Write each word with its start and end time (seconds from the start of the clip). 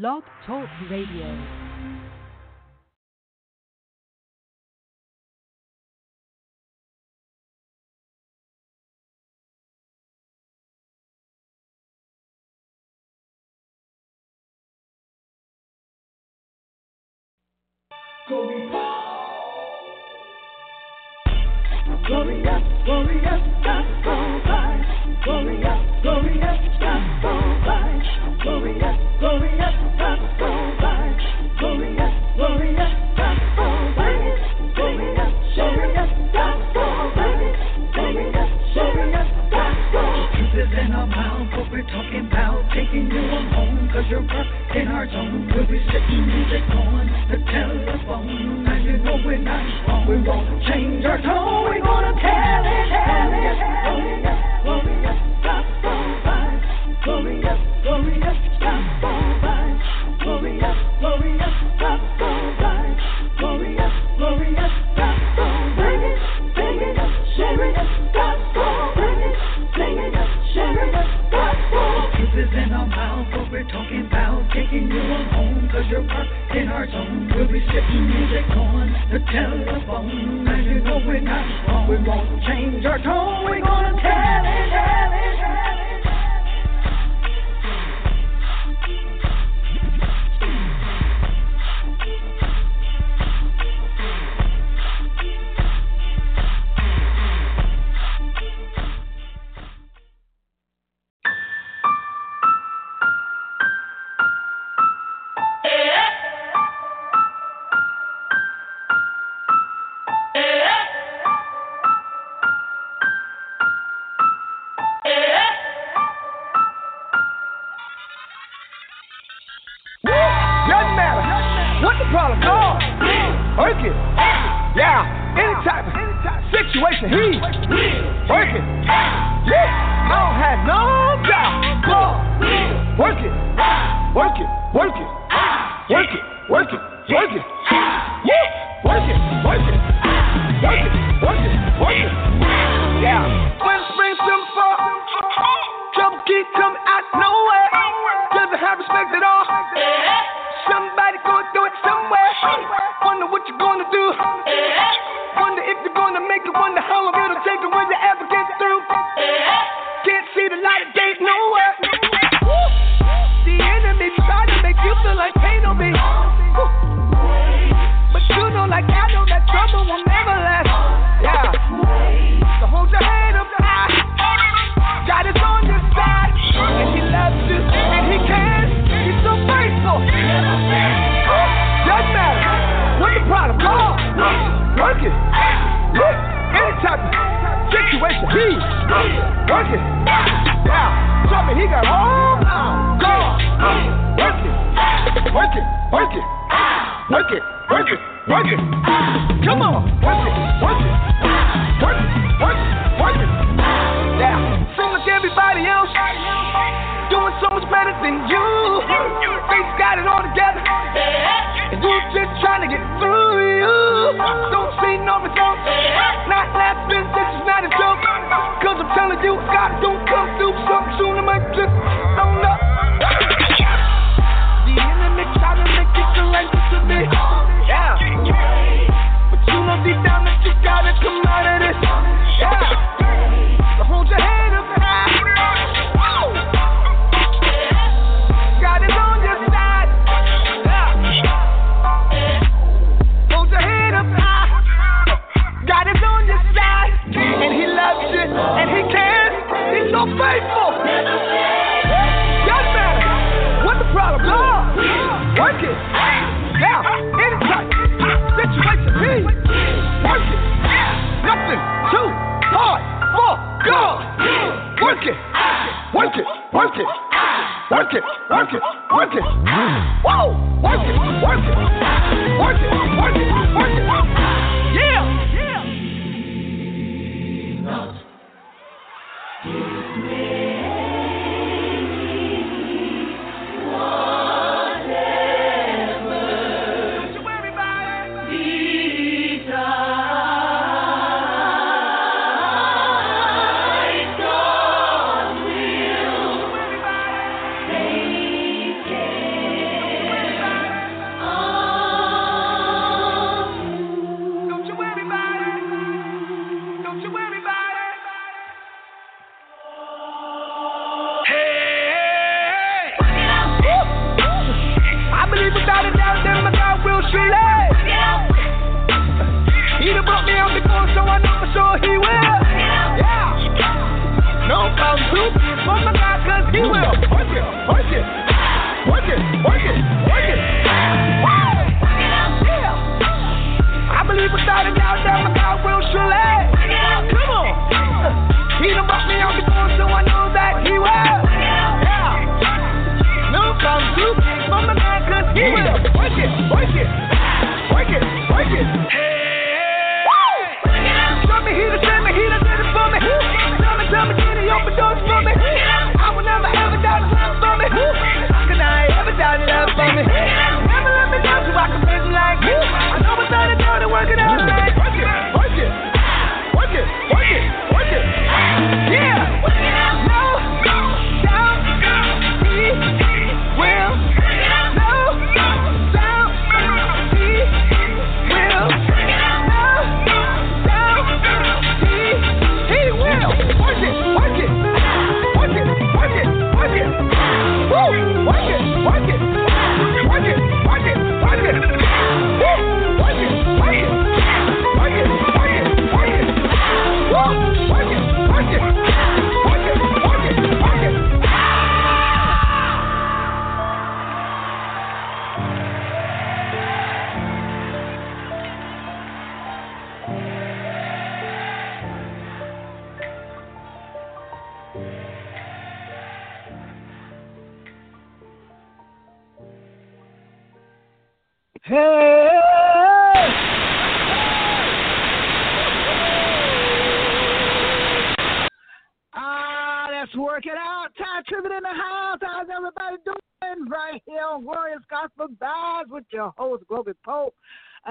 Blog 0.00 0.24
Talk 0.44 0.68
Radio. 0.90 1.63
charge 45.04 45.14
on. 45.14 45.46
We'll 45.54 45.66
be 45.66 45.80
sticking 45.88 46.26
music 46.26 46.62
on 46.70 47.06
the 47.30 47.36
telephone. 47.50 48.66
and 48.66 48.84
you 48.84 48.96
know 48.98 49.18
we're 49.24 49.38
not 49.38 49.88
wrong. 49.88 50.06
We 50.08 50.16
won't 50.22 50.62
change 50.64 51.04
our 51.04 51.20
tone. 51.20 51.63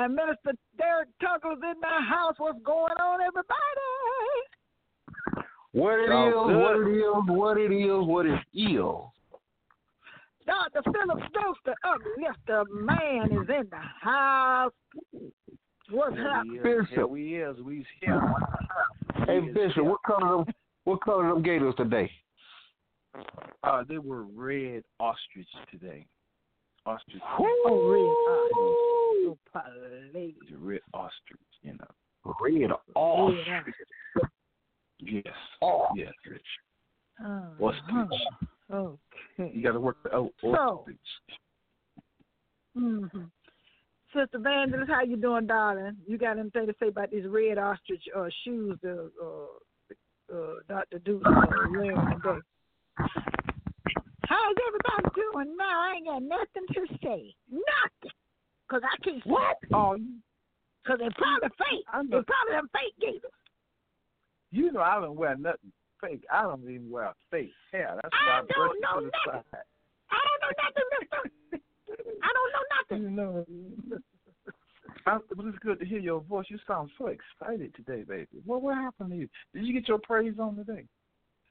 And 0.03 0.15
Minister 0.15 0.51
Derrick 0.77 1.07
Tuggle's 1.21 1.59
in 1.63 1.79
the 1.79 1.87
house. 1.87 2.33
What's 2.37 2.59
going 2.65 2.91
on, 2.99 3.21
everybody? 3.21 3.55
What 5.71 5.97
it 5.97 6.09
Oh, 6.11 6.27
is, 6.27 6.33
good. 6.51 6.59
what 6.59 6.75
it 6.77 6.91
is, 6.91 7.37
what 7.37 7.57
it 7.57 7.71
is, 7.71 8.05
what 8.05 8.25
it 8.25 8.39
is. 8.53 8.83
Dr. 10.45 10.81
Phillip 10.91 11.19
Stokes, 11.29 11.59
the 11.63 11.73
uplifter 11.87 12.65
man, 12.73 13.31
is 13.31 13.47
in 13.47 13.69
the 13.69 13.77
house. 14.01 14.73
What's 15.89 16.17
happening? 16.17 16.59
Bishop. 16.61 16.87
Here 16.89 17.07
we 17.07 17.35
is. 17.41 17.55
We's 17.61 17.85
here. 18.01 18.21
Hey 19.25 19.39
He 19.41 19.51
Bishop, 19.51 19.75
here. 19.75 19.83
what 19.85 20.03
color 20.05 20.43
them 20.43 20.53
what 20.83 20.99
color 21.01 21.29
them 21.29 21.41
gators 21.43 21.75
today? 21.77 22.11
Uh, 23.63 23.83
they 23.87 23.99
were 23.99 24.23
red 24.23 24.83
ostrich 24.99 25.47
today. 25.71 26.05
Ostrich. 26.85 27.21
Oh, 27.39 27.87
red. 27.87 28.92
Please. 30.11 30.35
The 30.49 30.57
red 30.57 30.81
ostrich, 30.93 31.39
you 31.61 31.73
know. 31.73 32.33
Red 32.41 32.71
ostrich. 32.95 33.47
Red 34.15 34.27
Yes. 34.99 35.33
Oh. 35.61 35.87
Yes. 35.95 36.11
Uh-huh. 37.23 37.65
Ostrich. 37.65 38.21
Okay. 38.71 39.51
You 39.53 39.63
got 39.63 39.73
to 39.73 39.79
work 39.79 39.97
the 40.03 40.13
oh, 40.13 40.31
So- 40.41 40.47
ostrich. 40.47 40.97
hmm 42.75 43.05
Sister 44.15 44.37
Vangelist, 44.37 44.89
how 44.89 45.01
you 45.01 45.17
doing, 45.17 45.47
darling? 45.47 45.97
You 46.05 46.19
got 46.19 46.37
anything 46.37 46.67
to 46.67 46.75
say 46.79 46.89
about 46.89 47.09
these 47.09 47.25
red 47.25 47.57
ostrich 47.57 48.03
uh, 48.15 48.27
shoes 48.43 48.77
that 48.83 49.09
uh, 49.19 50.35
uh, 50.35 50.53
Dr. 50.69 50.99
Deuce 50.99 51.23
uh, 51.25 51.31
wearing 51.71 51.95
today? 51.95 52.39
How's 54.25 54.55
everybody 54.67 55.15
doing 55.15 55.57
now? 55.57 55.81
I 55.81 55.93
ain't 55.95 56.05
got 56.05 56.21
nothing 56.21 56.67
to 56.75 56.95
say. 57.03 57.33
Nothing. 57.49 58.11
Because 58.73 58.89
I 58.91 59.03
can't 59.03 59.25
What? 59.27 59.57
Oh, 59.71 59.95
Because 60.83 60.99
they 60.99 61.09
probably 61.15 61.49
fake. 61.59 61.85
I 61.93 62.01
They 62.01 62.09
probably 62.09 62.53
them 62.53 62.69
fake 62.73 62.95
gators. 62.99 63.31
You 64.51 64.71
know 64.71 64.81
I 64.81 64.99
don't 64.99 65.15
wear 65.15 65.37
nothing 65.37 65.71
fake. 66.01 66.23
I 66.31 66.41
don't 66.43 66.63
even 66.63 66.89
wear 66.89 67.13
fake 67.29 67.51
hair. 67.71 67.99
That's 68.01 68.13
I 68.13 68.25
why 68.25 68.33
I 68.33 68.37
don't 68.37 68.47
brush 68.47 68.71
know 68.81 68.99
nothing. 68.99 69.11
side. 69.25 69.63
I 70.09 70.17
don't 70.25 70.41
know 70.41 70.53
nothing, 70.63 70.89
mister. 70.99 71.61
I 72.23 72.29
don't 72.33 72.51
know 72.53 72.65
nothing. 72.79 73.03
You 73.03 73.09
know. 73.11 73.45
I, 75.05 75.17
but 75.35 75.45
it's 75.45 75.57
good 75.59 75.79
to 75.79 75.85
hear 75.85 75.99
your 75.99 76.21
voice. 76.21 76.45
You 76.49 76.57
sound 76.65 76.89
so 76.97 77.07
excited 77.07 77.75
today, 77.75 78.03
baby. 78.03 78.41
What 78.45 78.61
what 78.63 78.75
happened 78.75 79.11
to 79.11 79.17
you? 79.17 79.29
Did 79.53 79.65
you 79.65 79.73
get 79.73 79.87
your 79.87 79.99
praise 79.99 80.35
on 80.39 80.55
today? 80.55 80.85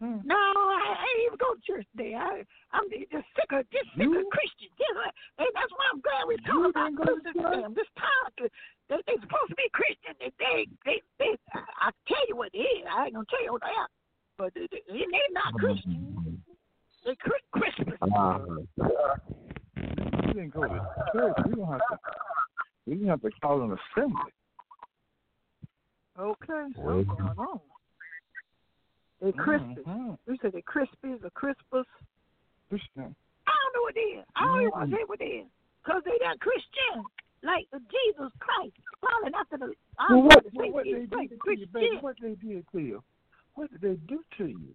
Hmm. 0.02 0.18
No, 0.26 0.34
I, 0.34 0.98
I 0.98 1.06
ain't 1.14 1.22
even 1.30 1.38
go 1.38 1.54
to 1.54 1.62
church 1.62 1.86
today. 1.94 2.18
I, 2.18 2.42
I'm 2.74 2.90
just 2.90 3.06
sick 3.38 3.46
of 3.54 3.62
just 3.70 3.86
sick 3.94 4.02
You? 4.02 4.18
of 4.18 4.26
Christians. 4.34 4.74
Just, 4.74 4.98
like- 4.98 5.14
and 5.38 5.46
that's 5.54 5.70
why 5.78 5.86
I'm 5.94 6.02
glad 6.02 6.26
we're 6.26 6.42
talking 6.42 6.74
about 6.74 6.90
didn't 6.90 6.98
Christians. 6.98 7.38
Damn, 7.38 7.70
this 7.78 7.86
time 7.94 8.50
they 8.90 8.98
they 9.06 9.14
supposed 9.22 9.54
to 9.54 9.54
be 9.54 9.70
Christian. 9.70 10.18
They 10.18 10.34
they 10.42 10.66
they, 10.82 10.98
they 11.22 11.30
I, 11.54 11.62
I 11.86 11.88
tell 12.10 12.24
you 12.26 12.34
what 12.34 12.50
it 12.50 12.66
is. 12.66 12.82
I 12.90 13.06
ain't 13.06 13.14
gonna 13.14 13.30
tell 13.30 13.46
you 13.46 13.52
what 13.54 13.62
they 13.62 13.70
are, 13.78 13.90
but 14.42 14.50
they, 14.58 14.66
they, 14.74 14.82
they 14.90 15.26
not 15.30 15.54
Christian. 15.54 16.42
They 17.06 17.14
Chri- 17.22 17.46
Christmas. 17.54 17.98
Uh, 18.02 18.42
You 20.26 20.34
didn't 20.34 20.50
go 20.50 20.66
to 20.66 20.82
church. 21.14 21.36
We 21.46 21.54
don't 21.62 21.70
have 21.70 21.78
to. 21.94 21.96
We 22.90 22.94
don't 22.98 23.06
have 23.06 23.22
to 23.22 23.30
call 23.40 23.62
an 23.62 23.78
assembly. 23.78 24.34
Okay, 26.18 26.74
what's 26.74 27.06
going 27.06 27.38
on? 27.38 27.60
They 29.22 29.30
crispy. 29.32 29.82
Mhm. 29.86 30.18
We 30.26 30.36
say 30.38 30.50
they 30.50 30.62
crispies 30.62 31.22
or 31.22 31.30
crispus. 31.30 31.86
Christian. 32.68 33.14
I 33.46 33.52
don't 33.54 33.72
know 33.74 33.82
what 33.82 33.94
they 33.94 34.00
is. 34.18 34.26
I 34.34 34.44
don't 34.44 34.60
even 34.60 34.70
want 34.72 34.90
to 34.90 34.96
say 34.96 35.04
what 35.06 35.20
it 35.20 35.24
is. 35.24 35.46
Because 35.84 36.02
they 36.04 36.18
not 36.20 36.40
Christian. 36.40 37.04
Like 37.42 37.66
Jesus 37.70 38.32
Christ. 38.40 38.74
Following 39.00 39.34
after 39.34 39.58
the. 39.58 39.74
I 39.98 40.12
Well, 40.12 40.22
what, 40.22 40.44
to 40.44 40.50
say 40.50 40.70
what, 40.70 40.72
what 40.72 40.84
they 40.84 41.06
did 41.06 41.10
to 41.10 41.50
you, 41.56 41.66
baby? 41.66 41.98
What 42.00 42.16
they 42.20 42.34
did 42.34 42.66
to 42.72 42.78
you? 42.80 43.02
What 43.54 43.70
did 43.70 43.80
they 43.80 43.94
do 44.06 44.24
to 44.38 44.46
you? 44.46 44.74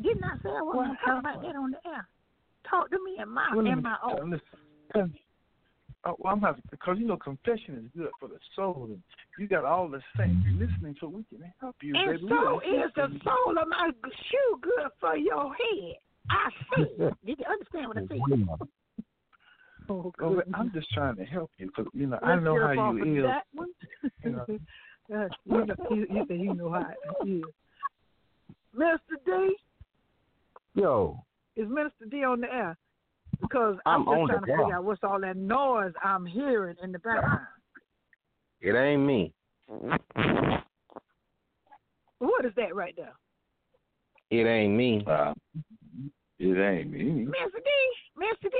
Didn't 0.00 0.24
I 0.24 0.36
say 0.42 0.50
I 0.50 0.62
wasn't 0.62 0.86
going 0.86 0.96
to 0.96 1.04
talk 1.04 1.20
about 1.20 1.42
that 1.42 1.56
on 1.56 1.70
the 1.72 1.88
air? 1.88 2.08
Talk 2.68 2.90
to 2.90 2.98
me 3.04 3.18
in 3.20 3.28
my 3.28 3.48
Well, 3.54 3.66
in 3.66 3.82
my 3.82 3.96
own. 4.02 4.30
listen, 4.30 5.14
oh, 6.04 6.16
well, 6.18 6.32
I'm 6.32 6.40
having 6.40 6.62
because 6.70 6.96
you 6.98 7.06
know 7.06 7.16
confession 7.16 7.76
is 7.76 7.84
good 7.96 8.10
for 8.18 8.28
the 8.28 8.38
soul, 8.56 8.88
and 8.90 9.02
you 9.38 9.48
got 9.48 9.64
all 9.64 9.88
the 9.88 10.00
saints 10.16 10.46
listening, 10.58 10.96
so 11.00 11.08
we 11.08 11.24
can 11.24 11.52
help 11.60 11.76
you, 11.82 11.94
And 11.94 12.20
baby. 12.20 12.28
So 12.28 12.60
is 12.60 12.90
the 12.94 13.08
soul 13.24 13.58
of 13.58 13.68
my 13.68 13.90
shoe 14.04 14.60
good 14.62 14.90
for 15.00 15.16
your 15.16 15.54
head. 15.54 15.96
I 16.30 16.50
said. 16.76 17.14
Did 17.26 17.38
you 17.38 17.44
understand 17.48 17.88
what 17.88 17.96
I 17.98 18.06
said? 18.06 18.58
Oh, 19.88 20.12
Well. 20.20 20.40
I'm 20.54 20.70
just 20.72 20.88
trying 20.92 21.16
to 21.16 21.24
help 21.24 21.50
you 21.58 21.66
because 21.66 21.86
you 21.92 22.06
know 22.06 22.18
I 22.22 22.34
Let's 22.34 22.44
know 22.44 22.64
how 22.64 22.92
you 22.92 23.18
is. 23.18 23.24
That 23.24 23.42
one. 23.52 23.68
You 24.24 24.30
know. 24.30 24.46
Uh, 25.12 25.26
you, 25.44 25.66
know, 25.66 25.74
you, 25.90 26.06
you, 26.08 26.24
say 26.28 26.36
you 26.36 26.54
know 26.54 26.70
how 26.70 26.86
it 27.22 27.28
is. 27.28 27.42
Mr. 28.78 29.16
D, 29.26 29.56
yo, 30.74 31.18
is 31.56 31.68
Minister 31.68 32.04
D 32.08 32.22
on 32.22 32.40
the 32.40 32.46
air? 32.52 32.78
Because 33.40 33.76
I'm, 33.86 34.08
I'm 34.08 34.18
just 34.18 34.30
trying 34.30 34.40
to 34.40 34.46
figure 34.46 34.74
out 34.74 34.84
what's 34.84 35.00
all 35.02 35.20
that 35.20 35.36
noise 35.36 35.92
I'm 36.04 36.26
hearing 36.26 36.76
in 36.82 36.92
the 36.92 36.98
background. 36.98 37.46
it 38.60 38.74
ain't 38.74 39.02
me. 39.02 39.32
What 42.18 42.44
is 42.44 42.52
that 42.56 42.74
right 42.74 42.94
there? 42.96 43.14
It 44.30 44.46
ain't 44.46 44.74
me. 44.74 45.04
Uh, 45.06 45.32
it 46.38 46.58
ain't 46.58 46.90
me. 46.90 47.26
Mr. 47.26 47.60
D, 47.64 47.70
Mr. 48.18 48.50
D. 48.50 48.58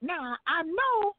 Now 0.00 0.36
I 0.46 0.62
know 0.62 1.14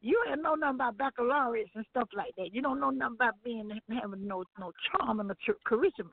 you 0.00 0.22
ain't 0.30 0.42
know 0.42 0.54
nothing 0.54 0.76
about 0.76 0.98
baccalaureates 0.98 1.70
and 1.74 1.84
stuff 1.90 2.08
like 2.14 2.34
that. 2.36 2.52
You 2.52 2.60
don't 2.60 2.78
know 2.78 2.90
nothing 2.90 3.16
about 3.16 3.34
being 3.42 3.70
having 3.88 4.26
no 4.26 4.44
no 4.58 4.72
charm 4.90 5.20
and 5.20 5.28
no 5.28 5.34
ch- 5.34 5.58
charisma. 5.66 6.10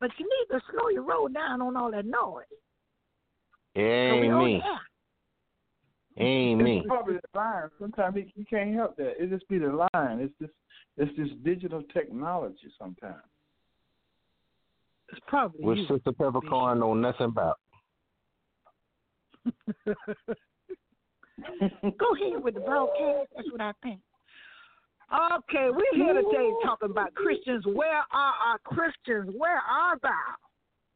But 0.00 0.10
you 0.18 0.26
need 0.26 0.54
to 0.54 0.62
slow 0.70 0.88
your 0.90 1.02
roll 1.02 1.28
down 1.28 1.62
on 1.62 1.76
all 1.76 1.90
that 1.90 2.06
noise. 2.06 2.44
It 3.74 4.10
'Cause 4.10 4.20
we 4.20 4.28
ain't 4.28 4.38
me. 4.38 4.62
air. 4.64 4.80
Ain't 6.16 6.62
me. 6.62 6.78
It's 6.78 6.86
probably 6.86 7.14
the 7.14 7.38
line. 7.38 7.70
Sometimes 7.80 8.16
he, 8.16 8.32
he 8.36 8.44
can't 8.44 8.72
help 8.74 8.96
that. 8.96 9.20
It 9.22 9.30
just 9.30 9.48
be 9.48 9.58
the 9.58 9.88
line. 9.92 10.20
It's 10.20 10.34
just 10.40 10.52
it's 10.96 11.14
just 11.16 11.42
digital 11.42 11.82
technology 11.92 12.70
sometimes. 12.78 13.22
It's 15.10 15.20
probably 15.26 15.64
Which 15.64 15.78
you. 15.78 15.86
Sister 15.88 16.12
Peppercorn 16.12 16.78
know 16.78 16.94
nothing 16.94 17.26
about. 17.26 17.58
Go 19.86 19.92
ahead 22.14 22.42
with 22.42 22.54
the 22.54 22.60
broadcast. 22.60 23.28
That's 23.36 23.50
what 23.50 23.60
I 23.60 23.72
think. 23.82 24.00
Okay, 25.12 25.68
we're 25.70 25.94
here 25.94 26.14
today 26.14 26.50
talking 26.64 26.90
about 26.90 27.12
Christians. 27.14 27.64
Where 27.66 28.02
are 28.12 28.34
our 28.46 28.58
Christians? 28.64 29.34
Where 29.36 29.58
are 29.58 29.98
thou? 30.00 30.10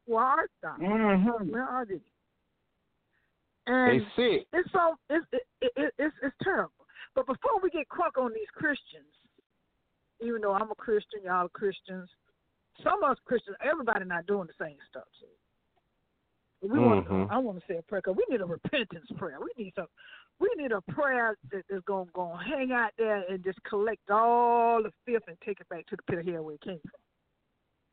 Where 0.07 0.23
art 0.23 0.51
thou? 0.63 0.75
Mm-hmm. 0.81 1.51
Where 1.51 1.63
are 1.63 1.85
they? 1.85 1.99
They 3.69 3.99
sick. 4.15 4.47
it's 4.53 4.71
so 4.71 4.95
it's 5.09 5.25
it, 5.31 5.45
it, 5.61 5.71
it, 5.75 5.93
it's 5.97 6.15
it's 6.23 6.35
terrible. 6.43 6.73
But 7.15 7.27
before 7.27 7.59
we 7.61 7.69
get 7.69 7.87
crunk 7.89 8.21
on 8.21 8.33
these 8.33 8.49
Christians, 8.53 9.13
even 10.21 10.41
though 10.41 10.53
I'm 10.53 10.71
a 10.71 10.75
Christian, 10.75 11.21
y'all 11.23 11.45
are 11.45 11.49
Christians, 11.49 12.09
some 12.83 13.03
of 13.03 13.11
us 13.11 13.17
Christians, 13.25 13.57
everybody 13.63 14.05
not 14.05 14.25
doing 14.25 14.47
the 14.47 14.63
same 14.63 14.77
stuff. 14.89 15.07
So 15.19 15.27
we 16.61 16.79
want 16.79 17.07
Mhm. 17.07 17.27
I 17.31 17.37
want 17.37 17.59
to 17.59 17.65
say 17.67 17.77
a 17.77 17.81
prayer 17.83 18.01
because 18.01 18.17
we 18.17 18.25
need 18.29 18.41
a 18.41 18.45
repentance 18.45 19.09
prayer. 19.17 19.39
We 19.39 19.51
need 19.57 19.73
some. 19.75 19.87
We 20.39 20.49
need 20.55 20.71
a 20.71 20.81
prayer 20.81 21.37
that 21.51 21.65
is 21.69 21.83
going 21.83 22.07
to 22.07 22.11
go 22.13 22.33
hang 22.33 22.71
out 22.71 22.91
there 22.97 23.23
and 23.29 23.43
just 23.43 23.61
collect 23.63 24.09
all 24.09 24.81
the 24.81 24.91
filth 25.05 25.23
and 25.27 25.37
take 25.41 25.59
it 25.59 25.67
back 25.67 25.85
to 25.87 25.97
the 25.97 26.03
pit 26.03 26.19
of 26.19 26.25
hell 26.25 26.43
where 26.43 26.55
it 26.55 26.61
came 26.61 26.79
from. 26.79 27.01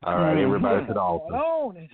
All 0.05 0.21
right, 0.21 0.39
everybody 0.39 0.87
to 0.87 0.95
the 0.95 1.01
altar. 1.01 1.89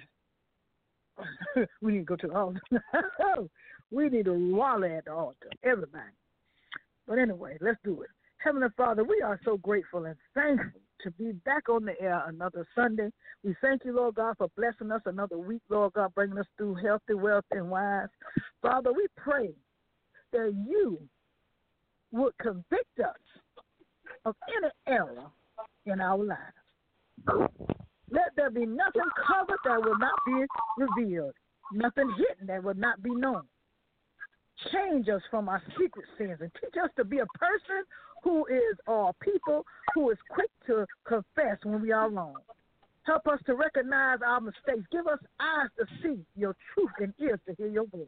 we 1.80 1.92
need 1.92 1.98
to 2.00 2.04
go 2.04 2.16
to 2.16 2.26
the 2.26 2.34
altar. 2.34 2.60
we 3.92 4.08
need 4.08 4.24
to 4.24 4.32
wallow 4.32 4.86
at 4.86 5.04
the 5.04 5.12
altar, 5.12 5.50
everybody. 5.62 6.04
But 7.06 7.18
anyway, 7.18 7.58
let's 7.60 7.78
do 7.84 8.02
it. 8.02 8.08
Heavenly 8.38 8.68
Father, 8.76 9.04
we 9.04 9.20
are 9.24 9.38
so 9.44 9.58
grateful 9.58 10.06
and 10.06 10.16
thankful 10.34 10.80
to 11.02 11.10
be 11.12 11.32
back 11.44 11.68
on 11.68 11.84
the 11.84 12.00
air 12.00 12.22
another 12.26 12.66
Sunday. 12.74 13.10
We 13.44 13.54
thank 13.60 13.84
you, 13.84 13.94
Lord 13.94 14.16
God, 14.16 14.34
for 14.38 14.48
blessing 14.56 14.90
us 14.90 15.02
another 15.04 15.38
week, 15.38 15.62
Lord 15.68 15.92
God, 15.92 16.14
bringing 16.14 16.38
us 16.38 16.46
through 16.56 16.74
healthy, 16.76 17.14
wealth, 17.14 17.44
and 17.50 17.70
wise. 17.70 18.08
Father, 18.62 18.92
we 18.92 19.06
pray 19.16 19.50
that 20.32 20.54
you 20.66 20.98
would 22.12 22.36
convict 22.38 23.00
us 23.04 23.14
of 24.24 24.34
any 24.56 24.70
error 24.86 25.26
in 25.86 26.00
our 26.00 26.18
lives. 26.18 27.50
Let 28.10 28.30
there 28.36 28.50
be 28.50 28.66
nothing 28.66 29.02
covered 29.26 29.58
that 29.64 29.82
will 29.82 29.98
not 29.98 30.18
be 30.26 30.46
revealed, 30.78 31.34
nothing 31.72 32.12
hidden 32.16 32.46
that 32.46 32.62
will 32.62 32.74
not 32.74 33.02
be 33.02 33.10
known. 33.10 33.42
Change 34.70 35.08
us 35.08 35.22
from 35.30 35.48
our 35.48 35.62
secret 35.78 36.04
sins 36.18 36.38
and 36.40 36.50
teach 36.60 36.74
us 36.82 36.90
to 36.96 37.04
be 37.04 37.18
a 37.18 37.26
person 37.38 37.82
who 38.22 38.46
is, 38.46 38.76
or 38.86 39.10
a 39.10 39.24
people 39.24 39.64
who 39.94 40.10
is 40.10 40.18
quick 40.30 40.50
to 40.66 40.86
confess 41.04 41.58
when 41.64 41.80
we 41.80 41.90
are 41.90 42.08
wrong. 42.08 42.36
Help 43.04 43.26
us 43.26 43.40
to 43.46 43.54
recognize 43.54 44.18
our 44.24 44.40
mistakes. 44.40 44.86
Give 44.92 45.06
us 45.08 45.18
eyes 45.40 45.68
to 45.78 45.86
see 46.02 46.24
your 46.36 46.54
truth 46.72 46.92
and 47.00 47.12
ears 47.18 47.40
to 47.48 47.54
hear 47.54 47.66
your 47.66 47.86
voice. 47.86 48.06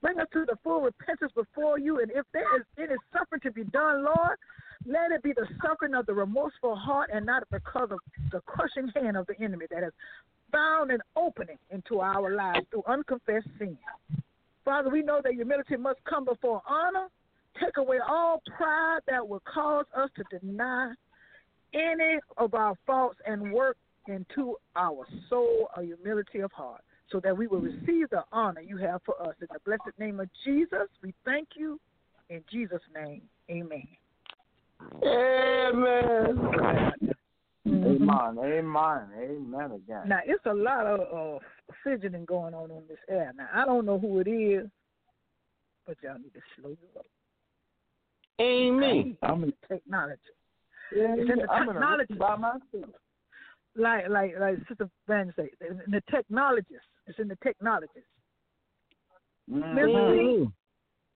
Bring 0.00 0.18
us 0.18 0.26
to 0.32 0.44
the 0.46 0.56
full 0.62 0.80
repentance 0.80 1.32
before 1.34 1.78
you. 1.78 2.00
And 2.00 2.10
if 2.10 2.24
there 2.32 2.56
is 2.56 2.64
any 2.78 2.94
suffering 3.12 3.40
to 3.42 3.52
be 3.52 3.64
done, 3.64 4.04
Lord, 4.04 4.38
let 4.86 5.12
it 5.12 5.22
be 5.22 5.32
the 5.32 5.46
suffering 5.62 5.94
of 5.94 6.06
the 6.06 6.14
remorseful 6.14 6.76
heart 6.76 7.10
and 7.12 7.26
not 7.26 7.44
because 7.50 7.88
of 7.90 7.98
the 8.32 8.40
crushing 8.40 8.88
hand 8.94 9.16
of 9.16 9.26
the 9.26 9.38
enemy 9.42 9.66
that 9.70 9.82
has 9.82 9.92
found 10.52 10.90
an 10.90 11.00
opening 11.16 11.58
into 11.70 12.00
our 12.00 12.34
lives 12.34 12.66
through 12.70 12.82
unconfessed 12.86 13.48
sin. 13.58 13.76
Father, 14.64 14.90
we 14.90 15.02
know 15.02 15.20
that 15.22 15.34
humility 15.34 15.76
must 15.76 15.98
come 16.04 16.24
before 16.24 16.62
honor. 16.68 17.08
Take 17.62 17.76
away 17.76 17.98
all 18.06 18.42
pride 18.56 19.00
that 19.06 19.26
will 19.26 19.42
cause 19.42 19.84
us 19.96 20.10
to 20.16 20.38
deny 20.38 20.92
any 21.72 22.18
of 22.36 22.54
our 22.54 22.74
faults 22.86 23.18
and 23.26 23.52
work 23.52 23.76
into 24.08 24.56
our 24.76 25.06
soul 25.28 25.68
a 25.76 25.82
humility 25.82 26.40
of 26.40 26.50
heart 26.52 26.82
so 27.10 27.20
that 27.20 27.36
we 27.36 27.46
will 27.46 27.60
receive 27.60 28.08
the 28.10 28.24
honor 28.32 28.60
you 28.60 28.76
have 28.76 29.02
for 29.04 29.20
us. 29.22 29.34
In 29.40 29.48
the 29.52 29.60
blessed 29.64 29.98
name 29.98 30.20
of 30.20 30.28
Jesus, 30.44 30.88
we 31.02 31.14
thank 31.24 31.48
you. 31.56 31.78
In 32.30 32.42
Jesus' 32.50 32.80
name, 32.94 33.22
amen. 33.50 33.86
Amen. 35.04 36.40
Mhm. 37.66 38.02
Amen. 38.02 38.38
Amen. 38.38 39.08
Amen 39.18 39.72
again. 39.72 40.08
Now, 40.08 40.20
it's 40.24 40.44
a 40.46 40.52
lot 40.52 40.86
of 40.86 41.00
uh, 41.00 41.38
fidgeting 41.82 42.24
going 42.26 42.54
on 42.54 42.70
on 42.70 42.82
this 42.88 42.98
air. 43.08 43.32
Now, 43.36 43.48
I 43.54 43.64
don't 43.64 43.86
know 43.86 43.98
who 43.98 44.18
it 44.20 44.28
is, 44.28 44.68
but 45.86 45.96
y'all 46.02 46.18
need 46.18 46.34
to 46.34 46.40
slow 46.56 46.70
your 46.70 46.78
roll. 46.94 47.04
Ain't 48.38 48.78
me. 48.78 49.16
I'm 49.22 49.44
in, 49.44 49.52
Technology. 49.68 50.20
yeah, 50.94 51.14
It's 51.16 51.30
in 51.30 51.38
the 51.38 51.50
I'm 51.50 51.62
in 51.62 51.76
a 51.76 51.80
technology. 51.80 52.12
room 52.14 52.18
by 52.18 52.36
myself. 52.36 52.94
Like, 53.76 54.08
like, 54.08 54.34
like 54.38 54.58
Sister 54.68 54.88
Van 55.08 55.32
say, 55.36 55.50
in 55.66 55.80
the 55.88 56.02
technologists. 56.10 56.86
It's 57.06 57.18
in 57.18 57.28
the 57.28 57.36
technologists. 57.42 58.08
Mhm. 59.50 59.74
Listen, 59.74 60.52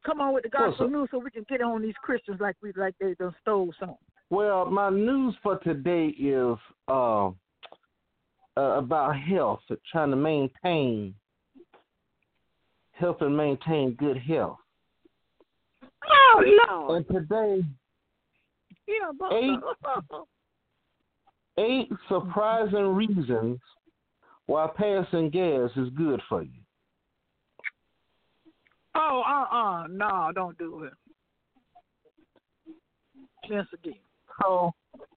Come 0.05 0.21
on 0.21 0.33
with 0.33 0.45
the 0.45 0.49
gospel 0.49 0.89
news 0.89 1.09
so 1.11 1.19
we 1.19 1.31
can 1.31 1.45
get 1.49 1.61
on 1.61 1.83
these 1.83 1.97
Christians 2.03 2.41
like 2.41 2.57
we 2.63 2.73
like 2.75 2.95
they 2.99 3.15
done 3.15 3.35
stole 3.43 3.73
something. 3.79 3.97
Well, 4.31 4.67
my 4.67 4.91
news 4.91 5.35
for 5.43 5.59
today 5.59 6.09
is 6.09 6.59
uh, 6.87 7.29
uh, 7.29 7.33
about 8.57 9.19
health, 9.19 9.61
trying 9.91 10.11
to 10.11 10.17
maintain 10.17 11.15
help 12.93 13.23
and 13.23 13.35
maintain 13.35 13.95
good 13.95 14.19
health. 14.19 14.59
Oh 16.11 16.43
Lord! 16.69 17.07
And 17.09 17.09
today, 17.09 17.65
Yeah, 18.87 19.13
but, 19.19 19.33
Eight. 19.33 19.59
eight 21.59 21.89
surprising 22.09 22.95
reasons 22.95 23.59
why 24.47 24.69
passing 24.77 25.31
gas 25.31 25.71
is 25.77 25.89
good 25.97 26.21
for 26.29 26.43
you. 26.43 26.61
oh, 28.95 29.23
uh, 29.27 29.55
uh, 29.55 29.87
no, 29.89 30.33
don't 30.35 30.59
do 30.59 30.85
it. 30.85 30.93
Yes, 33.49 33.65
again. 33.73 33.95
So 34.43 34.73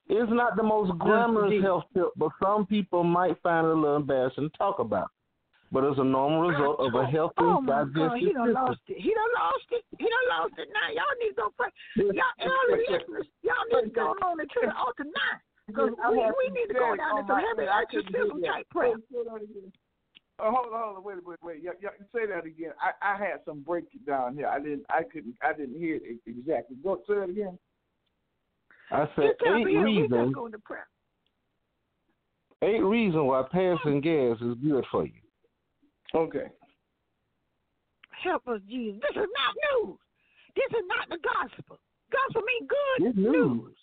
it's 0.08 0.32
not 0.32 0.56
the 0.56 0.64
most 0.64 0.98
glamorous 1.00 1.52
indeed. 1.52 1.64
health 1.64 1.84
tip, 1.94 2.10
but 2.18 2.32
some 2.44 2.66
people 2.66 3.04
might 3.04 3.40
find 3.42 3.66
it 3.68 3.72
a 3.72 3.74
little 3.74 3.98
embarrassing 3.98 4.50
to 4.50 4.58
talk 4.58 4.80
about. 4.80 5.08
But 5.72 5.86
it's 5.86 6.00
a 6.00 6.04
normal 6.04 6.52
result 6.52 6.80
of 6.84 6.96
a 6.96 7.06
healthy 7.08 7.36
Oh 7.40 7.62
my 7.62 7.88
digestive 7.88 7.96
God, 7.96 8.18
he 8.20 8.34
done 8.34 8.52
system. 8.52 8.64
lost 8.68 8.82
it. 8.92 8.98
He 9.00 9.12
done 9.16 9.34
lost 9.40 9.68
it. 9.72 9.84
He 9.98 10.04
done 10.04 10.28
lost 10.36 10.54
it. 10.60 10.68
Now 10.76 10.88
y'all 10.92 11.16
need 11.24 11.32
to 11.32 11.40
go 11.40 11.48
pray. 11.56 11.72
Y'all 11.96 12.36
early 12.44 12.84
listeners, 12.92 13.28
y'all 13.42 13.64
need 13.72 13.88
to 13.88 13.96
go 13.96 14.12
on 14.20 14.42
into 14.42 14.60
the 14.60 14.76
altar 14.76 15.06
now. 15.08 15.34
Because 15.68 15.96
we, 16.12 16.20
we 16.20 16.46
need 16.52 16.68
to 16.68 16.74
go 16.76 16.92
down 17.00 17.16
on 17.16 17.20
into 17.24 17.34
my 17.34 17.40
heavy 17.40 17.64
head. 17.64 17.72
I 17.72 17.86
couldn't 17.88 18.12
exorcism 18.12 18.36
do 18.36 18.42
that. 18.44 18.52
type 18.52 18.70
prayer. 18.70 18.96
Oh, 20.44 20.52
hold 20.52 20.74
on, 20.74 20.80
hold 20.82 20.98
on, 20.98 21.04
wait, 21.04 21.24
wait, 21.24 21.38
wait. 21.44 21.64
Y- 21.64 21.72
y- 21.84 22.06
say 22.12 22.26
that 22.28 22.46
again. 22.46 22.74
I, 22.82 22.92
I 23.14 23.16
had 23.16 23.40
some 23.46 23.62
breakdown 23.62 24.36
here. 24.36 24.48
I 24.48 24.60
didn't, 24.60 24.84
I 24.90 25.04
couldn't, 25.04 25.36
I 25.42 25.54
didn't 25.54 25.78
hear 25.80 25.96
it 26.04 26.20
exactly. 26.26 26.76
Go 26.84 27.00
say 27.08 27.14
it 27.14 27.30
again. 27.30 27.60
I 28.92 29.06
said 29.16 29.24
Just 29.28 29.40
tell 29.44 29.56
eight 29.56 29.66
me, 29.66 29.78
reasons. 29.78 30.34
go 30.36 30.46
into 30.46 30.60
prayer. 30.60 30.88
Eight 32.62 32.84
reasons 32.84 33.24
why 33.24 33.44
passing 33.52 34.02
gas 34.02 34.38
is 34.42 34.56
good 34.62 34.86
for 34.92 35.06
you. 35.06 35.14
Okay. 36.14 36.48
Help 38.24 38.48
us, 38.48 38.60
Jesus. 38.70 39.02
This 39.02 39.24
is 39.24 39.30
not 39.32 39.56
news. 39.88 39.98
This 40.56 40.78
is 40.78 40.86
not 40.88 41.10
the 41.10 41.18
gospel. 41.24 41.80
Gospel 42.12 42.42
means 42.44 42.70
good 42.70 43.08
It's 43.08 43.18
news. 43.18 43.74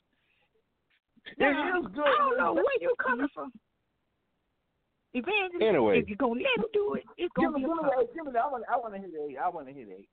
It 1.27 1.41
Now, 1.41 1.81
is 1.81 1.87
good 1.95 2.05
I 2.05 2.15
don't 2.19 2.39
know 2.39 2.55
where 2.55 2.65
you're 2.81 2.95
coming 3.05 3.27
from. 3.35 3.51
Evangelist, 5.15 5.63
Anyway. 5.65 5.99
if 6.01 6.09
you're 6.09 6.17
going 6.21 6.39
to 6.39 6.45
let 6.45 6.59
him 6.59 6.71
do 6.73 6.95
it, 6.95 7.05
it's 7.17 7.33
Give 7.37 7.47
gonna 7.51 7.57
be 7.57 7.61
give 7.63 7.71
a 7.71 7.75
me, 7.75 7.81
problem. 7.81 8.07
that, 8.07 8.15
give 8.15 8.27
me 8.27 8.33
that. 8.33 8.45
I 8.45 8.49
want, 8.49 8.65
I 8.71 8.77
want 8.77 8.95
to 8.95 9.01
hit 9.01 9.11
eight. 9.17 9.37
I 9.43 9.49
want 9.49 9.67
to 9.67 9.73
hit 9.73 9.89
eight. 9.89 10.09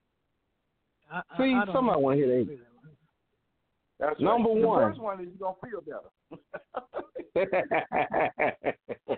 I- 1.11 1.21
I- 1.29 1.37
See, 1.37 1.53
I 1.53 1.65
somebody 1.73 2.01
want 2.01 2.17
to 2.19 2.25
hit 2.25 2.49
eight. 2.49 2.59
That's 3.99 4.19
Number 4.19 4.49
right. 4.49 4.61
one. 4.63 4.81
The 4.81 4.87
first 4.89 4.99
one 5.01 5.21
is 5.21 5.27
you're 5.39 5.53
gonna 5.53 5.55
feel 5.63 5.81
better. 5.81 6.09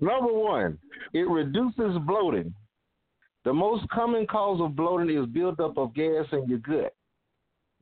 Number 0.00 0.32
one, 0.32 0.78
it 1.12 1.28
reduces 1.28 1.98
bloating. 2.06 2.54
The 3.44 3.52
most 3.52 3.88
common 3.90 4.26
cause 4.26 4.60
of 4.60 4.76
bloating 4.76 5.16
is 5.16 5.26
buildup 5.26 5.76
of 5.78 5.94
gas 5.94 6.26
in 6.32 6.46
your 6.48 6.58
gut. 6.58 6.94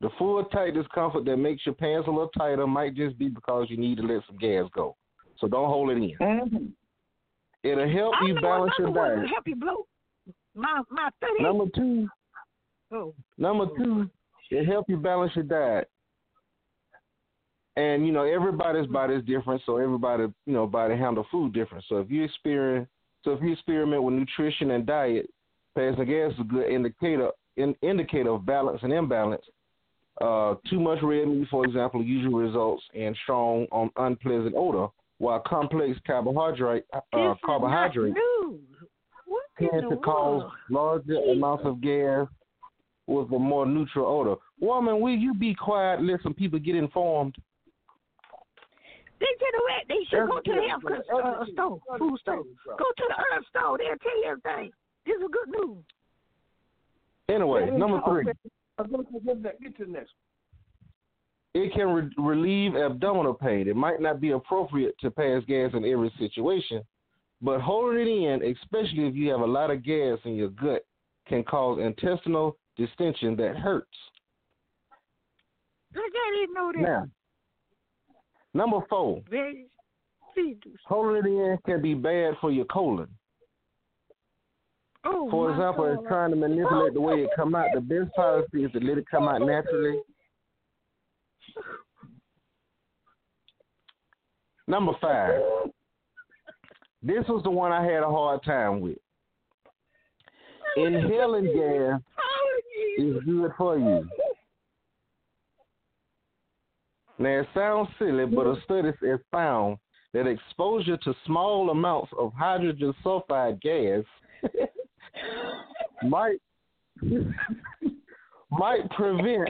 The 0.01 0.09
full 0.17 0.43
tight 0.45 0.73
discomfort 0.73 1.25
that 1.25 1.37
makes 1.37 1.65
your 1.65 1.75
pants 1.75 2.07
a 2.07 2.11
little 2.11 2.29
tighter 2.37 2.65
might 2.65 2.95
just 2.95 3.17
be 3.17 3.27
because 3.27 3.67
you 3.69 3.77
need 3.77 3.97
to 3.97 4.03
let 4.03 4.23
some 4.27 4.37
gas 4.37 4.65
go. 4.73 4.95
So 5.39 5.47
don't 5.47 5.67
hold 5.69 5.89
it 5.91 5.97
in. 5.97 6.15
mm-hmm. 6.19 6.65
It'll 7.63 7.89
help 7.89 8.13
I 8.21 8.25
you 8.27 8.33
know 8.35 8.41
balance 8.41 8.71
your 8.79 8.87
another 8.87 8.99
one 9.09 9.17
diet. 9.19 9.29
help 9.29 9.47
you 9.47 9.55
blow. 9.57 9.85
My 10.55 10.81
my 10.89 11.09
thirty. 11.21 11.43
Number 11.43 11.65
two, 11.75 12.07
Oh, 12.91 13.13
number 13.37 13.67
two, 13.77 14.09
it 14.49 14.65
help 14.65 14.89
you 14.89 14.97
balance 14.97 15.33
your 15.35 15.43
diet. 15.43 15.89
And 17.79 18.05
you 18.05 18.11
know 18.11 18.23
everybody's 18.23 18.87
body 18.87 19.15
is 19.15 19.23
different, 19.23 19.61
so 19.65 19.77
everybody 19.77 20.23
you 20.45 20.53
know 20.53 20.67
body 20.67 20.97
handle 20.97 21.25
food 21.31 21.53
different. 21.53 21.83
So 21.87 21.97
if 21.97 22.11
you 22.11 22.23
experience, 22.23 22.89
so 23.23 23.31
if 23.31 23.41
you 23.41 23.53
experiment 23.53 24.03
with 24.03 24.15
nutrition 24.15 24.71
and 24.71 24.85
diet, 24.85 25.29
passing 25.75 26.05
gas 26.05 26.33
is 26.33 26.39
a 26.41 26.43
good 26.43 26.69
indicator 26.69 27.31
in, 27.55 27.73
indicator 27.81 28.31
of 28.31 28.45
balance 28.45 28.81
and 28.83 28.91
imbalance. 28.91 29.43
Uh, 30.19 30.55
too 30.69 30.81
much 30.81 30.99
red 31.01 31.29
meat, 31.29 31.47
for 31.49 31.63
example, 31.63 32.03
usually 32.03 32.33
results 32.33 32.83
in 32.93 33.15
strong 33.23 33.65
on 33.71 33.89
unpleasant 33.95 34.53
odor, 34.57 34.87
while 35.19 35.41
complex 35.47 35.97
carbohydrate 36.05 36.83
uh, 36.93 36.99
This 37.13 37.31
is 37.31 37.37
carbohydrates 37.45 38.17
not 38.17 38.51
news. 38.51 38.61
What 39.25 39.45
in 39.59 39.69
tend 39.69 39.89
to 39.89 39.95
cause 39.97 40.51
larger 40.69 41.15
amounts 41.31 41.63
of 41.65 41.79
gas 41.79 42.27
with 43.07 43.31
a 43.31 43.39
more 43.39 43.65
neutral 43.65 44.05
odor. 44.05 44.35
Woman, 44.59 44.99
will 44.99 45.15
you 45.15 45.33
be 45.33 45.55
quiet? 45.55 46.03
Let 46.03 46.21
some 46.21 46.33
people 46.33 46.59
get 46.59 46.75
informed. 46.75 47.35
They 49.19 49.25
tell 49.37 49.53
you 49.53 49.67
what, 49.67 49.87
they 49.89 50.05
should 50.09 50.29
go 50.29 50.39
to 50.39 50.51
the 50.53 50.67
health 50.67 50.83
uh, 50.85 51.45
store, 51.53 51.79
food 51.97 52.19
store. 52.21 52.43
Go 52.77 52.85
to 52.97 53.03
the 53.07 53.15
herb 53.17 53.43
store. 53.49 53.77
They'll 53.77 53.97
tell 53.97 54.17
you 54.23 54.25
everything. 54.27 54.71
This 55.05 55.15
is 55.17 55.27
good 55.31 55.49
news. 55.59 55.83
Anyway, 57.29 57.69
number 57.71 58.01
three, 58.07 58.31
I'm 58.77 58.89
gonna 58.91 59.03
get 59.03 59.43
that- 59.43 59.61
get 59.61 59.77
to 59.77 59.85
the 59.85 59.91
next. 59.91 60.13
it 61.53 61.73
can 61.73 61.89
re- 61.89 62.13
relieve 62.17 62.75
abdominal 62.75 63.33
pain. 63.33 63.67
It 63.67 63.75
might 63.75 63.99
not 64.01 64.21
be 64.21 64.31
appropriate 64.31 64.95
to 64.99 65.11
pass 65.11 65.43
gas 65.45 65.71
in 65.73 65.83
every 65.83 66.11
situation, 66.17 66.81
but 67.41 67.59
holding 67.59 68.01
it 68.01 68.07
in, 68.07 68.55
especially 68.55 69.07
if 69.07 69.15
you 69.15 69.29
have 69.31 69.41
a 69.41 69.45
lot 69.45 69.69
of 69.71 69.83
gas 69.83 70.17
in 70.25 70.35
your 70.35 70.49
gut, 70.49 70.85
can 71.27 71.43
cause 71.43 71.79
intestinal 71.79 72.55
distension 72.77 73.35
that 73.37 73.55
hurts. 73.57 73.87
I 75.95 75.99
didn't 76.35 76.53
know 76.53 76.71
that. 76.71 76.81
Now, 76.81 77.07
number 78.53 78.79
four, 78.89 79.21
Very 79.29 79.67
holding 80.85 81.17
it 81.17 81.25
in 81.25 81.57
can 81.65 81.81
be 81.81 81.93
bad 81.93 82.35
for 82.39 82.51
your 82.51 82.65
colon. 82.65 83.07
Oh, 85.05 85.29
For 85.31 85.51
example, 85.51 85.85
God. 85.85 85.93
it's 85.93 86.07
trying 86.07 86.31
to 86.31 86.35
manipulate 86.35 86.93
the 86.93 87.01
way 87.01 87.15
it 87.23 87.29
come 87.35 87.55
out. 87.55 87.67
The 87.73 87.81
best 87.81 88.13
policy 88.15 88.63
is 88.63 88.71
to 88.73 88.79
let 88.79 88.97
it 88.97 89.05
come 89.09 89.27
out 89.27 89.41
naturally. 89.41 89.99
Number 94.67 94.91
five. 95.01 95.41
This 97.01 97.23
was 97.29 97.43
the 97.43 97.49
one 97.49 97.71
I 97.71 97.83
had 97.83 98.03
a 98.03 98.09
hard 98.09 98.43
time 98.43 98.81
with. 98.81 98.97
Inhaling 100.75 101.45
gas 101.45 102.01
is 102.97 103.23
good 103.25 103.51
for 103.57 103.77
you. 103.79 104.07
Now 107.19 107.41
it 107.41 107.47
sounds 107.53 107.89
silly, 107.99 108.25
but 108.25 108.47
a 108.47 108.55
study 108.63 108.91
has 109.01 109.19
found 109.29 109.77
that 110.13 110.25
exposure 110.25 110.95
to 110.97 111.13
small 111.25 111.69
amounts 111.69 112.11
of 112.17 112.31
hydrogen 112.33 112.93
sulfide 113.05 113.61
gas 113.61 114.03
might 116.03 116.39
might 118.49 118.89
prevent 118.91 119.49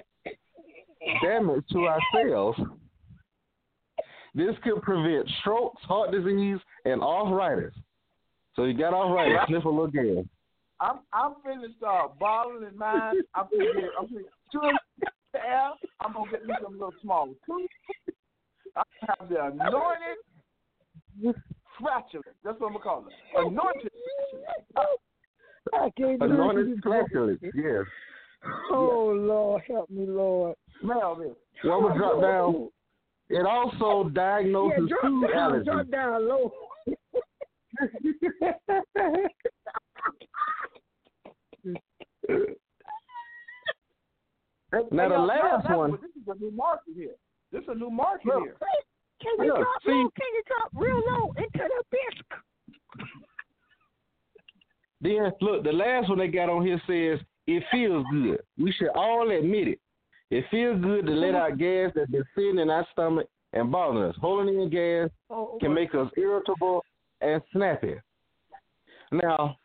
damage 1.24 1.64
to 1.72 1.86
our 1.86 2.00
cells. 2.14 2.56
This 4.34 4.56
could 4.64 4.82
prevent 4.82 5.30
strokes, 5.40 5.82
heart 5.84 6.12
disease, 6.12 6.60
and 6.86 7.02
arthritis. 7.02 7.74
So 8.56 8.66
you 8.66 8.74
got 8.74 8.94
arthritis, 8.96 9.48
sniff 9.48 9.66
a 9.66 9.70
little 9.70 9.88
gas. 9.88 10.26
I'm 10.82 11.00
I'm 11.14 11.36
finna 11.46 11.76
start 11.78 12.18
bottling 12.18 12.76
mine. 12.76 13.22
I'm 13.36 13.46
finna 13.46 13.88
I'm 14.00 14.08
finna 14.08 14.72
chew 15.44 15.48
the. 15.48 15.78
I'm 16.02 16.14
gonna 16.14 16.32
get 16.32 16.46
me 16.46 16.54
some 16.62 16.74
little 16.74 16.94
smaller 17.02 17.34
tools. 17.46 17.70
I 18.76 18.84
have 19.08 19.30
the 19.30 19.46
anointed 19.46 20.18
spatula. 21.80 22.24
That's 22.44 22.60
what 22.60 22.68
I'm 22.68 22.74
gonna 22.74 22.80
call 22.80 23.06
it. 23.08 23.14
Anointed 23.38 23.92
spatula. 24.74 24.88
I 25.74 25.90
can't 25.98 26.20
do 26.20 26.26
Anointed 26.26 26.68
this. 26.68 27.52
yes. 27.54 27.86
Oh 28.72 29.14
Lord, 29.16 29.62
help 29.68 29.90
me, 29.90 30.06
Lord. 30.08 30.56
Smell 30.82 31.16
this. 31.16 31.36
Well, 31.64 31.74
I'm 31.76 31.82
gonna 31.84 31.98
drop 32.00 32.22
down. 32.22 32.70
It 33.30 33.46
also 33.46 34.06
Yeah, 34.10 34.14
diagnoses 34.14 34.90
drop 34.90 35.02
food 35.04 35.28
down, 35.32 35.52
allergies. 35.52 35.66
drop 35.66 35.90
down 35.92 36.28
low. 36.28 36.52
Now, 44.72 45.10
the 45.10 45.18
last 45.18 45.68
y'all- 45.68 45.78
one- 45.80 45.92
This 46.02 46.16
is 46.16 46.28
a 46.28 46.36
new 46.36 46.52
market 46.52 46.94
here. 46.96 47.16
This 47.52 47.64
is 47.64 47.70
a 47.70 47.76
new 47.76 47.90
market 47.90 48.26
Look. 48.28 48.44
here. 48.44 48.58
Can 49.20 49.34
you 49.40 49.54
Yeah, 49.54 49.60
drop 49.62 49.82
see- 49.84 49.92
low? 49.92 50.10
Can 50.12 50.34
you 50.34 50.44
drop 50.46 50.70
real 50.76 51.00
low 51.08 51.32
into 51.38 51.58
the 51.58 51.84
bisque? 51.92 52.34
Then 55.02 55.34
look, 55.42 55.64
the 55.64 55.72
last 55.74 56.10
one 56.10 56.18
they 56.20 56.28
got 56.28 56.50
on 56.50 56.66
here 56.66 56.80
says 56.86 57.20
it 57.48 57.64
feels 57.72 58.06
good. 58.12 58.42
We 58.58 58.72
should 58.74 58.90
all 58.90 59.30
admit 59.32 59.68
it. 59.70 59.80
It 60.30 60.46
feels 60.50 60.80
good 60.82 61.06
to 61.06 61.12
let 61.12 61.36
out 61.36 61.58
gas 61.58 61.92
that's 61.96 62.12
been 62.12 62.24
sitting 62.36 62.60
in 62.60 62.70
our 62.70 62.86
stomach 62.92 63.28
and 63.54 63.72
bothering 63.72 64.04
us. 64.04 64.16
Holding 64.18 64.62
in 64.62 64.70
gas 64.70 65.10
Oh, 65.30 65.58
can 65.60 65.74
make 65.74 65.96
us 65.96 66.12
irritable 66.18 66.84
and 67.22 67.42
snappy. 67.52 68.00
Now, 69.12 69.58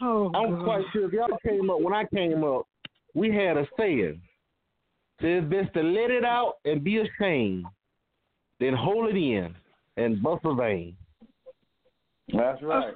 oh, 0.00 0.30
I'm 0.34 0.56
God. 0.56 0.64
quite 0.64 0.84
sure 0.92 1.06
if 1.06 1.12
y'all 1.12 1.36
came 1.44 1.68
up 1.68 1.80
when 1.80 1.92
I 1.92 2.04
came 2.06 2.42
up, 2.44 2.66
we 3.14 3.30
had 3.30 3.56
a 3.58 3.66
saying. 3.76 4.22
Says 5.20 5.42
it's 5.42 5.50
best 5.50 5.74
to 5.74 5.82
let 5.82 6.10
it 6.10 6.24
out 6.24 6.54
and 6.64 6.84
be 6.84 6.98
ashamed 6.98 7.66
then 8.60 8.74
hold 8.74 9.14
it 9.14 9.18
in 9.18 9.54
and 9.96 10.22
bust 10.22 10.44
a 10.44 10.54
vein. 10.54 10.96
That's 12.32 12.62
right. 12.62 12.94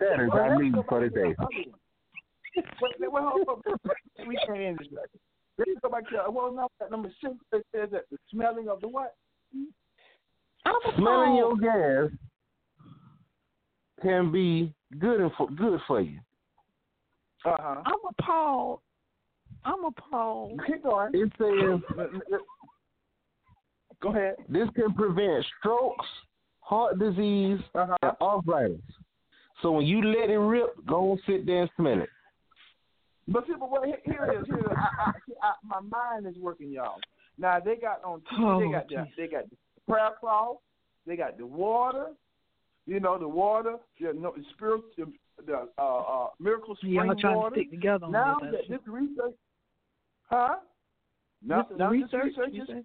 That 0.00 0.24
is 0.24 0.30
our 0.32 0.58
meeting 0.58 0.82
for 0.88 1.00
today. 1.00 1.34
Wait, 1.38 2.92
wait, 3.00 3.12
wait, 3.12 3.24
hold 3.24 3.48
on. 3.48 4.26
We 4.26 4.38
can't 4.46 4.60
end 4.60 4.78
this. 4.78 4.88
Let's 5.58 5.70
go 5.82 5.88
back 5.88 6.08
to 6.10 6.30
well, 6.30 6.52
no, 6.52 6.68
number 6.90 7.10
six. 7.22 7.34
It 7.52 7.66
says 7.74 7.88
that 7.92 8.04
the 8.10 8.18
smelling 8.30 8.68
of 8.68 8.80
the 8.80 8.88
what? 8.88 9.14
Smelling 10.96 11.36
your 11.36 11.56
gas 11.56 12.10
can 14.02 14.30
be 14.30 14.72
good 14.98 15.20
and 15.20 15.32
for, 15.36 15.48
good 15.50 15.80
for 15.86 16.00
you. 16.00 16.20
Uh 17.44 17.56
huh. 17.58 17.82
I'm 17.84 18.14
appalled. 18.18 18.80
I'm 19.68 19.84
appalled. 19.84 20.60
Keep 20.66 20.82
going. 20.84 21.10
It 21.14 21.30
says 21.38 21.80
Go 24.00 24.10
ahead. 24.10 24.36
this 24.48 24.68
can 24.76 24.94
prevent 24.94 25.44
strokes, 25.58 26.06
heart 26.60 26.98
disease, 26.98 27.58
Uh 27.74 27.86
huh. 27.90 27.96
and 28.02 28.12
arthritis. 28.20 28.80
So 29.60 29.72
when 29.72 29.86
you 29.86 30.02
let 30.04 30.30
it 30.30 30.38
rip, 30.38 30.70
go 30.86 31.12
and 31.12 31.20
sit 31.26 31.44
there 31.46 31.62
and 31.62 31.70
smell 31.76 32.00
it. 32.02 32.08
But 33.26 33.44
see, 33.46 33.54
but 33.58 33.70
what, 33.70 33.84
here 33.86 33.98
here 34.04 34.24
it 34.32 34.40
is. 34.40 34.46
Here 34.46 34.56
it 34.58 34.60
is. 34.60 34.66
I, 34.76 35.10
I, 35.10 35.48
I, 35.48 35.52
my 35.64 35.80
mind 35.80 36.26
is 36.26 36.40
working, 36.40 36.70
y'all. 36.70 37.00
Now 37.36 37.58
they 37.60 37.76
got 37.76 38.02
on 38.04 38.20
TV. 38.32 38.38
Oh, 38.40 38.60
they 38.60 38.70
got 38.72 38.88
the, 38.88 39.06
they 39.16 39.26
got 39.28 39.50
the 39.50 39.56
prayer 39.86 40.10
cloth. 40.18 40.58
They 41.06 41.16
got 41.16 41.36
the 41.36 41.44
water. 41.46 42.06
You 42.86 43.00
know 43.00 43.18
the 43.18 43.28
water. 43.28 43.76
The, 44.00 44.12
no, 44.14 44.32
the 44.36 44.44
spirit. 44.54 44.82
The, 44.96 45.12
the 45.46 45.68
uh, 45.78 45.82
uh, 45.82 46.28
miracle 46.40 46.74
spring 46.76 46.94
Y'all 46.94 47.14
trying 47.16 47.36
water. 47.36 47.54
to 47.56 47.60
stick 47.60 47.70
together 47.70 48.06
on 48.06 48.12
now 48.12 48.38
that 48.40 48.68
this 48.68 48.80
research, 48.86 49.34
huh? 50.30 50.56
This 51.42 51.58
is 51.72 51.80
research, 51.90 52.10
this 52.12 52.38
research 52.38 52.54
is 52.54 52.68
here. 52.68 52.82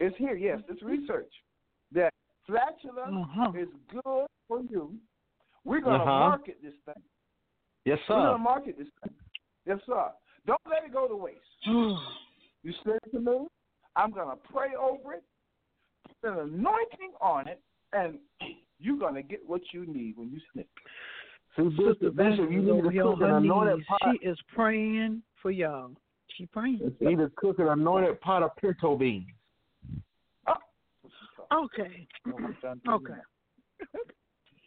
It's 0.00 0.16
here, 0.16 0.36
yes. 0.36 0.60
It's 0.68 0.82
research 0.82 1.32
that 1.92 2.12
flatula 2.48 3.06
Uh-huh. 3.22 3.52
is 3.56 3.68
good 3.90 4.26
for 4.48 4.60
you. 4.68 4.98
We're 5.64 5.80
gonna 5.80 6.02
Uh-huh. 6.02 6.18
market 6.30 6.60
this 6.62 6.74
thing. 6.84 7.02
Yes, 7.84 7.98
sir. 8.06 8.14
We're 8.16 8.26
gonna 8.26 8.38
market 8.38 8.76
this 8.78 8.88
thing. 9.02 9.14
Yes, 9.66 9.78
sir. 9.86 10.12
Don't 10.46 10.60
let 10.68 10.84
it 10.84 10.92
go 10.92 11.08
to 11.08 11.16
waste. 11.16 11.40
You 12.64 12.72
say 12.82 12.98
to 13.12 13.20
me, 13.20 13.46
I'm 13.94 14.10
gonna 14.10 14.36
pray 14.36 14.74
over 14.74 15.12
it, 15.12 15.22
put 16.22 16.32
an 16.32 16.38
anointing 16.38 17.12
on 17.20 17.46
it, 17.46 17.60
and 17.92 18.18
you're 18.78 18.98
gonna 18.98 19.22
get 19.22 19.46
what 19.46 19.60
you 19.74 19.84
need 19.84 20.16
when 20.16 20.30
you 20.30 20.40
snip. 20.52 20.66
See, 21.56 21.70
Sister 21.76 22.10
Bishop, 22.10 22.50
you 22.50 22.62
need 22.62 22.82
to 22.82 23.00
on 23.02 23.22
an 23.22 23.28
her 23.30 23.36
anointed 23.36 23.86
pot. 23.86 24.00
She 24.02 24.26
is 24.26 24.40
praying 24.48 25.22
for 25.44 25.50
y'all. 25.50 25.90
She 26.36 26.46
praying. 26.46 26.80
Need 27.00 27.18
cook 27.36 27.58
an 27.58 27.68
anointed 27.68 28.18
pot 28.22 28.42
of 28.42 28.56
pinto 28.56 28.96
beans. 28.96 29.26
Oh. 30.48 31.64
Okay. 31.64 32.08
Okay. 32.88 33.14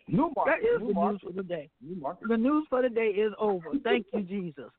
New 0.07 0.31
market. 0.35 0.45
That 0.45 0.59
is 0.59 0.79
new 0.79 0.87
the 0.89 0.93
market. 0.93 1.11
news 1.11 1.21
for 1.23 1.31
the 1.33 1.43
day. 1.43 1.69
New. 1.81 2.17
The 2.29 2.37
news 2.37 2.67
for 2.69 2.81
the 2.83 2.89
day 2.89 3.07
is 3.07 3.33
over. 3.39 3.71
Thank 3.83 4.05
you, 4.13 4.21
Jesus. 4.21 4.71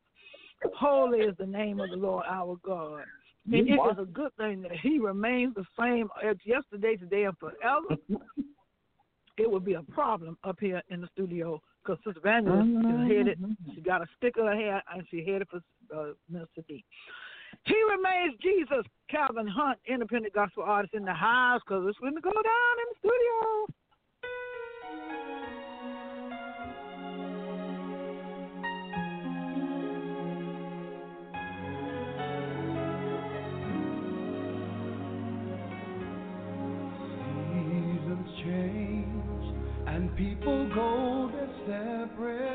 Holy 0.76 1.18
is 1.18 1.34
the 1.36 1.46
name 1.46 1.80
of 1.80 1.90
the 1.90 1.96
Lord 1.96 2.24
our 2.28 2.56
God. 2.64 3.02
And 3.52 3.66
You 3.66 3.74
it 3.74 3.78
are- 3.80 3.90
is 3.92 3.98
a 3.98 4.06
good 4.06 4.32
thing 4.36 4.62
that 4.62 4.72
He 4.72 5.00
remains 5.00 5.54
the 5.56 5.64
same 5.78 6.08
as 6.24 6.36
yesterday, 6.44 6.94
today, 6.94 7.24
and 7.24 7.36
forever. 7.38 7.96
it 9.36 9.50
would 9.50 9.64
be 9.64 9.74
a 9.74 9.82
problem 9.82 10.38
up 10.44 10.58
here 10.60 10.80
in 10.90 11.00
the 11.00 11.08
studio 11.08 11.60
because 11.82 11.98
Sister 12.04 12.20
Vandal 12.20 12.60
is 12.60 13.08
headed. 13.10 13.40
Mm-hmm. 13.40 13.72
She 13.74 13.80
got 13.80 14.02
a 14.02 14.06
stick 14.16 14.36
of 14.36 14.46
her 14.46 14.54
hair 14.54 14.82
and 14.94 15.04
she 15.10 15.24
headed 15.24 15.48
for 15.48 15.60
uh, 15.94 16.12
D. 16.66 16.84
He 17.64 17.74
remains 17.90 18.38
Jesus. 18.42 18.84
Calvin 19.10 19.46
Hunt, 19.46 19.78
independent 19.86 20.34
gospel 20.34 20.64
artist 20.64 20.94
in 20.94 21.04
the 21.04 21.14
house, 21.14 21.62
because 21.66 21.84
it's 21.88 21.98
going 21.98 22.14
to 22.14 22.20
go 22.20 22.30
down 22.30 22.78
in 22.78 22.86
the 22.92 22.98
studio. 23.00 23.66
Seasons 37.54 38.28
change 38.44 39.18
and 39.86 40.14
people 40.16 40.68
go 40.74 41.30
their 41.32 41.48
separate 41.66 42.47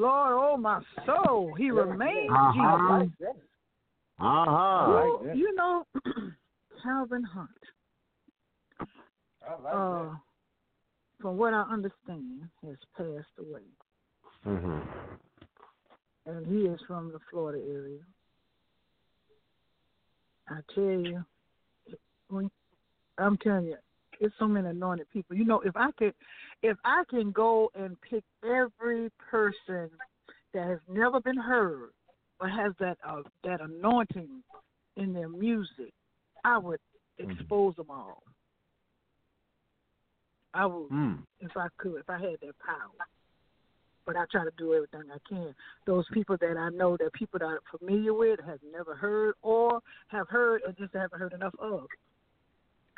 Lord, 0.00 0.32
oh 0.32 0.56
my 0.56 0.80
soul. 1.04 1.54
He 1.54 1.70
remains 1.70 2.30
Uh-huh. 2.30 3.00
Jesus. 3.00 3.36
Uh-huh. 4.18 4.86
Well, 4.88 5.36
you 5.36 5.54
know, 5.54 5.84
Calvin 6.82 7.22
Hunt, 7.24 7.48
like 9.62 9.74
uh, 9.74 10.10
from 11.20 11.36
what 11.36 11.54
I 11.54 11.62
understand, 11.62 12.48
has 12.64 12.76
passed 12.96 13.26
away. 13.38 13.62
hmm 14.44 14.78
And 16.26 16.46
he 16.46 16.66
is 16.66 16.80
from 16.86 17.12
the 17.12 17.18
Florida 17.30 17.62
area. 17.68 18.00
I 20.48 20.60
tell 20.74 20.84
you, 20.84 21.24
when 22.28 22.50
I'm 23.18 23.36
telling 23.38 23.66
you, 23.66 23.76
it's 24.20 24.34
so 24.38 24.46
many 24.46 24.68
anointed 24.68 25.06
people. 25.12 25.36
You 25.36 25.44
know, 25.44 25.60
if 25.60 25.76
I 25.76 25.90
could, 25.92 26.14
if 26.62 26.76
I 26.84 27.02
can 27.08 27.30
go 27.32 27.70
and 27.74 27.96
pick 28.00 28.24
every 28.44 29.10
person 29.30 29.90
that 30.54 30.66
has 30.66 30.78
never 30.88 31.20
been 31.20 31.36
heard 31.36 31.90
or 32.40 32.48
has 32.48 32.72
that 32.80 32.98
uh, 33.06 33.22
that 33.44 33.60
anointing 33.60 34.42
in 34.96 35.12
their 35.12 35.28
music, 35.28 35.92
I 36.44 36.58
would 36.58 36.80
expose 37.18 37.76
them 37.76 37.90
all. 37.90 38.22
I 40.54 40.66
would, 40.66 40.90
Mm. 40.90 41.22
if 41.40 41.54
I 41.56 41.68
could, 41.76 41.96
if 42.00 42.08
I 42.08 42.18
had 42.18 42.40
that 42.40 42.58
power. 42.58 43.06
But 44.06 44.16
I 44.16 44.24
try 44.30 44.44
to 44.44 44.52
do 44.56 44.72
everything 44.72 45.02
I 45.12 45.18
can. 45.28 45.54
Those 45.84 46.06
people 46.12 46.36
that 46.40 46.56
I 46.56 46.70
know 46.70 46.96
that 46.96 47.12
people 47.12 47.40
that 47.40 47.46
I'm 47.46 47.78
familiar 47.78 48.14
with 48.14 48.40
have 48.40 48.60
never 48.72 48.94
heard 48.94 49.34
or 49.42 49.80
have 50.08 50.28
heard 50.28 50.62
and 50.62 50.76
just 50.76 50.94
haven't 50.94 51.18
heard 51.18 51.32
enough 51.32 51.54
of. 51.58 51.86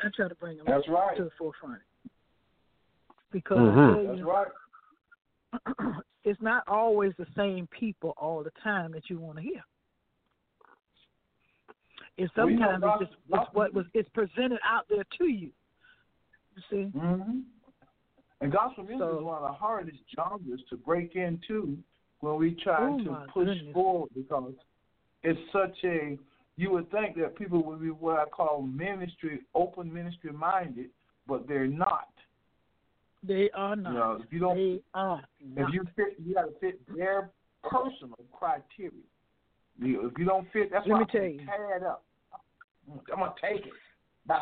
I 0.00 0.08
try 0.14 0.28
to 0.28 0.34
bring 0.37 0.56
them 0.58 0.66
That's 0.66 0.88
right. 0.88 1.16
to 1.16 1.24
the 1.24 1.30
forefront. 1.38 1.82
because 3.32 3.58
Mhm. 3.58 3.90
I 3.90 4.02
tell 4.04 4.16
That's 4.16 4.22
right. 5.87 6.02
it's 6.24 6.40
not 6.42 6.62
always 6.68 7.12
the 7.18 7.26
same 7.37 7.66
people 7.68 8.14
all 8.16 8.42
the 8.42 8.52
time 8.62 8.92
that 8.92 9.08
you 9.11 9.18
want 9.18 9.37
to 9.38 9.42
hear. 9.42 9.62
It's 12.16 12.34
Well, 12.37 12.50
you 12.50 12.58
know, 12.58 12.72
sometimes 12.72 13.02
it's 13.02 13.11
just 13.11 13.28
Doc- 13.30 13.46
it's 13.48 13.54
what 13.54 13.74
was 13.74 13.87
it's 13.94 14.08
presented 14.11 14.58
out 14.64 14.87
there 14.88 15.04
to 15.18 15.24
you. 15.24 15.52
You 16.56 16.62
see? 16.70 16.98
hmm 16.98 17.40
And 18.40 18.52
gospel 18.52 18.84
music 18.84 19.00
So- 19.00 19.18
is 19.18 19.24
one 19.24 19.37
of 19.42 19.48
the 19.48 19.52
hardest 19.56 19.98
genres 20.14 20.62
to 20.70 20.76
break 20.76 21.16
into 21.16 21.78
when 22.20 22.37
we 22.37 22.54
try 22.56 22.88
Oh, 22.88 22.98
to 23.04 23.26
push 23.32 23.46
goodness. 23.48 23.72
forward 23.74 24.11
because 24.14 24.54
it's 25.22 25.40
such 25.52 25.76
a. 25.84 26.18
You 26.59 26.73
would 26.73 26.90
think 26.90 27.16
that 27.18 27.37
people 27.37 27.62
would 27.62 27.81
be 27.81 27.90
what 27.90 28.18
I 28.18 28.25
call 28.25 28.62
ministry, 28.62 29.42
open 29.55 29.94
ministry 29.94 30.33
minded, 30.33 30.87
but 31.29 31.47
they're 31.47 31.68
not. 31.68 32.09
They 33.23 33.49
are 33.55 33.77
not. 33.77 33.92
You 33.92 33.99
know, 33.99 34.21
if 34.25 34.33
you 34.33 34.38
don't, 34.40 34.57
they 34.57 34.81
are 34.92 35.23
not. 35.40 35.68
if 35.68 35.73
you 35.73 35.85
fit, 35.94 36.16
you 36.21 36.35
got 36.35 36.47
to 36.47 36.59
fit 36.59 36.81
their 36.97 37.31
personal 37.62 38.18
criteria. 38.33 38.90
You, 39.81 40.09
if 40.09 40.18
you 40.18 40.25
don't 40.25 40.51
fit, 40.53 40.71
that's 40.73 40.85
Let 40.88 40.94
why 40.94 40.99
me 40.99 41.05
I'm 41.05 41.09
tell 41.11 41.21
gonna 41.21 41.33
you. 41.33 41.47
tear 41.47 41.77
it 41.77 41.83
up. 41.85 42.05
I'm 42.90 43.18
gonna 43.21 43.35
take 43.40 43.64
it. 43.64 43.73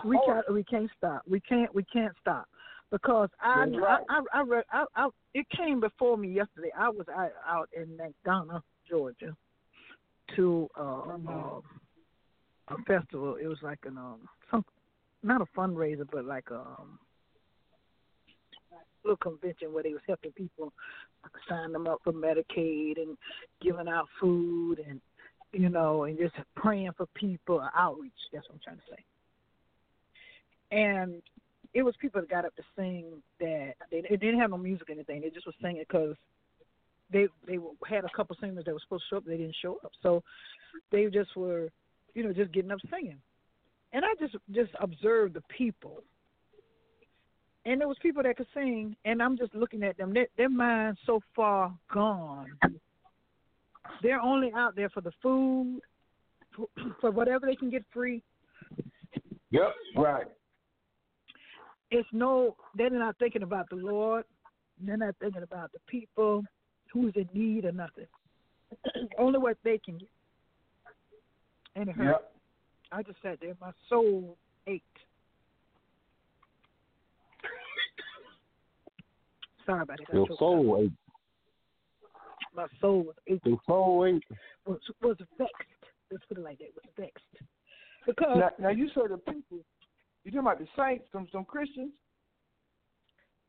We 0.07 0.19
can't 0.27 0.53
we 0.53 0.65
can't 0.65 0.91
stop. 0.97 1.21
We 1.29 1.39
can't 1.41 1.73
we 1.75 1.85
can't 1.85 2.15
stop 2.19 2.49
because 2.91 3.29
I 3.43 3.67
right. 3.79 4.01
I, 4.09 4.21
I 4.35 4.41
I 4.41 4.43
read 4.43 4.65
I, 4.73 4.85
I 4.97 5.09
it 5.35 5.47
came 5.55 5.81
before 5.81 6.17
me 6.17 6.29
yesterday. 6.33 6.71
I 6.79 6.89
was 6.89 7.07
out, 7.15 7.31
out 7.47 7.69
in 7.77 7.89
McDonough, 7.99 8.63
Georgia, 8.89 9.37
to 10.35 10.69
uh, 10.79 10.83
Mm-hmm. 10.83 11.29
uh, 11.29 11.61
a 12.69 12.77
festival. 12.83 13.37
It 13.41 13.47
was 13.47 13.59
like 13.63 13.81
an 13.85 13.99
um 13.99 14.21
some 14.51 14.65
not 15.23 15.41
a 15.41 15.59
fundraiser, 15.59 16.07
but 16.11 16.25
like 16.25 16.51
a 16.51 16.61
um, 16.61 16.99
little 19.05 19.17
convention 19.17 19.73
where 19.73 19.83
they 19.83 19.93
was 19.93 20.03
helping 20.07 20.33
people 20.33 20.73
sign 21.49 21.73
them 21.73 21.87
up 21.87 22.01
for 22.05 22.13
Medicaid 22.13 23.01
and 23.01 23.17
giving 23.61 23.89
out 23.89 24.09
food 24.21 24.79
and 24.87 25.01
you 25.53 25.69
know 25.69 26.05
and 26.05 26.19
just 26.19 26.35
praying 26.55 26.93
for 26.97 27.07
people 27.15 27.67
outreach. 27.77 28.13
That's 28.33 28.49
what 28.49 28.57
I'm 28.57 28.61
trying 28.65 28.77
to 28.77 28.83
say 28.91 29.05
and 30.71 31.23
it 31.75 31.83
was 31.83 31.95
people 32.01 32.21
that 32.21 32.31
got 32.31 32.45
up 32.45 32.55
to 32.57 32.63
sing 32.77 33.05
that 33.41 33.75
they, 33.91 34.03
they 34.03 34.17
didn't 34.17 34.41
have 34.41 34.51
no 34.51 34.59
music 34.59 34.89
or 34.89 34.93
anything. 34.93 35.21
They 35.21 35.31
just 35.31 35.47
was 35.47 35.55
singing 35.61 35.85
because 35.87 36.15
they 37.13 37.29
they 37.47 37.59
had 37.89 38.05
a 38.05 38.11
couple 38.17 38.37
singers 38.41 38.65
that 38.65 38.73
were 38.73 38.81
supposed 38.81 39.05
to 39.05 39.15
show 39.15 39.17
up. 39.19 39.25
They 39.27 39.37
didn't 39.37 39.57
show 39.61 39.79
up, 39.85 39.93
so 40.03 40.23
they 40.91 41.07
just 41.07 41.37
were, 41.37 41.69
you 42.17 42.25
know, 42.25 42.33
just 42.33 42.51
getting 42.51 42.73
up 42.73 42.79
singing. 42.91 43.19
And 43.93 44.05
I 44.05 44.09
just 44.19 44.35
just 44.53 44.73
observed 44.81 45.35
the 45.35 45.43
people, 45.57 46.03
and 47.65 47.81
there 47.81 47.87
was 47.87 47.99
people 48.03 48.23
that 48.23 48.37
could 48.37 48.47
sing, 48.55 48.97
and 49.05 49.23
I'm 49.23 49.37
just 49.37 49.55
looking 49.55 49.83
at 49.85 49.97
them. 49.97 50.13
Their, 50.13 50.27
their 50.37 50.49
minds 50.49 50.99
so 51.07 51.21
far 51.37 51.73
gone. 51.93 52.59
They're 54.03 54.21
only 54.21 54.51
out 54.57 54.75
there 54.75 54.89
for 54.89 55.01
the 55.03 55.13
food, 55.23 55.81
for, 56.57 56.67
for 57.01 57.11
whatever 57.11 57.47
they 57.47 57.55
can 57.55 57.71
get 57.71 57.85
free, 57.93 58.23
Yep. 59.51 59.75
Right. 59.97 60.27
it's 61.91 62.09
no 62.13 62.57
they're 62.77 62.91
not 62.91 63.17
thinking 63.19 63.43
about 63.43 63.69
the 63.71 63.77
Lord. 63.77 64.25
They're 64.81 64.97
not 64.97 65.15
thinking 65.21 65.43
about 65.43 65.73
the 65.73 65.79
people 65.87 66.45
who's 66.93 67.13
in 67.15 67.29
need 67.33 67.65
or 67.65 67.73
nothing. 67.73 68.07
Only 69.19 69.39
what 69.39 69.57
they 69.65 69.79
can 69.79 69.99
get. 69.99 70.09
And 71.77 71.89
it 71.89 71.95
hurt. 71.95 72.07
Yep. 72.07 72.33
I 72.91 73.03
just 73.03 73.23
sat 73.23 73.39
there, 73.41 73.55
my 73.61 73.71
soul 73.89 74.37
ached. 74.67 74.85
Sorry 79.65 79.83
about 79.83 80.01
it. 80.01 80.07
Your 80.13 80.27
soul 80.39 80.83
ached. 80.83 80.95
My 82.55 82.67
soul 82.81 83.03
was 83.05 83.17
aching, 83.27 83.41
Your 83.45 83.61
soul 83.67 84.07
ate. 84.07 84.39
was, 84.67 84.81
was 85.03 85.17
vexed. 85.37 85.53
Let's 86.11 86.25
put 86.29 86.39
it 86.39 86.45
like 86.45 86.59
that. 86.59 86.69
Was 86.75 86.91
vexed 86.97 87.47
because 88.07 88.37
Now, 88.39 88.51
now 88.59 88.69
you 88.71 88.89
say 88.89 89.03
the 89.09 89.19
people. 89.19 89.59
You 90.25 90.31
talking 90.31 90.39
about 90.41 90.59
the 90.59 90.67
saints, 90.77 91.05
some 91.13 91.27
some 91.31 91.45
Christians? 91.45 91.91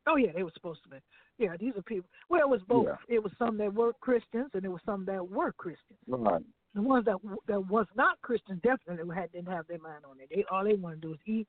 Oh 0.08 0.16
yeah, 0.16 0.32
they 0.36 0.44
were 0.44 0.52
supposed 0.54 0.84
to 0.84 0.90
be. 0.90 0.98
Yeah, 1.38 1.56
these 1.60 1.74
are 1.78 1.82
people. 1.84 2.10
Well, 2.30 2.42
it 2.42 2.50
was 2.50 2.62
both. 2.68 2.88
Yeah. 2.88 3.16
It 3.16 3.24
was 3.24 3.32
some 3.38 3.58
that 3.60 3.74
were 3.74 3.94
Christians, 3.94 4.50
and 4.54 4.64
there 4.64 4.72
was 4.72 4.82
some 4.86 5.06
that 5.06 5.30
were 5.30 5.52
Christians. 5.54 6.00
Right. 6.08 6.42
The 6.78 6.84
ones 6.84 7.06
that 7.06 7.18
that 7.48 7.68
was 7.70 7.88
not 7.96 8.22
Christians 8.22 8.62
definitely 8.62 9.16
had 9.16 9.32
didn't 9.32 9.52
have 9.52 9.66
their 9.66 9.80
mind 9.80 10.04
on 10.08 10.20
it. 10.20 10.30
They 10.30 10.46
all 10.52 10.64
they 10.64 10.76
want 10.76 11.02
to 11.02 11.08
do 11.08 11.14
is 11.16 11.20
eat, 11.26 11.48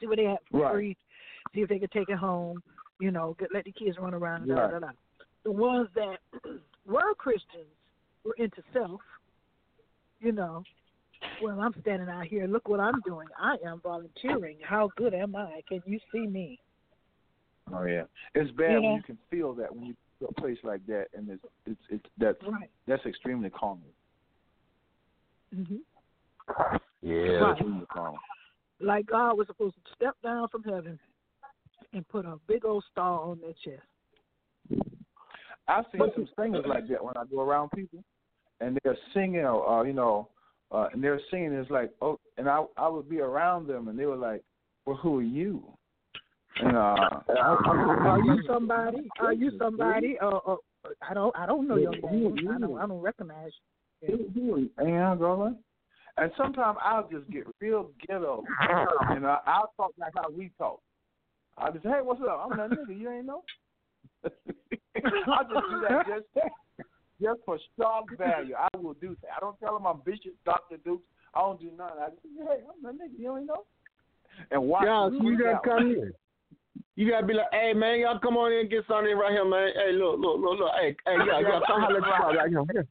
see 0.00 0.08
what 0.08 0.16
they 0.16 0.24
have 0.24 0.38
for 0.50 0.62
Right. 0.62 0.72
free, 0.72 0.96
see 1.54 1.60
if 1.60 1.68
they 1.68 1.78
could 1.78 1.92
take 1.92 2.08
it 2.08 2.18
home. 2.18 2.60
You 2.98 3.12
know, 3.12 3.36
get, 3.38 3.50
let 3.54 3.66
the 3.66 3.70
kids 3.70 3.98
run 3.98 4.12
around. 4.12 4.48
Right. 4.48 4.68
da, 4.68 4.80
da. 4.80 4.88
The 5.44 5.52
ones 5.52 5.88
that 5.94 6.16
were 6.86 7.14
Christians 7.18 7.70
were 8.24 8.34
into 8.36 8.60
self. 8.72 9.00
You 10.18 10.32
know, 10.32 10.64
well, 11.40 11.60
I'm 11.60 11.74
standing 11.80 12.08
out 12.08 12.26
here. 12.26 12.48
Look 12.48 12.66
what 12.66 12.80
I'm 12.80 13.00
doing. 13.06 13.28
I 13.38 13.58
am 13.64 13.80
volunteering. 13.80 14.58
How 14.60 14.90
good 14.96 15.14
am 15.14 15.36
I? 15.36 15.62
Can 15.68 15.82
you 15.86 16.00
see 16.10 16.26
me? 16.26 16.58
Oh 17.72 17.84
yeah. 17.84 18.06
It's 18.34 18.50
bad 18.50 18.72
You 18.72 18.82
when 18.82 18.94
you 18.96 19.02
can 19.04 19.18
feel 19.30 19.54
that 19.54 19.72
when 19.72 19.84
you 19.84 19.94
go 20.20 20.26
to 20.26 20.32
a 20.36 20.40
place 20.40 20.58
like 20.64 20.84
that, 20.86 21.06
and 21.14 21.28
it's 21.30 21.44
it's 21.64 21.80
it's 21.90 22.06
that's 22.18 22.42
Right. 22.42 22.70
that's 22.88 23.06
extremely 23.06 23.50
calming. 23.50 23.92
Hmm 25.54 25.76
Yeah. 27.02 27.54
Right. 27.94 28.22
Like 28.80 29.06
God 29.06 29.36
was 29.36 29.46
supposed 29.46 29.74
to 29.74 29.92
step 29.94 30.16
down 30.22 30.48
from 30.48 30.62
heaven 30.62 30.98
and 31.92 32.08
put 32.08 32.24
a 32.24 32.36
big 32.46 32.64
old 32.64 32.84
star 32.90 33.20
on 33.20 33.40
their 33.40 33.52
chest. 33.64 33.86
I've 35.68 35.84
seen 35.92 36.10
some 36.14 36.28
singers 36.38 36.64
like 36.66 36.88
that 36.88 37.04
when 37.04 37.16
I 37.16 37.24
go 37.30 37.40
around 37.42 37.70
people, 37.70 38.02
and 38.60 38.78
they're 38.82 38.96
singing, 39.14 39.44
uh, 39.44 39.82
you 39.82 39.92
know, 39.92 40.28
uh, 40.72 40.88
and 40.92 41.02
they're 41.02 41.20
singing. 41.30 41.52
It's 41.52 41.70
like, 41.70 41.92
oh, 42.00 42.18
and 42.38 42.48
I 42.48 42.64
I 42.76 42.88
would 42.88 43.08
be 43.08 43.20
around 43.20 43.66
them, 43.66 43.88
and 43.88 43.98
they 43.98 44.06
were 44.06 44.16
like, 44.16 44.42
well, 44.86 44.96
who 44.96 45.18
are 45.18 45.22
you? 45.22 45.62
And 46.56 46.76
uh, 46.76 47.20
Are 47.28 48.20
you 48.24 48.42
somebody? 48.46 49.08
Are 49.20 49.32
you 49.32 49.52
somebody? 49.58 50.18
Uh, 50.20 50.38
uh, 50.46 50.56
I 51.08 51.14
don't. 51.14 51.36
I 51.36 51.46
don't 51.46 51.68
know 51.68 51.76
your 51.76 51.92
name. 51.92 52.48
I 52.50 52.58
don't. 52.58 52.78
I 52.78 52.86
don't 52.86 53.00
recognize. 53.00 53.52
You. 53.52 53.62
And 54.02 54.98
I'm 54.98 55.18
going, 55.18 55.56
and 56.16 56.32
sometimes 56.36 56.78
I'll 56.82 57.08
just 57.10 57.30
get 57.30 57.44
real 57.60 57.90
ghetto, 58.06 58.44
and 59.10 59.26
I, 59.26 59.38
I'll 59.46 59.72
talk 59.76 59.92
like 59.98 60.12
how 60.14 60.30
we 60.30 60.50
talk. 60.58 60.80
I'll 61.58 61.72
just, 61.72 61.84
hey, 61.84 62.00
what's 62.02 62.20
up? 62.22 62.48
I'm 62.50 62.56
that 62.56 62.78
nigga. 62.78 62.98
You 62.98 63.10
ain't 63.10 63.26
know. 63.26 63.42
I'll 64.24 65.44
just 65.44 65.66
do 65.70 65.80
that 65.88 66.06
just 66.06 66.46
just 67.20 67.40
for 67.44 67.58
shock 67.78 68.04
value. 68.16 68.54
I 68.54 68.68
will 68.78 68.94
do 68.94 69.16
that. 69.22 69.30
I 69.36 69.40
don't 69.40 69.58
tell 69.60 69.74
them 69.74 69.86
I'm 69.86 70.00
Bishop 70.04 70.32
Doctor 70.44 70.78
Dukes. 70.78 71.04
I 71.34 71.40
don't 71.40 71.60
do 71.60 71.70
nothing. 71.76 71.98
I 72.00 72.08
just, 72.08 72.20
hey, 72.38 72.64
I'm 72.64 72.82
that 72.82 73.02
nigga. 73.02 73.18
You 73.18 73.36
ain't 73.36 73.46
know. 73.46 73.64
And. 74.50 74.68
Yeah, 74.68 75.08
them 75.10 75.18
so 75.18 75.28
you 75.28 75.38
gotta 75.38 75.60
come 75.62 75.78
in. 75.78 76.12
You 76.96 77.10
gotta 77.10 77.26
be 77.26 77.34
like, 77.34 77.46
hey 77.52 77.72
man, 77.74 78.00
y'all 78.00 78.18
come 78.18 78.36
on 78.36 78.52
in 78.52 78.60
and 78.60 78.70
get 78.70 78.84
something 78.88 79.16
right 79.16 79.32
here, 79.32 79.44
man. 79.44 79.70
Hey, 79.74 79.92
look, 79.92 80.18
look, 80.18 80.40
look, 80.40 80.58
look. 80.58 80.70
Hey, 80.80 80.96
hey, 81.06 81.16
yeah, 81.26 81.40
yeah, 81.40 81.60
come 81.66 81.80
holler 81.80 81.98
at 81.98 82.02
bar 82.02 82.34
right 82.36 82.50
here. 82.50 82.86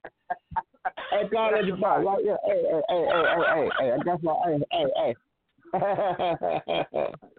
Hey, 1.09 1.25
come 1.29 1.41
holler 1.41 1.57
at 1.57 1.65
your 1.65 1.77
right 1.77 2.21
here. 2.21 2.37
Hey, 2.45 2.61
hey, 2.69 2.81
hey, 2.89 3.05
hey, 3.09 3.23
hey, 3.25 3.41
hey, 3.49 3.69
hey, 3.79 3.91
I 3.91 3.97
got 4.05 4.21
my, 4.21 4.33
hey, 4.45 4.61
hey, 4.71 4.85
hey. 4.95 5.13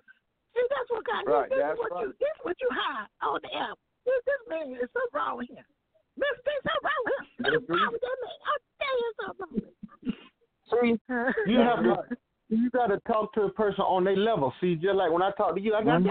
See, 0.50 0.66
that's 0.66 0.90
what 0.90 1.06
God. 1.06 1.22
Right, 1.26 1.48
this 1.50 1.58
that's 1.58 1.74
is 1.74 1.78
what 1.78 1.92
right. 1.94 2.02
you. 2.02 2.14
This 2.18 2.34
is 2.34 2.42
what 2.42 2.56
you 2.60 2.68
hide 2.74 3.06
on 3.22 3.38
the 3.42 3.52
app. 3.54 3.78
This, 4.04 4.18
this 4.26 4.42
man 4.50 4.74
is 4.74 4.90
something 4.90 5.14
wrong 5.14 5.38
with 5.38 5.50
him. 5.50 5.62
This, 6.18 6.34
there's 6.42 6.62
something 6.66 6.86
wrong 6.90 7.02
with 7.06 7.14
him. 7.14 7.26
Something 7.46 7.70
wrong 7.70 7.92
with 7.94 8.02
that 8.02 8.18
man. 8.18 8.34
I'll 8.50 8.62
tell 8.82 8.96
you 8.98 9.10
something. 9.22 9.62
See, 10.70 10.98
you 11.52 11.58
have 11.66 11.82
to, 11.86 12.02
you 12.48 12.70
gotta 12.70 12.98
talk 13.06 13.32
to 13.34 13.42
a 13.42 13.50
person 13.50 13.82
on 13.82 14.02
their 14.04 14.16
level. 14.16 14.52
See, 14.60 14.74
just 14.74 14.94
like 14.94 15.12
when 15.12 15.22
I 15.22 15.30
talk 15.32 15.54
to 15.54 15.60
you, 15.60 15.74
I 15.74 15.84
got 15.84 16.02
this. 16.02 16.10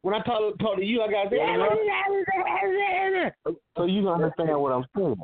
when 0.00 0.14
I 0.14 0.20
talk 0.20 0.58
talk 0.58 0.76
to 0.76 0.84
you, 0.84 1.02
I 1.02 1.10
got 1.10 1.30
so 3.76 3.84
you 3.84 4.08
understand 4.08 4.60
what 4.60 4.72
I'm 4.72 4.84
saying. 4.96 5.16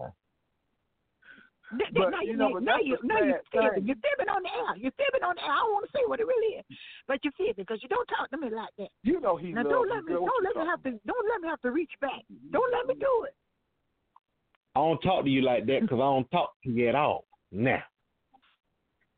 But, 1.70 2.11
now 2.11 2.22
you 2.22 2.33
you, 2.33 2.37
know, 2.37 2.59
now, 2.59 2.78
you, 2.83 2.98
now 3.04 3.22
you 3.22 3.35
fibbing. 3.52 3.87
You're 3.87 4.02
fibbing 4.02 4.28
on 4.28 4.42
the 4.42 4.50
air. 4.50 4.74
You're 4.76 4.96
fibbing 4.98 5.22
on 5.22 5.37
the 5.37 5.42
air. 5.42 5.54
I 5.54 5.62
don't 5.62 5.72
want 5.72 5.87
to 5.87 5.92
say 5.94 6.02
what 6.06 6.18
it 6.18 6.26
really 6.26 6.59
is, 6.59 6.64
but 7.06 7.22
you're 7.22 7.37
fibbing 7.38 7.62
because 7.62 7.78
you 7.83 7.88
don't 7.88 8.06
talk 8.06 8.30
to 8.30 8.38
me 8.38 8.50
like 8.50 8.74
that. 8.78 8.90
You 9.02 9.20
know 9.20 9.37
he 9.37 9.52
Now 9.52 9.62
loves 9.62 9.70
don't 9.70 9.88
let 9.88 10.04
me, 10.04 10.12
don't 10.14 10.44
let 10.44 10.56
me 10.56 10.64
have 10.66 10.83
to, 10.83 10.90
don't 11.06 11.26
let 11.30 11.40
me 11.42 11.48
have 11.48 11.62
to 11.62 11.70
reach 11.70 11.92
back. 12.00 12.26
Don't 12.50 12.72
let 12.72 12.87
me 12.87 12.94
do 12.98 13.24
it. 13.26 13.35
I 14.74 14.80
don't 14.80 14.98
talk 15.00 15.24
to 15.24 15.30
you 15.30 15.42
like 15.42 15.66
that 15.66 15.83
because 15.83 15.98
I 15.98 16.11
don't 16.11 16.30
talk 16.30 16.54
to 16.64 16.70
you 16.70 16.88
at 16.88 16.94
all. 16.94 17.24
Now, 17.52 17.83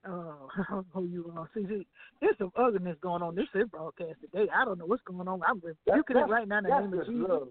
Oh, 0.09 0.49
oh, 0.95 1.05
you 1.05 1.33
are. 1.37 1.49
See, 1.55 1.65
see, 1.69 1.87
there's 2.21 2.37
some 2.38 2.51
ugliness 2.57 2.97
going 3.01 3.23
on. 3.23 3.35
This 3.37 3.47
is 3.55 3.69
broadcast 3.69 4.21
today. 4.21 4.51
I 4.55 4.65
don't 4.65 4.79
know 4.79 4.87
what's 4.87 5.03
going 5.03 5.29
on. 5.29 5.41
I'm 5.47 5.62
rebuking 5.62 6.17
it 6.17 6.29
right 6.29 6.49
now 6.49 6.59
in 6.59 6.65
the 6.65 6.71
name 6.71 6.93
of 6.93 7.07
Jesus. 7.07 7.29
love. 7.29 7.49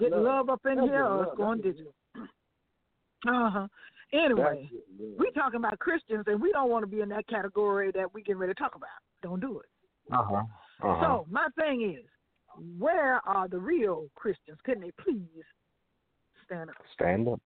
Get 0.00 0.10
love. 0.10 0.22
love 0.22 0.50
up 0.50 0.60
in 0.66 0.76
That's 0.76 0.88
here, 0.88 1.04
or 1.04 1.24
it's 1.24 1.36
going 1.36 1.60
digital. 1.60 1.92
Uh 3.28 3.50
huh. 3.50 3.66
Anyway, 4.12 4.68
That's 4.70 4.84
just 5.08 5.18
we 5.18 5.30
talking 5.32 5.58
about 5.58 5.78
Christians, 5.78 6.24
and 6.26 6.40
we 6.40 6.52
don't 6.52 6.70
want 6.70 6.82
to 6.82 6.86
be 6.86 7.00
in 7.00 7.08
that 7.10 7.26
category 7.28 7.90
that 7.94 8.12
we 8.12 8.22
getting 8.22 8.40
ready 8.40 8.52
to 8.52 8.58
talk 8.58 8.74
about. 8.74 8.88
Don't 9.22 9.40
do 9.40 9.60
it. 9.60 9.66
uh 10.12 10.22
huh, 10.22 10.34
uh 10.82 10.96
huh. 10.96 11.00
So 11.00 11.26
my 11.30 11.48
thing 11.58 11.96
is, 11.98 12.04
where 12.78 13.26
are 13.26 13.48
the 13.48 13.58
real 13.58 14.08
Christians? 14.14 14.58
Can 14.64 14.80
they 14.80 14.90
please 15.02 15.44
stand 16.44 16.68
up? 16.70 16.76
Stand 16.94 17.28
up. 17.28 17.40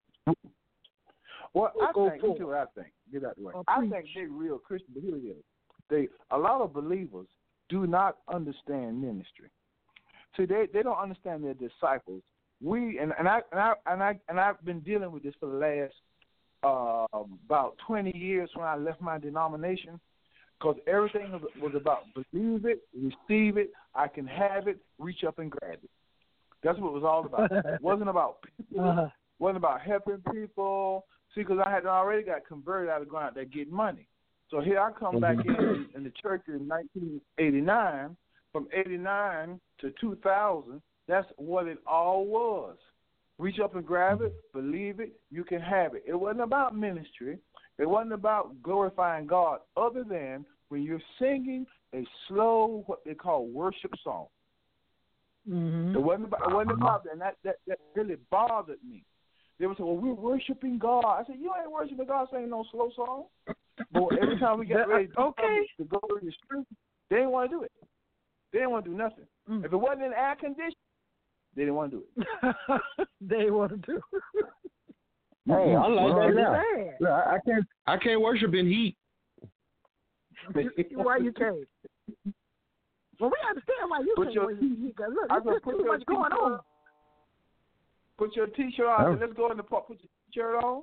Well, 1.54 1.72
I 1.82 1.92
Go 1.92 2.10
think, 2.10 2.20
for 2.20 2.28
this 2.28 2.36
is 2.36 2.44
what 2.44 2.56
I 2.56 2.64
think. 2.74 2.92
Get 3.12 3.24
out 3.24 3.36
the 3.36 3.44
way. 3.44 3.52
Or 3.54 3.62
I 3.68 3.78
preach. 3.78 3.90
think 3.90 4.06
they 4.14 4.24
real 4.24 4.58
Christian, 4.58 4.90
but 4.92 5.02
here 5.02 5.16
it 5.16 5.20
is. 5.20 5.44
They 5.88 6.08
a 6.32 6.38
lot 6.38 6.60
of 6.60 6.72
believers 6.72 7.28
do 7.68 7.86
not 7.86 8.18
understand 8.32 9.00
ministry. 9.00 9.50
See, 10.36 10.44
they 10.44 10.66
they 10.72 10.82
don't 10.82 10.98
understand 10.98 11.44
their 11.44 11.54
disciples. 11.54 12.22
We 12.60 12.98
and, 12.98 13.12
and 13.18 13.28
I 13.28 13.40
and 13.52 13.60
I 13.60 13.72
and 13.86 14.02
I 14.02 14.18
and 14.28 14.40
I've 14.40 14.62
been 14.64 14.80
dealing 14.80 15.12
with 15.12 15.22
this 15.22 15.34
for 15.38 15.48
the 15.48 15.56
last 15.56 15.94
uh, 16.62 17.06
about 17.12 17.76
twenty 17.86 18.16
years 18.16 18.50
when 18.54 18.66
I 18.66 18.76
left 18.76 19.00
my 19.00 19.18
denomination, 19.18 20.00
because 20.58 20.76
everything 20.86 21.32
was, 21.32 21.42
was 21.60 21.72
about 21.74 22.04
believe 22.14 22.64
it, 22.66 22.80
receive 22.94 23.56
it, 23.56 23.70
I 23.94 24.08
can 24.08 24.26
have 24.26 24.68
it, 24.68 24.78
reach 24.98 25.24
up 25.24 25.38
and 25.38 25.50
grab 25.50 25.78
it. 25.82 25.90
That's 26.62 26.78
what 26.78 26.88
it 26.88 26.94
was 26.94 27.04
all 27.04 27.24
about. 27.26 27.52
it 27.74 27.80
wasn't 27.82 28.08
about 28.08 28.38
people 28.42 28.84
Uh-huh. 28.84 29.08
wasn't 29.38 29.58
about 29.58 29.80
helping 29.82 30.22
people. 30.32 31.06
See, 31.34 31.42
because 31.42 31.58
I 31.64 31.70
had 31.70 31.84
already 31.86 32.22
got 32.22 32.46
converted 32.46 32.88
out 32.88 33.02
of 33.02 33.08
going 33.10 33.24
out 33.24 33.34
there 33.34 33.44
getting 33.44 33.74
money. 33.74 34.08
So 34.50 34.60
here 34.60 34.80
I 34.80 34.90
come 34.92 35.20
back 35.20 35.36
in 35.44 35.86
in 35.94 36.04
the 36.04 36.12
church 36.22 36.42
in 36.48 36.66
1989. 36.68 38.16
From 38.52 38.68
89 38.72 39.60
to 39.80 39.92
2000, 40.00 40.80
that's 41.06 41.26
what 41.36 41.66
it 41.66 41.76
all 41.86 42.24
was. 42.24 42.76
Reach 43.38 43.58
up 43.60 43.74
and 43.76 43.84
grab 43.84 44.22
it, 44.22 44.34
believe 44.54 44.98
it, 44.98 45.12
you 45.30 45.44
can 45.44 45.60
have 45.60 45.94
it. 45.94 46.04
It 46.06 46.14
wasn't 46.14 46.40
about 46.42 46.74
ministry. 46.76 47.38
It 47.78 47.88
wasn't 47.88 48.14
about 48.14 48.62
glorifying 48.62 49.26
God, 49.26 49.60
other 49.76 50.04
than 50.04 50.46
when 50.70 50.82
you're 50.82 51.02
singing 51.18 51.66
a 51.94 52.06
slow, 52.26 52.82
what 52.86 53.04
they 53.04 53.14
call 53.14 53.46
worship 53.46 53.92
song. 54.02 54.26
hmm 55.46 55.94
It 55.94 56.02
wasn't 56.02 56.24
about, 56.28 56.40
it 56.48 56.54
wasn't 56.54 56.72
about 56.72 57.04
that. 57.04 57.12
And 57.12 57.20
that, 57.20 57.36
that 57.44 57.56
that 57.66 57.78
really 57.94 58.16
bothered 58.30 58.78
me. 58.88 59.04
They 59.58 59.66
would 59.66 59.76
say, 59.76 59.84
"Well, 59.84 59.96
we're 59.96 60.14
worshiping 60.14 60.78
God." 60.78 61.04
I 61.04 61.24
said, 61.26 61.36
"You 61.38 61.52
ain't 61.60 61.70
worshiping 61.70 62.06
God, 62.06 62.28
singing 62.32 62.50
no 62.50 62.64
slow 62.70 62.90
song." 62.96 63.24
But 63.92 64.18
every 64.20 64.38
time 64.38 64.58
we 64.58 64.66
get 64.66 64.88
ready 64.88 65.08
to, 65.08 65.20
Okay. 65.20 65.66
to 65.78 65.84
go 65.84 65.98
to 65.98 66.18
the 66.24 66.32
street, 66.44 66.66
they 67.10 67.16
didn't 67.16 67.30
want 67.30 67.50
to 67.50 67.56
do 67.58 67.62
it. 67.62 67.72
They 68.52 68.58
didn't 68.60 68.70
want 68.72 68.84
to 68.86 68.90
do 68.90 68.96
nothing. 68.96 69.26
Mm. 69.48 69.64
If 69.64 69.72
it 69.72 69.76
wasn't 69.76 70.02
in 70.06 70.12
air 70.14 70.36
conditioning, 70.40 70.72
they 71.56 71.62
didn't 71.62 71.74
want 71.74 71.90
to 71.90 71.96
do 71.98 72.04
it. 72.44 72.80
they 73.20 73.50
want 73.50 73.70
to 73.72 73.78
do. 73.78 74.00
Hey, 75.48 75.76
I 75.76 75.86
like 75.86 76.12
Well, 76.12 76.26
that 76.26 76.34
now. 76.34 76.52
Sad. 76.74 76.94
Look, 76.98 77.08
I, 77.10 77.36
I 77.36 77.38
can't 77.46 77.64
I 77.86 77.96
can't 77.98 78.20
worship 78.20 78.52
in 78.54 78.66
heat. 78.66 78.96
why 80.92 81.18
you 81.18 81.32
can't? 81.32 81.56
Well, 83.20 83.30
we 83.30 83.48
understand 83.48 83.88
why 83.88 84.00
you 84.00 84.12
Put 84.16 84.24
can't. 84.24 84.34
your 84.34 84.46
when 84.46 84.58
you- 84.60 84.86
you 84.88 84.92
got- 84.92 85.10
Look, 85.10 85.26
I 85.30 85.38
there's 85.38 85.44
said, 85.64 85.70
just 85.70 85.78
too 85.78 85.84
much 85.86 86.04
going 86.06 86.32
on. 86.32 86.60
Put 88.18 88.34
your 88.34 88.46
t-shirt 88.48 88.86
on. 88.86 89.04
Oh. 89.06 89.10
And 89.12 89.20
let's 89.20 89.32
go 89.34 89.50
in 89.52 89.56
the 89.56 89.62
park. 89.62 89.86
Put 89.86 89.98
your 90.00 90.08
t-shirt 90.32 90.64
on, 90.64 90.82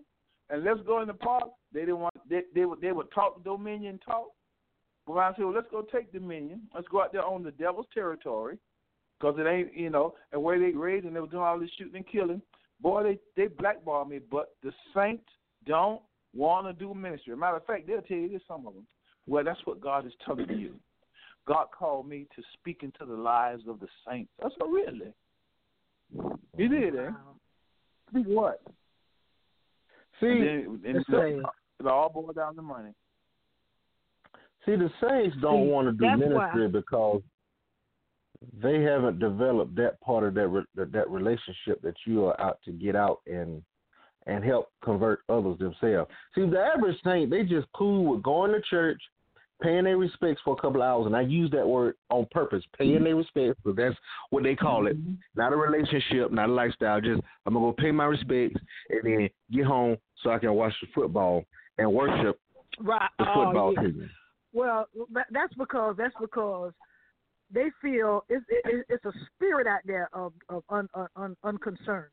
and 0.49 0.63
let's 0.63 0.79
go 0.87 1.01
in 1.01 1.07
the 1.07 1.13
park. 1.13 1.49
They 1.73 1.81
didn't 1.81 1.99
want. 1.99 2.13
They 2.29 2.43
they 2.55 2.65
would 2.65 2.79
they 2.81 2.91
would 2.93 3.11
talk 3.11 3.43
Dominion 3.43 3.99
talk. 4.05 4.27
But 5.05 5.13
I 5.17 5.33
said, 5.35 5.43
well, 5.43 5.53
let's 5.53 5.67
go 5.71 5.81
take 5.81 6.11
Dominion. 6.13 6.61
Let's 6.73 6.87
go 6.87 7.01
out 7.01 7.11
there 7.11 7.25
on 7.25 7.43
the 7.43 7.51
devil's 7.51 7.87
territory, 7.93 8.57
because 9.23 9.39
it 9.39 9.47
ain't 9.47 9.73
you 9.73 9.89
know, 9.89 10.15
and 10.33 10.43
where 10.43 10.59
they 10.59 10.71
raised 10.77 11.05
and 11.05 11.15
they 11.15 11.19
were 11.21 11.27
doing 11.27 11.43
all 11.43 11.57
this 11.59 11.69
shooting 11.77 11.95
and 11.95 12.07
killing. 12.07 12.41
Boy, 12.81 13.03
they 13.03 13.19
they 13.41 13.47
blackballed 13.47 14.09
me. 14.09 14.19
But 14.19 14.55
the 14.61 14.73
saints 14.93 15.23
don't 15.65 16.01
want 16.35 16.67
to 16.67 16.73
do 16.73 16.93
ministry. 16.93 17.35
Matter 17.37 17.57
of 17.57 17.65
fact, 17.65 17.87
they'll 17.87 18.01
tell 18.01 18.17
you 18.17 18.27
this. 18.29 18.41
Some 18.47 18.67
of 18.67 18.73
them. 18.73 18.85
Well, 19.25 19.45
that's 19.45 19.61
what 19.63 19.79
God 19.79 20.05
is 20.05 20.11
telling 20.25 20.49
you. 20.49 20.75
God 21.47 21.67
called 21.77 22.07
me 22.07 22.25
to 22.35 22.43
speak 22.53 22.83
into 22.83 23.05
the 23.05 23.13
lives 23.17 23.63
of 23.67 23.79
the 23.79 23.87
saints. 24.07 24.31
That's 24.41 24.53
what 24.57 24.69
really. 24.69 25.13
He 26.57 26.67
did, 26.67 26.95
eh? 26.95 27.09
Wow. 27.09 27.35
Speak 28.09 28.25
what? 28.27 28.61
See, 30.19 30.27
And 30.27 30.41
then, 30.41 30.79
and 30.85 30.95
It's 30.97 31.05
it's, 31.09 31.45
it 31.79 31.87
all 31.87 32.09
boiled 32.09 32.35
down 32.35 32.55
to 32.55 32.61
money. 32.61 32.91
See, 34.65 34.75
the 34.75 34.89
saints 35.01 35.35
don't 35.41 35.65
See, 35.65 35.71
want 35.71 35.87
to 35.87 35.91
do 35.93 36.05
ministry 36.17 36.67
why- 36.67 36.67
because 36.67 37.21
they 38.61 38.81
haven't 38.81 39.19
developed 39.19 39.75
that 39.75 39.99
part 40.01 40.23
of 40.23 40.33
that 40.35 40.47
re- 40.47 40.65
that 40.75 40.91
that 40.91 41.09
relationship 41.09 41.81
that 41.81 41.95
you 42.05 42.25
are 42.25 42.39
out 42.39 42.59
to 42.65 42.71
get 42.71 42.95
out 42.95 43.19
and 43.27 43.61
and 44.25 44.43
help 44.43 44.69
convert 44.83 45.19
others 45.29 45.57
themselves. 45.59 46.09
See, 46.33 46.47
the 46.47 46.59
average 46.59 46.97
saint 47.03 47.29
they 47.29 47.43
just 47.43 47.67
cool 47.75 48.05
with 48.05 48.23
going 48.23 48.51
to 48.51 48.61
church, 48.69 49.01
paying 49.61 49.83
their 49.83 49.97
respects 49.97 50.41
for 50.43 50.53
a 50.53 50.61
couple 50.61 50.81
of 50.81 50.87
hours, 50.87 51.05
and 51.05 51.15
I 51.15 51.21
use 51.21 51.51
that 51.51 51.67
word 51.67 51.95
on 52.09 52.27
purpose, 52.31 52.63
paying 52.77 53.03
their 53.03 53.15
respects, 53.15 53.59
because 53.63 53.77
that's 53.77 53.95
what 54.29 54.43
they 54.43 54.55
call 54.55 54.87
it. 54.87 54.97
Mm-hmm. 54.97 55.13
Not 55.35 55.53
a 55.53 55.55
relationship, 55.57 56.31
not 56.31 56.49
a 56.49 56.53
lifestyle. 56.53 57.01
Just 57.01 57.21
I'm 57.45 57.53
gonna 57.53 57.65
go 57.65 57.73
pay 57.73 57.91
my 57.91 58.05
respects 58.05 58.59
and 58.89 59.01
then 59.03 59.29
get 59.51 59.65
home 59.65 59.97
so 60.21 60.31
I 60.31 60.39
can 60.39 60.53
watch 60.53 60.73
the 60.81 60.87
football 60.95 61.43
and 61.77 61.91
worship 61.91 62.39
Right. 62.79 63.09
the 63.19 63.25
Oh, 63.29 63.45
football 63.45 63.73
yeah. 63.73 63.81
team. 63.81 64.09
Well, 64.53 64.87
that's 65.31 65.53
because 65.55 65.95
that's 65.97 66.15
because 66.19 66.73
they 67.53 67.69
feel 67.81 68.23
it's 68.29 68.45
it, 68.49 68.85
it's 68.89 69.05
a 69.05 69.13
spirit 69.35 69.67
out 69.67 69.81
there 69.85 70.09
of 70.13 70.33
of 70.49 70.63
un, 70.69 70.87
un, 70.93 71.07
un, 71.15 71.35
unconcern. 71.43 72.05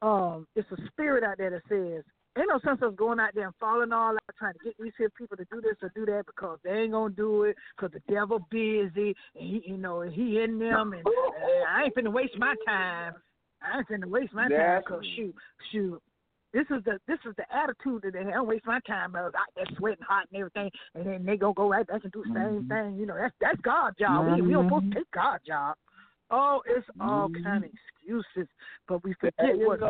Um, 0.00 0.46
it's 0.54 0.70
a 0.70 0.86
spirit 0.92 1.24
out 1.24 1.38
there 1.38 1.50
that 1.50 1.62
says 1.68 2.04
ain't 2.38 2.48
no 2.48 2.60
sense 2.64 2.82
us 2.82 2.94
going 2.96 3.18
out 3.18 3.30
there 3.34 3.46
and 3.46 3.54
falling 3.58 3.92
all 3.92 4.12
out 4.12 4.36
trying 4.38 4.54
to 4.54 4.60
get 4.64 4.74
these 4.78 4.92
here 4.96 5.10
people 5.10 5.36
to 5.36 5.44
do 5.50 5.60
this 5.60 5.76
or 5.82 5.90
do 5.94 6.06
that 6.06 6.24
because 6.26 6.58
they 6.62 6.70
ain't 6.70 6.92
gonna 6.92 7.12
do 7.14 7.42
it 7.44 7.56
because 7.76 7.92
the 7.92 8.12
devil 8.12 8.46
busy 8.50 9.14
and 9.34 9.48
he 9.48 9.62
you 9.66 9.76
know 9.76 10.02
and 10.02 10.12
he 10.12 10.40
in 10.40 10.58
them 10.58 10.92
and 10.92 11.06
I 11.68 11.84
ain't 11.84 11.94
finna 11.94 12.12
waste 12.12 12.38
my 12.38 12.54
time. 12.66 13.14
I 13.60 13.78
ain't 13.78 13.88
finna 13.88 14.06
waste 14.06 14.32
my 14.32 14.48
time 14.48 14.82
because 14.84 15.04
shoot 15.16 15.34
shoot 15.72 16.00
this 16.52 16.64
is 16.70 16.82
the 16.84 16.98
this 17.06 17.18
is 17.28 17.34
the 17.36 17.44
attitude 17.54 18.02
that 18.02 18.12
they 18.14 18.20
have. 18.20 18.28
I 18.28 18.32
don't 18.32 18.46
waste 18.48 18.66
my 18.66 18.80
time 18.86 19.14
out 19.14 19.34
there 19.54 19.64
sweating 19.76 20.04
hot 20.08 20.26
and 20.32 20.40
everything, 20.40 20.70
and 20.94 21.06
then 21.06 21.24
they 21.24 21.36
gonna 21.36 21.54
go 21.54 21.68
right 21.68 21.86
back 21.86 22.02
and 22.04 22.12
do 22.12 22.22
the 22.26 22.34
same 22.34 22.62
Mm-hmm. 22.64 22.68
thing. 22.68 22.98
You 22.98 23.06
know, 23.06 23.16
that's 23.18 23.34
that's 23.40 23.60
God's 23.60 23.98
job. 23.98 24.34
We, 24.36 24.42
we 24.42 24.52
don't 24.52 24.66
supposed 24.66 24.90
to 24.92 24.98
take 24.98 25.10
God's 25.12 25.44
job. 25.44 25.76
Oh, 26.30 26.62
it's 26.66 26.86
all 27.00 27.28
Mm-hmm. 27.28 27.44
kind 27.44 27.64
of 27.64 27.70
excuses, 27.70 28.48
but 28.86 29.02
we 29.04 29.14
forget 29.14 29.56
you 29.58 29.66
what. 29.68 29.80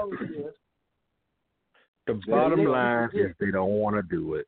The 2.07 2.14
bottom 2.27 2.64
line 2.64 3.11
yeah. 3.12 3.25
is 3.27 3.35
they 3.38 3.51
don't 3.51 3.73
want 3.73 3.97
to 3.97 4.03
do 4.03 4.35
it. 4.35 4.47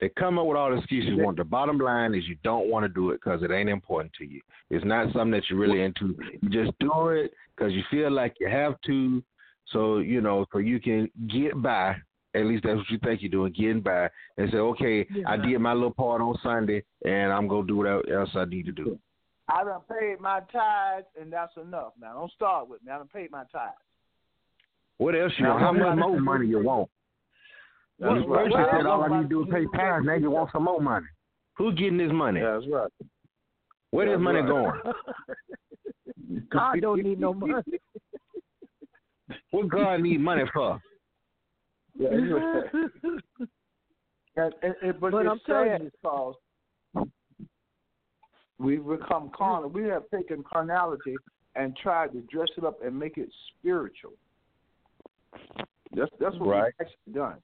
They 0.00 0.08
come 0.10 0.38
up 0.38 0.46
with 0.46 0.56
all 0.56 0.70
the 0.70 0.76
excuses. 0.78 1.12
Yeah. 1.16 1.24
Want 1.24 1.36
the 1.36 1.44
bottom 1.44 1.78
line 1.78 2.14
is 2.14 2.24
you 2.28 2.36
don't 2.44 2.68
want 2.68 2.84
to 2.84 2.88
do 2.88 3.10
it 3.10 3.20
because 3.22 3.42
it 3.42 3.50
ain't 3.50 3.68
important 3.68 4.12
to 4.18 4.24
you. 4.24 4.40
It's 4.70 4.84
not 4.84 5.06
something 5.12 5.30
that 5.32 5.42
you're 5.48 5.58
really 5.58 5.82
into. 5.82 6.14
You 6.40 6.48
just 6.50 6.78
do 6.78 7.08
it 7.08 7.32
because 7.56 7.72
you 7.72 7.82
feel 7.90 8.10
like 8.10 8.34
you 8.40 8.48
have 8.48 8.80
to. 8.86 9.22
So 9.72 9.98
you 9.98 10.20
know, 10.20 10.46
so 10.52 10.58
you 10.58 10.80
can 10.80 11.10
get 11.28 11.60
by. 11.60 11.96
At 12.34 12.46
least 12.46 12.64
that's 12.64 12.78
what 12.78 12.88
you 12.90 12.98
think 12.98 13.20
you're 13.20 13.30
doing, 13.30 13.52
getting 13.52 13.80
by, 13.82 14.08
and 14.38 14.50
say, 14.50 14.56
okay, 14.56 15.06
Yeah. 15.14 15.28
I 15.28 15.36
did 15.36 15.58
my 15.58 15.74
little 15.74 15.92
part 15.92 16.22
on 16.22 16.34
Sunday, 16.42 16.82
and 17.04 17.30
I'm 17.30 17.46
gonna 17.46 17.66
do 17.66 17.76
whatever 17.76 18.02
else 18.10 18.30
I 18.34 18.46
need 18.46 18.64
to 18.66 18.72
do. 18.72 18.98
I 19.48 19.64
done 19.64 19.80
paid 19.90 20.18
my 20.18 20.40
tithes, 20.50 21.06
and 21.20 21.30
that's 21.30 21.54
enough. 21.58 21.92
Now, 22.00 22.14
don't 22.14 22.32
start 22.32 22.68
with 22.70 22.82
me. 22.82 22.90
I 22.90 22.96
done 22.98 23.08
paid 23.12 23.30
my 23.30 23.44
tithes. 23.52 23.74
What 24.96 25.14
else 25.14 25.32
you 25.36 25.44
Now, 25.44 25.50
want? 25.50 25.62
How 25.62 25.68
I'm 25.68 25.78
much 25.78 25.96
not- 25.98 26.08
more 26.08 26.20
money 26.20 26.46
you 26.46 26.60
want? 26.62 26.88
That's 27.98 28.14
you 28.14 28.26
right. 28.32 28.44
first 28.44 28.54
Well, 28.54 28.68
said 28.72 28.86
all 28.86 29.02
I 29.02 29.06
I'm 29.06 29.16
need 29.18 29.22
to 29.24 29.28
do 29.28 29.42
is 29.42 29.48
pay 29.50 29.66
tithes. 29.76 30.06
Now 30.06 30.14
you 30.14 30.30
want 30.30 30.50
some 30.52 30.64
more 30.64 30.80
money. 30.80 31.06
Who's 31.58 31.74
getting 31.74 31.98
this 31.98 32.12
money? 32.12 32.40
That's 32.40 32.66
right. 32.68 32.90
Where 33.90 34.06
this 34.06 34.14
That's 34.14 34.22
money 34.22 34.40
right. 34.40 34.48
going? 34.48 34.80
God 36.50 36.80
don't 36.80 37.02
need 37.02 37.20
no 37.20 37.34
money. 37.34 37.54
What 39.50 39.68
God 39.68 40.00
need 40.00 40.20
money 40.20 40.44
for? 40.52 40.80
Yeah. 41.98 42.08
And, 44.34 44.54
and, 44.62 44.74
and, 44.82 44.98
but, 44.98 45.12
But 45.12 45.26
I'm 45.26 45.40
telling 45.44 45.82
you- 45.82 45.90
because 46.02 46.34
we've 48.58 48.82
become 48.86 49.30
carnal. 49.36 49.68
We 49.68 49.84
have 49.88 50.04
taken 50.08 50.42
carnality 50.50 51.16
and 51.54 51.76
tried 51.76 52.12
to 52.12 52.20
dress 52.22 52.48
it 52.56 52.64
up 52.64 52.82
and 52.82 52.98
make 52.98 53.18
it 53.18 53.28
spiritual. 53.58 54.12
That's 55.94 56.10
that's 56.18 56.34
what 56.36 56.48
Right. 56.48 56.72
we've 56.78 56.86
actually 56.86 57.12
done. 57.12 57.36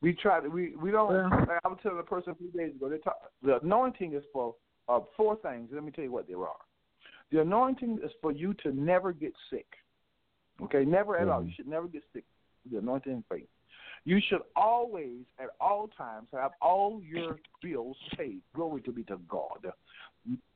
We 0.00 0.12
try 0.14 0.40
to 0.40 0.48
we 0.48 0.76
we 0.76 0.92
don't. 0.92 1.08
Well- 1.08 1.28
like 1.30 1.58
I 1.64 1.68
was 1.68 1.78
telling 1.82 1.98
a 1.98 2.04
person 2.04 2.30
a 2.30 2.34
few 2.36 2.50
days 2.52 2.72
ago. 2.76 2.88
They 2.88 2.98
talk, 2.98 3.16
the 3.42 3.58
anointing 3.60 4.12
is 4.14 4.22
for 4.32 4.54
uh, 4.88 5.00
four 5.16 5.34
things. 5.36 5.70
Let 5.72 5.82
me 5.82 5.90
tell 5.90 6.04
you 6.04 6.12
what 6.12 6.28
they 6.28 6.34
are. 6.34 6.54
The 7.32 7.40
anointing 7.40 7.98
is 8.04 8.12
for 8.22 8.30
you 8.30 8.54
to 8.62 8.70
never 8.72 9.12
get 9.12 9.32
sick. 9.50 9.66
Okay, 10.62 10.84
never 10.84 11.18
at 11.18 11.28
all. 11.28 11.44
You 11.44 11.52
should 11.54 11.68
never 11.68 11.86
get 11.86 12.02
sick. 12.12 12.24
The 12.70 12.78
anointing 12.78 13.12
and 13.12 13.24
faith. 13.28 13.48
You 14.04 14.20
should 14.28 14.42
always, 14.54 15.22
at 15.38 15.48
all 15.60 15.88
times, 15.88 16.28
have 16.32 16.52
all 16.62 17.00
your 17.02 17.38
bills 17.62 17.96
paid. 18.16 18.40
Glory 18.54 18.80
to 18.82 18.92
be 18.92 19.02
to 19.04 19.18
God. 19.28 19.72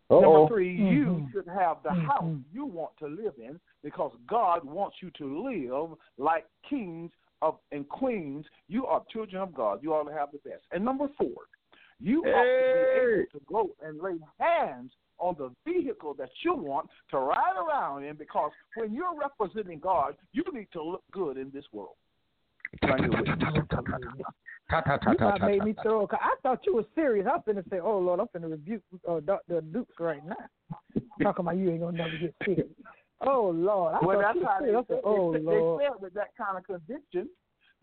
Number 0.08 0.48
three, 0.48 0.74
you 0.74 1.06
Mhm. 1.06 1.30
should 1.32 1.46
have 1.48 1.82
the 1.82 1.92
house 1.92 2.24
Mhm. 2.24 2.44
you 2.52 2.64
want 2.64 2.96
to 2.96 3.06
live 3.06 3.38
in 3.38 3.60
because 3.82 4.12
God 4.26 4.64
wants 4.64 5.00
you 5.00 5.10
to 5.12 5.42
live 5.42 5.96
like 6.16 6.48
kings 6.62 7.12
of 7.42 7.60
and 7.70 7.88
queens. 7.88 8.48
You 8.66 8.86
are 8.86 9.04
children 9.06 9.40
of 9.40 9.54
God. 9.54 9.82
You 9.82 9.94
ought 9.94 10.08
to 10.08 10.12
have 10.12 10.32
the 10.32 10.38
best. 10.38 10.64
And 10.72 10.84
number 10.84 11.08
four, 11.08 11.48
you 12.00 12.24
ought 12.24 12.44
to 12.44 12.72
be 12.72 13.00
able 13.00 13.26
to 13.30 13.40
go 13.46 13.76
and 13.82 14.00
lay 14.00 14.18
hands 14.38 14.96
on 15.20 15.36
the 15.38 15.50
vehicle 15.70 16.14
that 16.14 16.30
you 16.44 16.54
want 16.54 16.88
to 17.10 17.18
ride 17.18 17.56
around 17.56 18.04
in 18.04 18.16
because 18.16 18.50
when 18.74 18.92
you're 18.92 19.14
representing 19.18 19.78
God, 19.78 20.14
you 20.32 20.42
need 20.52 20.68
to 20.72 20.82
look 20.82 21.04
good 21.12 21.36
in 21.36 21.50
this 21.52 21.64
world. 21.72 21.94
You 22.82 22.88
made 25.42 25.64
me 25.64 25.74
throw. 25.82 26.08
I 26.12 26.34
thought 26.42 26.60
you 26.64 26.74
were 26.76 26.84
serious. 26.94 27.26
I'm 27.32 27.40
finna 27.42 27.68
say, 27.68 27.80
"Oh 27.80 27.98
Lord, 27.98 28.20
I'm 28.20 28.28
finna 28.28 28.50
rebuke 28.50 28.82
uh, 29.08 29.20
Doctor 29.20 29.60
Dukes 29.60 29.94
right 29.98 30.24
now." 30.24 30.36
Talking 31.22 31.44
about 31.44 31.56
you 31.56 31.70
ain't 31.70 31.80
gonna 31.80 31.96
never 31.96 32.16
get 32.16 32.34
sick. 32.44 32.66
Oh 33.20 33.50
Lord, 33.54 33.94
I 33.94 33.98
Well, 34.04 34.20
thought 34.20 34.34
you 34.34 34.42
were 34.42 34.56
serious. 34.60 34.84
Said, 34.88 35.00
"Oh 35.04 35.32
they, 35.32 35.40
Lord." 35.40 35.80
they 35.80 35.84
said 35.84 36.00
with 36.00 36.14
that 36.14 36.28
kind 36.38 36.56
of 36.56 36.64
conviction. 36.64 37.28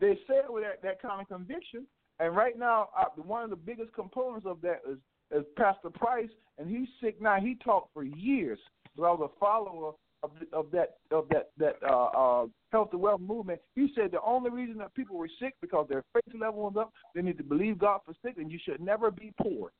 They 0.00 0.18
said 0.26 0.44
with 0.48 0.64
that, 0.64 0.82
that 0.82 1.02
kind 1.02 1.20
of 1.20 1.28
conviction. 1.28 1.86
And 2.20 2.34
right 2.34 2.58
now, 2.58 2.88
one 3.16 3.44
of 3.44 3.50
the 3.50 3.56
biggest 3.56 3.92
components 3.92 4.46
of 4.46 4.60
that 4.62 4.80
is, 4.90 4.98
is 5.30 5.44
Pastor 5.56 5.90
Price, 5.90 6.30
and 6.58 6.68
he's 6.68 6.88
sick 7.02 7.20
now. 7.20 7.38
He 7.40 7.56
talked 7.56 7.92
for 7.92 8.04
years. 8.04 8.58
So 8.96 9.04
I 9.04 9.10
was 9.10 9.30
a 9.32 9.38
follower 9.40 9.92
of, 10.22 10.30
of 10.52 10.70
that 10.72 10.96
of 11.10 11.28
that 11.30 11.50
that 11.58 11.76
uh, 11.88 12.06
uh, 12.06 12.46
health 12.72 12.88
and 12.92 13.00
wealth 13.00 13.20
movement. 13.20 13.60
He 13.74 13.92
said 13.94 14.10
the 14.10 14.20
only 14.22 14.50
reason 14.50 14.78
that 14.78 14.94
people 14.94 15.16
were 15.16 15.30
sick 15.40 15.54
because 15.60 15.86
their 15.88 16.04
faith 16.12 16.34
level 16.38 16.62
was 16.62 16.74
up. 16.78 16.92
They 17.14 17.22
need 17.22 17.38
to 17.38 17.44
believe 17.44 17.78
God 17.78 18.00
for 18.04 18.14
sick, 18.24 18.34
and 18.38 18.50
you 18.50 18.58
should 18.64 18.80
never 18.80 19.10
be 19.10 19.32
poor. 19.40 19.70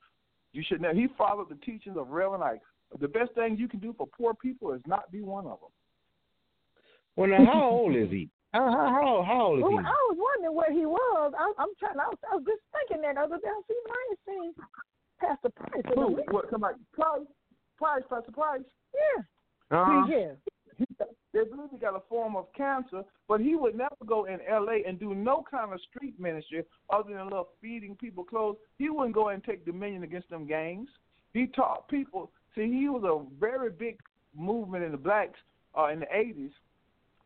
You 0.53 0.63
should 0.67 0.81
never. 0.81 0.95
He 0.95 1.09
followed 1.17 1.49
the 1.49 1.57
teachings 1.57 1.97
of 1.97 2.09
Reverend 2.09 2.45
Ike. 2.45 2.61
The 3.01 3.09
best 3.09 3.33
thing 3.35 3.57
you 3.59 3.69
can 3.69 3.81
do 3.81 3.95
for 3.99 4.07
poor 4.07 4.35
people 4.35 4.73
is 4.73 4.81
not 4.87 5.11
be 5.11 5.21
one 5.21 5.47
of 5.47 5.59
them. 5.61 5.71
Well, 7.17 7.29
now, 7.29 7.45
how 7.45 7.71
old 7.71 7.97
is 7.97 8.11
he? 8.11 8.31
How 8.53 8.71
how 8.71 8.87
how, 8.89 9.25
how 9.27 9.43
old 9.49 9.59
is 9.59 9.63
Well, 9.63 9.73
he? 9.73 9.79
I 9.79 9.99
was 10.09 10.17
wondering 10.17 10.57
where 10.57 10.73
he 10.73 10.87
was. 10.87 11.33
I, 11.37 11.53
I'm 11.59 11.75
trying. 11.79 11.99
I 11.99 12.09
was, 12.09 12.19
I 12.31 12.37
was 12.37 12.45
just 12.47 12.63
thinking 12.73 13.03
that 13.03 13.21
other 13.21 13.37
day. 13.37 13.51
I 13.51 13.61
see 13.67 13.75
I 13.75 13.99
ain't 14.11 14.21
seen 14.25 14.65
Pastor 15.21 15.51
Price. 15.51 15.85
Who? 15.95 16.21
What? 16.31 16.47
Somebody? 16.51 16.79
Price? 16.93 17.27
Price? 17.77 18.03
Pastor 18.09 18.33
Price? 18.33 18.63
Yeah. 18.95 19.23
Uh-huh. 19.79 20.07
Yeah. 20.09 20.33
They 21.33 21.45
believe 21.45 21.69
he 21.71 21.79
got 21.79 21.95
a 21.95 22.03
form 22.09 22.37
of 22.37 22.47
cancer, 22.57 23.03
but 23.29 23.41
he 23.41 23.55
would 23.55 23.77
never 23.77 23.95
go 24.07 24.25
in 24.25 24.39
L.A. 24.49 24.83
and 24.89 24.99
do 24.99 25.15
no 25.15 25.45
kind 25.49 25.73
of 25.73 25.81
street 25.91 26.19
ministry 26.19 26.65
other 26.91 27.13
than 27.15 27.29
love 27.29 27.47
feeding 27.61 27.97
people 27.97 28.25
clothes. 28.25 28.57
He 28.79 28.89
wouldn't 28.89 29.15
go 29.15 29.29
and 29.29 29.45
take 29.45 29.67
dominion 29.67 30.05
against 30.05 30.31
them 30.31 30.47
gangs. 30.47 30.89
He 31.35 31.47
taught 31.47 31.89
people. 31.89 32.31
See, 32.55 32.73
he 32.73 32.89
was 32.89 33.05
a 33.05 33.39
very 33.39 33.71
big 33.71 33.99
movement 34.37 34.85
in 34.85 34.93
the 34.93 34.99
blacks 34.99 35.39
uh, 35.77 35.89
in 35.89 36.01
the 36.01 36.07
'80s 36.07 36.51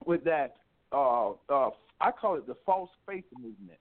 with 0.05 0.25
that. 0.25 0.57
Uh, 0.93 1.31
uh, 1.49 1.71
I 2.01 2.11
call 2.11 2.37
it 2.37 2.47
the 2.47 2.57
false 2.67 2.91
faith 3.07 3.25
movement. 3.39 3.79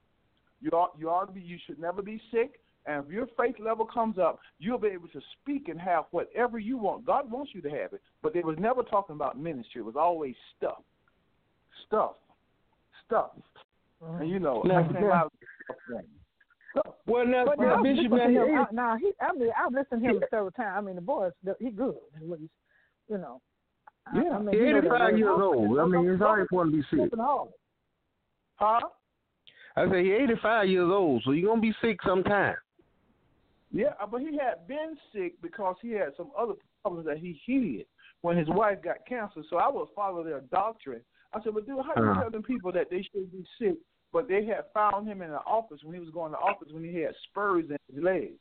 You 0.60 0.70
ought, 0.70 0.92
you 0.98 1.10
ought 1.10 1.26
to 1.26 1.32
be. 1.32 1.40
You 1.40 1.58
should 1.66 1.80
never 1.80 2.00
be 2.00 2.20
sick. 2.30 2.60
And 2.86 3.04
if 3.04 3.12
your 3.12 3.26
faith 3.38 3.56
level 3.60 3.86
comes 3.86 4.18
up, 4.18 4.40
you'll 4.58 4.78
be 4.78 4.88
able 4.88 5.08
to 5.08 5.20
speak 5.40 5.68
and 5.68 5.80
have 5.80 6.04
whatever 6.10 6.58
you 6.58 6.76
want. 6.76 7.06
God 7.06 7.30
wants 7.30 7.52
you 7.54 7.62
to 7.62 7.70
have 7.70 7.92
it, 7.92 8.02
but 8.22 8.34
they 8.34 8.40
was 8.40 8.56
never 8.58 8.82
talking 8.82 9.14
about 9.14 9.38
ministry. 9.38 9.80
It 9.80 9.84
was 9.84 9.96
always 9.96 10.34
stuff, 10.56 10.82
stuff, 11.86 12.14
stuff. 13.06 13.30
Uh-huh. 14.02 14.18
And 14.20 14.30
you 14.30 14.40
know, 14.40 14.62
Now, 14.64 14.82
that 14.82 14.92
came 14.92 15.04
out 15.04 15.26
of 15.26 15.32
the 15.68 15.94
thing. 15.94 16.06
Stuff. 16.72 16.94
Well, 17.06 17.26
now, 17.26 17.44
But 17.44 17.60
now 17.60 17.76
now, 17.76 17.82
Bishop, 17.82 18.10
listen 18.10 18.34
now, 18.34 18.44
to 18.46 18.52
I, 18.52 18.64
now 18.72 18.96
he, 18.96 19.12
I 19.20 19.32
mean, 19.38 19.50
I've 19.56 19.72
listened 19.72 20.02
to 20.02 20.08
him 20.08 20.20
several 20.30 20.50
times. 20.50 20.74
I 20.76 20.80
mean, 20.80 20.96
the 20.96 21.02
boy, 21.02 21.28
he 21.60 21.70
good. 21.70 21.90
is 21.90 22.28
what 22.28 22.40
he's, 22.40 22.48
you 23.08 23.18
know. 23.18 23.40
Yeah. 24.12 24.30
I 24.30 24.38
mean, 24.38 24.54
he's 24.54 24.60
you 24.60 24.72
know 24.72 24.80
that 24.80 24.86
85 24.86 25.00
word. 25.00 25.18
years 25.18 25.38
old. 25.40 25.78
I 25.78 25.86
mean, 25.86 26.08
it's 26.08 26.22
always 26.22 26.46
going 26.50 26.70
to 26.70 26.76
be 26.76 26.82
sick. 26.90 26.98
Flipping 26.98 27.18
hard. 27.20 27.48
Huh? 28.56 28.80
I 29.76 29.88
say 29.90 30.04
he's 30.04 30.12
85 30.24 30.68
years 30.68 30.90
old, 30.90 31.22
so 31.24 31.32
you're 31.32 31.48
gonna 31.48 31.60
be 31.60 31.74
sick 31.80 31.98
sometime. 32.04 32.54
Yeah, 33.72 33.94
uh, 34.00 34.06
but 34.06 34.20
he 34.20 34.36
had 34.38 34.66
been 34.68 34.96
sick 35.12 35.40
because 35.40 35.76
he 35.80 35.92
had 35.92 36.10
some 36.16 36.30
other 36.38 36.54
problems 36.82 37.06
that 37.06 37.18
he 37.18 37.40
hid 37.46 37.86
when 38.20 38.36
his 38.36 38.48
wife 38.48 38.82
got 38.82 39.06
cancer. 39.06 39.42
So 39.48 39.56
I 39.56 39.68
would 39.70 39.88
follow 39.96 40.22
their 40.22 40.40
doctrine. 40.42 41.00
I 41.32 41.42
said, 41.42 41.54
but 41.54 41.66
dude, 41.66 41.84
how 41.84 41.94
do 41.94 42.02
you 42.02 42.10
Uh-huh. 42.10 42.20
tell 42.20 42.30
them 42.30 42.42
people 42.42 42.70
that 42.72 42.90
they 42.90 43.02
should 43.02 43.32
be 43.32 43.46
sick? 43.58 43.78
But 44.12 44.28
they 44.28 44.44
had 44.44 44.66
found 44.74 45.08
him 45.08 45.22
in 45.22 45.30
the 45.30 45.40
office 45.46 45.82
when 45.82 45.94
he 45.94 46.00
was 46.00 46.10
going 46.10 46.32
to 46.32 46.38
office 46.38 46.68
when 46.70 46.84
he 46.84 46.98
had 46.98 47.14
spurs 47.30 47.64
in 47.70 47.78
his 47.94 48.04
legs, 48.04 48.38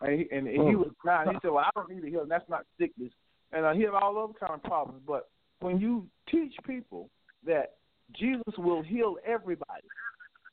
and 0.00 0.12
he, 0.18 0.28
and, 0.36 0.48
and 0.48 0.68
he 0.68 0.74
Oh. 0.74 0.78
was 0.78 0.90
nine. 1.04 1.28
He 1.28 1.36
said, 1.42 1.52
well, 1.52 1.64
I 1.64 1.70
don't 1.76 1.88
need 1.88 2.02
to 2.02 2.10
heal. 2.10 2.26
That's 2.26 2.48
not 2.48 2.66
sickness, 2.76 3.12
and 3.52 3.64
uh, 3.64 3.72
he 3.72 3.82
had 3.82 3.94
all 3.94 4.18
other 4.18 4.32
kind 4.32 4.54
of 4.54 4.62
problems. 4.64 5.00
But 5.06 5.28
when 5.60 5.78
you 5.78 6.08
teach 6.28 6.54
people 6.66 7.08
that 7.46 7.76
Jesus 8.14 8.58
will 8.58 8.82
heal 8.82 9.16
everybody, 9.24 9.86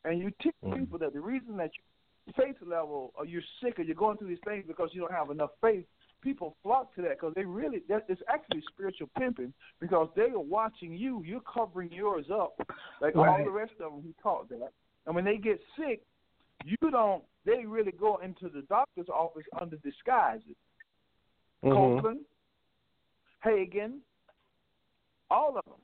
and 0.05 0.19
you 0.19 0.31
teach 0.39 0.53
Mhm. 0.63 0.77
people 0.77 0.99
that 0.99 1.13
the 1.13 1.19
reason 1.19 1.57
that 1.57 1.71
your 1.75 1.88
faith 2.35 2.55
level 2.65 3.13
or 3.15 3.25
you're 3.25 3.41
sick 3.63 3.79
or 3.79 3.83
you're 3.83 3.95
going 3.95 4.17
through 4.17 4.29
these 4.29 4.37
things 4.45 4.65
because 4.67 4.89
you 4.93 5.01
don't 5.01 5.11
have 5.11 5.29
enough 5.29 5.51
faith, 5.61 5.85
people 6.21 6.55
flock 6.63 6.93
to 6.95 7.01
that 7.01 7.11
because 7.11 7.33
they 7.35 7.45
really 7.45 7.81
that 7.87 8.05
it's 8.09 8.21
actually 8.27 8.61
spiritual 8.73 9.09
pimping 9.17 9.53
because 9.79 10.09
they 10.15 10.23
are 10.23 10.39
watching 10.39 10.93
you. 10.93 11.23
You're 11.25 11.41
covering 11.41 11.91
yours 11.91 12.25
up 12.31 12.59
like 13.01 13.15
all 13.15 13.25
Right. 13.25 13.45
the 13.45 13.51
rest 13.51 13.73
of 13.79 13.91
them 13.93 14.01
who 14.01 14.13
taught 14.21 14.49
that. 14.49 14.71
And 15.05 15.15
when 15.15 15.25
they 15.25 15.37
get 15.37 15.59
sick, 15.77 16.01
you 16.65 16.77
don't. 16.91 17.23
They 17.45 17.65
really 17.65 17.93
go 17.93 18.17
into 18.17 18.49
the 18.49 18.63
doctor's 18.63 19.07
office 19.09 19.45
under 19.59 19.77
disguises. 19.77 20.55
Mhm. 21.63 21.71
Copeland, 21.73 22.25
Hagin, 23.43 23.99
all 25.31 25.57
of 25.57 25.65
them. 25.65 25.81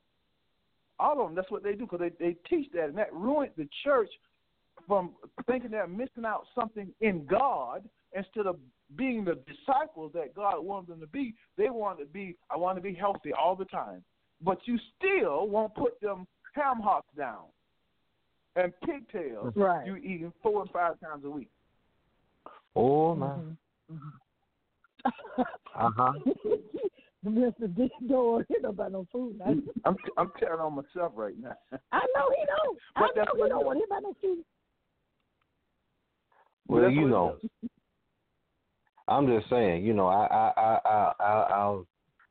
All 0.99 1.19
of 1.19 1.27
them. 1.27 1.35
That's 1.35 1.49
what 1.49 1.63
they 1.63 1.73
do 1.73 1.85
because 1.85 1.99
they, 1.99 2.09
they 2.09 2.33
teach 2.49 2.71
that, 2.73 2.89
and 2.89 2.97
that 2.97 3.13
ruined 3.13 3.51
the 3.57 3.67
church 3.83 4.09
from 4.87 5.11
thinking 5.47 5.71
they're 5.71 5.87
missing 5.87 6.25
out 6.25 6.45
something 6.59 6.91
in 7.01 7.25
God 7.25 7.83
instead 8.13 8.45
of 8.47 8.57
being 8.95 9.25
the 9.25 9.39
disciples 9.47 10.11
that 10.13 10.35
God 10.35 10.63
wanted 10.63 10.89
them 10.89 10.99
to 11.01 11.07
be. 11.07 11.33
They 11.57 11.69
want 11.69 11.99
to 11.99 12.05
be, 12.05 12.37
I 12.51 12.57
want 12.57 12.77
to 12.77 12.81
be 12.81 12.93
healthy 12.93 13.31
all 13.33 13.55
the 13.55 13.65
time. 13.65 14.03
But 14.41 14.59
you 14.65 14.77
still 14.97 15.47
won't 15.47 15.73
put 15.75 15.99
them 16.01 16.27
ham 16.53 16.79
hocks 16.81 17.13
down 17.17 17.45
and 18.55 18.71
pigtails 18.85 19.53
Right. 19.55 19.85
you 19.85 19.95
eating 19.97 20.31
four 20.43 20.61
and 20.61 20.69
five 20.71 20.99
times 20.99 21.25
a 21.25 21.29
week. 21.29 21.49
Oh 22.75 23.15
my. 23.15 23.35
Mhm. 23.91 24.01
Uh 25.75 25.89
huh. 25.97 26.13
Mr. 27.25 27.75
Dick 27.75 27.91
Door, 28.07 28.45
he 28.47 28.55
don't 28.61 28.71
about 28.71 28.91
no 28.91 29.07
food. 29.11 29.39
I, 29.45 29.55
I'm 29.85 29.95
I'm 30.17 30.31
tearing 30.39 30.59
on 30.59 30.73
myself 30.75 31.13
right 31.15 31.37
now. 31.39 31.55
I 31.91 31.99
know 32.15 32.29
he 32.37 32.45
don't. 32.45 32.77
I 32.95 33.01
But 33.01 33.09
that's 33.15 33.27
know 33.27 33.33
he 33.35 33.39
what 33.41 33.49
don't 33.49 33.61
it 33.61 33.65
want 33.65 33.77
him 33.79 33.83
about 33.89 34.03
no 34.03 34.15
food. 34.21 34.43
Well, 36.67 36.81
That's 36.81 36.93
you 36.93 37.07
know. 37.07 37.37
I'm 39.07 39.27
just 39.27 39.49
saying, 39.49 39.85
you 39.85 39.93
know, 39.93 40.07
I 40.07 40.25
I 40.25 40.53
I 40.57 40.79
I 40.85 41.13
I 41.19 41.41
I'll, 41.53 41.87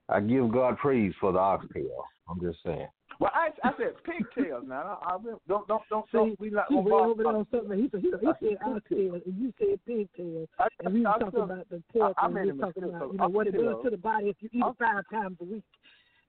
I 0.09 0.21
give 0.21 0.53
God 0.53 0.77
praise 0.79 1.13
for 1.21 1.33
the 1.33 1.39
oxtail. 1.39 2.05
I'm 2.29 2.41
just 2.41 2.59
saying. 2.65 2.89
Well, 3.21 3.31
I 3.33 3.51
I 3.63 3.71
said 3.79 3.95
pigtails 4.05 4.65
now. 4.67 4.99
I, 5.03 5.15
I 5.15 5.19
don't 5.49 5.69
don't 5.69 5.83
don't 5.89 6.05
say 6.07 6.19
don't 6.19 6.41
we 6.41 6.51
not 6.51 6.69
gonna 6.69 6.81
way 6.81 6.93
over 6.93 7.23
there 7.23 7.37
on 7.37 7.47
something. 7.51 7.79
He 7.79 7.89
said 7.91 8.01
he, 8.01 8.11
he 8.21 8.49
said 8.49 8.59
oxtail, 8.65 9.15
and 9.15 9.23
you 9.39 9.53
said 9.59 9.79
pigtail, 9.87 10.47
I, 10.59 10.67
and 10.81 10.95
we 10.95 11.01
were 11.01 11.13
talking 11.21 11.41
about 11.41 11.69
the 11.71 11.83
pork, 11.93 12.15
I 12.19 12.27
and 12.27 12.35
made 12.35 12.47
we 12.47 12.53
were 12.53 12.59
talking 12.59 12.85
about 12.85 13.13
you 13.13 13.19
know 13.19 13.29
what 13.29 13.47
it 13.47 13.53
does 13.53 13.77
to 13.85 13.91
the 13.91 13.97
body 13.97 14.27
if 14.31 14.37
you 14.41 14.49
eat 14.53 14.65
it 14.65 14.77
five 14.79 15.05
times 15.13 15.37
a 15.41 15.45
week. 15.45 15.65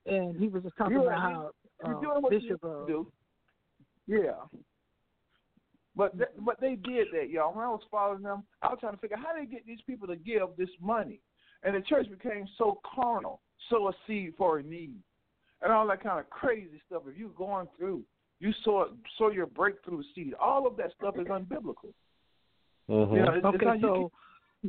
And 0.06 0.38
he 0.38 0.48
was 0.48 0.62
just 0.62 0.78
talking 0.78 0.94
You're 0.94 1.08
about 1.08 1.20
how 1.20 1.52
You're 1.84 1.98
uh, 1.98 2.02
doing 2.02 2.22
what 2.22 2.30
Bishop 2.30 2.60
you 2.62 2.70
uh, 2.70 2.86
do. 2.86 3.08
Yeah. 4.06 4.62
But 5.96 6.18
th- 6.18 6.30
but 6.40 6.60
they 6.60 6.76
did 6.76 7.08
that, 7.14 7.30
y'all. 7.30 7.54
When 7.56 7.64
I 7.64 7.70
was 7.70 7.82
following 7.90 8.22
them, 8.24 8.44
I 8.62 8.68
was 8.70 8.78
trying 8.82 8.94
to 8.94 9.00
figure 9.00 9.18
out 9.18 9.24
how 9.26 9.34
they 9.40 9.46
get 9.46 9.66
these 9.66 9.82
people 9.88 10.08
to 10.08 10.16
give 10.16 10.42
this 10.58 10.70
money, 10.82 11.22
and 11.64 11.74
the 11.76 11.82
church 11.82 12.08
became 12.10 12.46
so 12.58 12.80
carnal, 12.96 13.42
sow 13.70 13.88
a 13.88 13.94
seed 14.06 14.34
for 14.38 14.60
a 14.60 14.64
need, 14.64 15.00
and 15.62 15.72
all 15.72 15.88
that 15.88 16.04
kind 16.04 16.20
of 16.20 16.30
crazy 16.30 16.82
stuff. 16.86 17.04
If 17.08 17.18
you're 17.18 17.30
going 17.30 17.68
through, 17.78 18.04
you 18.40 18.52
sow 18.64 18.90
sow 19.18 19.30
your 19.32 19.46
breakthrough 19.48 20.04
seed. 20.14 20.34
All 20.40 20.68
of 20.68 20.76
that 20.78 20.92
stuff 20.98 21.16
is 21.18 21.28
unbiblical. 21.28 21.94
Mm-hmm. 22.90 23.16
You 23.16 23.22
know, 23.22 23.34
it's, 23.34 23.38
it's 23.38 23.56
Okay, 23.56 23.66
not, 23.66 23.80
you 23.80 23.82
so 23.82 24.12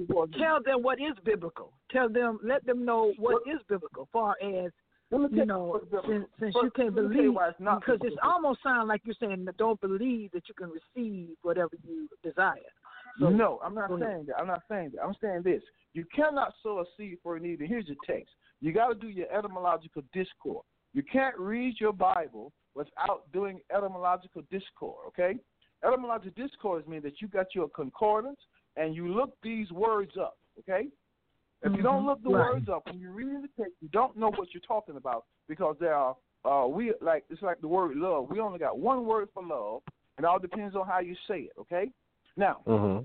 can't- 0.06 0.34
tell 0.38 0.62
them 0.62 0.82
what 0.82 1.00
is 1.00 1.16
biblical. 1.24 1.72
Tell 1.90 2.08
them, 2.08 2.38
let 2.44 2.64
them 2.66 2.84
know 2.84 3.12
what 3.18 3.42
is 3.52 3.60
biblical, 3.68 4.08
far 4.12 4.30
as 4.42 4.42
Let 4.42 4.52
me 4.52 4.70
tell 4.70 4.70
you 5.10 5.44
know, 5.46 5.80
since, 6.08 6.26
since 6.40 6.54
you 6.62 6.70
can't 6.74 6.94
believe, 6.94 7.32
because 7.58 7.98
it's 8.02 8.16
almost 8.22 8.62
sound 8.62 8.88
like 8.88 9.02
you're 9.04 9.14
saying 9.20 9.46
don't 9.58 9.80
believe 9.80 10.32
that 10.32 10.42
you 10.48 10.54
can 10.54 10.70
receive 10.70 11.30
whatever 11.42 11.70
you 11.86 12.08
desire. 12.22 12.56
So, 13.20 13.30
no, 13.30 13.60
I'm 13.64 13.74
not 13.74 13.90
ahead. 13.90 14.06
saying 14.06 14.24
that. 14.26 14.36
I'm 14.38 14.46
not 14.46 14.62
saying 14.68 14.92
that. 14.94 15.02
I'm 15.02 15.14
saying 15.22 15.42
this. 15.44 15.62
You 15.94 16.04
cannot 16.14 16.52
sow 16.62 16.80
a 16.80 16.84
seed 16.96 17.18
for 17.22 17.36
a 17.36 17.40
need. 17.40 17.60
And 17.60 17.68
here's 17.68 17.86
your 17.86 17.96
text. 18.06 18.34
You 18.60 18.72
got 18.72 18.88
to 18.88 18.94
do 18.94 19.08
your 19.08 19.32
etymological 19.32 20.02
discord. 20.12 20.64
You 20.92 21.02
can't 21.02 21.38
read 21.38 21.76
your 21.80 21.92
Bible 21.92 22.52
without 22.74 23.22
doing 23.32 23.60
etymological 23.74 24.42
discord. 24.50 24.96
Okay? 25.08 25.38
Etymological 25.86 26.32
discord 26.36 26.86
means 26.88 27.04
that 27.04 27.20
you 27.22 27.28
got 27.28 27.54
your 27.54 27.68
concordance 27.68 28.40
and 28.76 28.94
you 28.94 29.08
look 29.08 29.34
these 29.42 29.70
words 29.70 30.12
up. 30.20 30.36
Okay? 30.58 30.88
If 31.66 31.76
you 31.76 31.82
don't 31.82 32.02
Mhm. 32.02 32.06
look 32.06 32.22
the 32.22 32.30
Right. 32.30 32.52
words 32.52 32.68
up 32.68 32.86
when 32.86 33.00
you 33.00 33.10
read 33.10 33.42
the 33.42 33.48
text, 33.48 33.74
you 33.80 33.88
don't 33.88 34.16
know 34.16 34.30
what 34.30 34.54
you're 34.54 34.60
talking 34.62 34.96
about 34.96 35.24
because 35.48 35.76
there 35.78 35.94
are 35.94 36.16
uh, 36.44 36.64
we 36.64 36.94
like 37.00 37.24
it's 37.28 37.42
like 37.42 37.60
the 37.60 37.66
word 37.66 37.96
love. 37.96 38.30
We 38.30 38.38
only 38.38 38.60
got 38.60 38.78
one 38.78 39.04
word 39.04 39.28
for 39.34 39.42
love. 39.42 39.82
It 40.16 40.24
all 40.24 40.38
depends 40.38 40.76
on 40.76 40.86
how 40.86 41.00
you 41.00 41.16
say 41.26 41.40
it. 41.40 41.52
Okay? 41.58 41.90
Now, 42.36 42.62
Mm-hmm. 42.66 43.04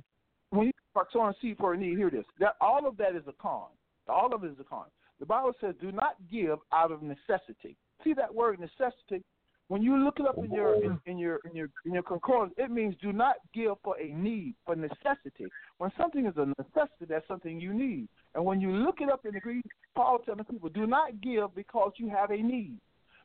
when 0.55 0.68
you 0.68 0.74
start 0.91 1.12
sowing 1.12 1.34
seed 1.41 1.57
for 1.57 1.74
a 1.74 1.78
need, 1.78 1.97
hear 1.97 2.12
this. 2.12 2.26
That 2.38 2.55
all 2.62 2.86
of 2.86 2.97
that 2.97 3.16
is 3.16 3.28
a 3.28 3.34
con. 3.34 3.70
All 4.07 4.34
of 4.36 4.43
it 4.43 4.51
is 4.51 4.59
a 4.59 4.64
con. 4.64 4.86
The 5.20 5.26
Bible 5.26 5.53
says, 5.59 5.76
"Do 5.78 5.91
not 5.91 6.16
give 6.30 6.59
out 6.72 6.91
of 6.91 7.01
necessity." 7.01 7.78
See 8.03 8.14
that 8.14 8.34
word 8.34 8.59
necessity? 8.59 9.24
When 9.72 9.82
you 9.82 9.96
look 9.96 10.20
it 10.20 10.28
up 10.28 10.38
in 10.38 10.52
your 10.52 10.84
in, 10.84 11.00
in 11.06 11.18
your 11.18 11.40
in 11.46 11.56
your 11.56 11.70
in 11.86 11.94
your 11.94 12.04
concordance, 12.04 12.54
it 12.58 12.70
means 12.70 12.94
do 13.02 13.14
not 13.14 13.36
give 13.54 13.72
for 13.86 13.98
a 13.98 14.08
need, 14.12 14.54
for 14.66 14.76
necessity. 14.76 15.50
When 15.78 15.90
something 15.98 16.26
is 16.26 16.34
a 16.36 16.48
necessity, 16.62 17.06
that's 17.08 17.26
something 17.26 17.58
you 17.58 17.74
need. 17.74 18.10
And 18.36 18.44
when 18.44 18.60
you 18.60 18.72
look 18.72 19.00
it 19.00 19.10
up 19.10 19.26
in 19.26 19.34
the 19.34 19.40
Greek, 19.40 19.64
Paul 19.96 20.20
telling 20.26 20.44
people, 20.44 20.68
do 20.68 20.86
not 20.88 21.22
give 21.22 21.56
because 21.56 21.94
you 21.96 22.10
have 22.10 22.32
a 22.32 22.36
need, 22.36 22.80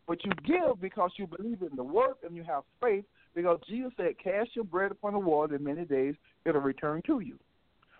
but 0.07 0.25
you 0.25 0.31
give 0.45 0.81
because 0.81 1.11
you 1.17 1.27
believe 1.27 1.63
in 1.63 1.75
the 1.75 1.83
work 1.83 2.19
and 2.25 2.37
you 2.37 2.45
have 2.45 2.63
faith. 2.81 3.05
Because 3.35 3.59
Jesus 3.69 3.91
said, 3.97 4.17
"Cast 4.23 4.55
your 4.55 4.67
bread 4.67 4.93
upon 4.93 5.15
the 5.15 5.19
water, 5.19 5.57
in 5.57 5.65
many 5.65 5.85
days 5.85 6.15
it'll 6.45 6.61
return 6.61 7.03
to 7.09 7.19
you." 7.19 7.41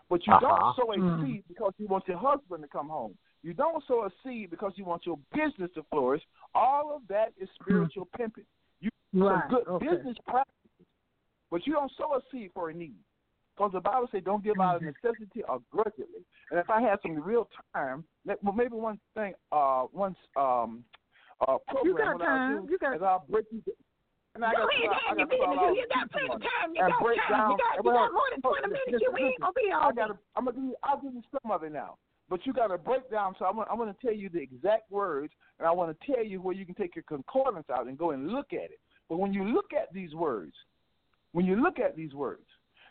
But 0.09 0.25
you 0.25 0.35
Uh-huh. 0.35 0.47
don't 0.47 0.77
sow 0.77 0.93
a 0.93 0.99
Mm. 0.99 1.21
seed 1.21 1.45
because 1.49 1.73
you 1.79 1.89
want 1.89 2.07
your 2.07 2.19
husband 2.19 2.63
to 2.63 2.69
come 2.69 2.91
home. 2.91 3.19
You 3.47 3.55
don't 3.55 3.83
sow 3.87 4.03
a 4.07 4.11
seed 4.25 4.51
because 4.51 4.73
you 4.75 4.85
want 4.85 5.07
your 5.07 5.19
business 5.33 5.71
to 5.77 5.85
flourish. 5.89 6.23
All 6.53 6.97
of 6.97 7.03
that 7.09 7.29
is 7.41 7.49
spiritual 7.63 8.09
pimping. 8.19 8.43
You 8.81 8.91
Right, 9.15 9.41
some 9.49 9.49
good 9.59 9.69
okay. 9.69 9.87
business 9.87 10.17
practices, 10.27 10.87
but 11.49 11.65
you 11.65 11.73
don't 11.75 11.93
sow 11.97 12.15
a 12.15 12.21
seed 12.33 12.51
for 12.53 12.71
a 12.71 12.75
need. 12.75 12.99
Because 13.55 13.71
the 13.73 13.81
Bible 13.81 14.09
says, 14.11 14.25
"Don't 14.25 14.43
give 14.43 14.59
out 14.61 14.77
of 14.77 14.83
Mm-hmm. 14.83 14.99
necessity 15.01 15.45
or 15.45 15.61
grudgingly." 15.71 16.27
And 16.51 16.59
if 16.59 16.69
I 16.69 16.81
had 16.83 17.01
some 17.03 17.23
real 17.23 17.49
time, 17.73 18.05
let- 18.27 18.43
well, 18.43 18.53
maybe 18.53 18.75
one 18.75 18.99
thing, 19.15 19.33
uh, 19.53 19.83
one 19.93 20.17
um, 20.35 20.85
uh, 21.47 21.57
program 21.69 21.87
You 21.87 21.95
got 21.95 22.19
time. 22.19 22.67
do 22.67 22.73
You 22.73 22.79
got- 22.79 23.01
I'll 23.01 23.25
break 23.31 23.47
you. 23.53 23.63
And 24.35 24.45
I 24.45 24.53
Go 24.53 24.67
got, 24.67 24.75
ahead, 24.75 24.91
I 24.91 25.15
your 25.15 25.27
got 25.27 25.37
twelve 25.37 25.77
You 25.77 25.87
got 25.89 26.11
plenty 26.11 26.31
of 26.35 26.43
time. 26.43 26.75
You 26.75 26.81
got 26.83 26.99
time. 26.99 27.17
down. 27.31 27.51
You 27.53 27.57
got, 27.57 27.77
you 27.85 27.93
got 27.93 28.13
more 28.13 28.29
than 28.33 28.41
20 28.43 28.69
minutes. 28.69 29.03
You 29.07 29.11
ain't 29.17 29.41
going 29.41 29.53
to 29.55 29.61
be 29.63 29.71
I 29.73 29.79
all 29.81 29.93
gotta. 29.95 30.19
I'm 30.35 30.45
gonna 30.47 30.59
you, 30.59 30.75
I'll 30.83 31.01
give 31.01 31.15
you 31.15 31.23
some 31.31 31.51
of 31.53 31.63
it 31.63 31.73
now. 31.73 31.97
But 32.29 32.45
you 32.45 32.53
got 32.53 32.69
to 32.69 32.79
break 32.79 33.11
down. 33.11 33.35
So 33.39 33.45
I'm, 33.45 33.59
I'm 33.71 33.77
going 33.77 33.93
to 33.93 34.01
tell 34.01 34.15
you 34.15 34.29
the 34.29 34.41
exact 34.41 34.91
words, 34.91 35.33
and 35.59 35.69
I 35.69 35.71
want 35.71 35.97
to 35.99 36.13
tell 36.13 36.25
you 36.25 36.41
where 36.41 36.55
you 36.55 36.67
can 36.67 36.75
take 36.75 36.97
your 36.97 37.05
concordance 37.05 37.67
out 37.73 37.87
and 37.87 37.97
go 37.97 38.11
and 38.11 38.29
look 38.29 38.53
at 38.53 38.65
it. 38.65 38.81
But 39.09 39.19
when 39.19 39.33
you 39.33 39.45
look 39.45 39.73
at 39.73 39.93
these 39.93 40.15
words, 40.15 40.55
when 41.33 41.47
you 41.47 41.63
look 41.63 41.79
at 41.79 41.97
these 41.97 42.15
words, 42.15 42.47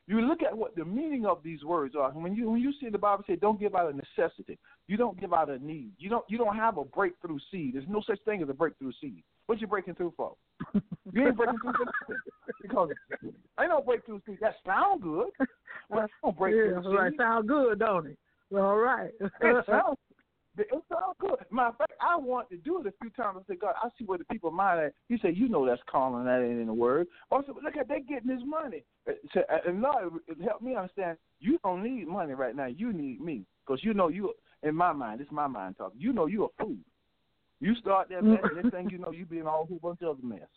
you 0.07 0.21
look 0.21 0.43
at 0.43 0.55
what 0.55 0.75
the 0.75 0.85
meaning 0.85 1.25
of 1.25 1.39
these 1.43 1.63
words 1.63 1.95
are. 1.99 2.11
When 2.11 2.35
you 2.35 2.49
when 2.51 2.61
you 2.61 2.71
see 2.79 2.89
the 2.89 2.97
Bible 2.97 3.23
say, 3.27 3.35
"Don't 3.35 3.59
give 3.59 3.73
out 3.75 3.89
of 3.89 3.95
necessity," 3.95 4.59
you 4.87 4.97
don't 4.97 5.19
give 5.19 5.33
out 5.33 5.49
of 5.49 5.61
need. 5.63 5.93
You 5.97 6.09
don't 6.09 6.23
you 6.29 6.37
don't 6.37 6.55
have 6.55 6.77
a 6.77 6.83
breakthrough 6.85 7.39
seed. 7.51 7.73
There's 7.73 7.89
no 7.89 8.03
such 8.05 8.19
thing 8.23 8.43
as 8.43 8.49
a 8.49 8.53
breakthrough 8.53 8.91
seed. 9.01 9.23
What 9.47 9.59
you 9.59 9.67
breaking 9.67 9.95
through 9.95 10.13
for? 10.15 10.35
You 11.11 11.27
ain't 11.27 11.35
breaking 11.35 11.57
through 11.59 11.73
for 11.73 11.85
nothing. 11.85 12.21
because 12.61 12.89
ain't 13.59 13.69
no 13.69 13.81
breakthrough 13.81 14.19
seed. 14.27 14.37
That 14.41 14.55
sound 14.65 15.01
good. 15.01 15.27
Well, 15.87 16.07
no 16.23 16.31
breakthrough 16.31 16.73
Yeah, 16.73 16.81
seed. 16.81 16.97
right. 16.97 17.13
Sound 17.15 17.47
good, 17.47 17.77
don't 17.77 18.07
it? 18.07 18.17
All 18.53 18.77
right. 18.77 19.11
It 19.19 19.31
sounds, 19.65 19.97
it 20.57 20.67
sounds 20.71 21.15
good. 21.19 21.35
Matter 21.51 21.69
of 21.69 21.77
fact, 21.77 21.93
I 21.99 22.15
want 22.17 22.49
to 22.49 22.57
do 22.57 22.79
it 22.79 22.87
a 22.87 22.93
few 23.01 23.09
times. 23.11 23.37
I 23.39 23.53
say, 23.53 23.57
God, 23.57 23.75
I 23.81 23.89
see 23.97 24.05
where 24.05 24.17
the 24.17 24.25
people 24.25 24.51
mind 24.51 24.79
at. 24.79 24.93
He 25.09 25.17
said, 25.21 25.35
you 25.35 25.49
know 25.49 25.65
that's 25.65 25.81
calling 25.89 26.25
that 26.25 26.41
ain't 26.41 26.59
in 26.59 26.67
the 26.67 26.73
word. 26.73 27.07
I 27.31 27.39
said, 27.45 27.55
look 27.63 27.77
at 27.77 27.87
they 27.87 28.01
getting 28.01 28.29
this 28.29 28.43
money. 28.45 28.83
Uh, 29.07 29.13
so, 29.33 29.41
uh, 29.51 29.57
And 29.67 29.81
Lord, 29.81 30.13
it 30.27 30.41
helped 30.41 30.61
me 30.61 30.75
understand. 30.75 31.17
You 31.39 31.59
don't 31.63 31.83
need 31.83 32.07
money 32.07 32.33
right 32.33 32.55
now. 32.55 32.67
You 32.67 32.93
need 32.93 33.21
me 33.21 33.45
because 33.65 33.83
you 33.83 33.93
know 33.93 34.07
you. 34.07 34.33
In 34.63 34.73
my 34.73 34.93
mind, 34.93 35.19
this 35.19 35.27
is 35.27 35.31
my 35.31 35.45
mind 35.45 35.75
talking. 35.77 35.99
You 35.99 36.11
know 36.11 36.25
you're 36.25 36.49
a 36.59 36.63
fool. 36.63 36.77
You 37.59 37.75
start 37.75 38.09
that 38.09 38.23
mess, 38.23 38.39
and 38.43 38.55
next 38.55 38.71
thing 38.71 38.89
you 38.89 38.97
know, 38.97 39.11
you 39.11 39.25
be 39.25 39.39
in 39.39 39.45
a 39.45 39.51
whole 39.51 39.79
bunch 39.81 40.01
of 40.01 40.17
other 40.17 40.25
mess. 40.25 40.47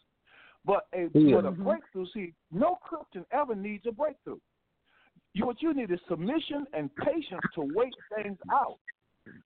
But 0.64 0.86
a 0.92 1.10
Yeah. 1.14 1.36
but 1.36 1.44
a 1.46 1.50
breakthrough, 1.50 2.06
see, 2.06 2.34
no 2.50 2.76
Christian 2.76 3.24
ever 3.30 3.54
needs 3.54 3.86
a 3.86 3.92
breakthrough. 3.92 4.38
You 5.34 5.46
what 5.46 5.62
you 5.62 5.74
need 5.74 5.90
is 5.90 6.00
submission 6.08 6.66
and 6.72 6.94
patience 6.96 7.42
to 7.54 7.62
wait 7.74 7.94
things 8.16 8.38
out. 8.52 8.78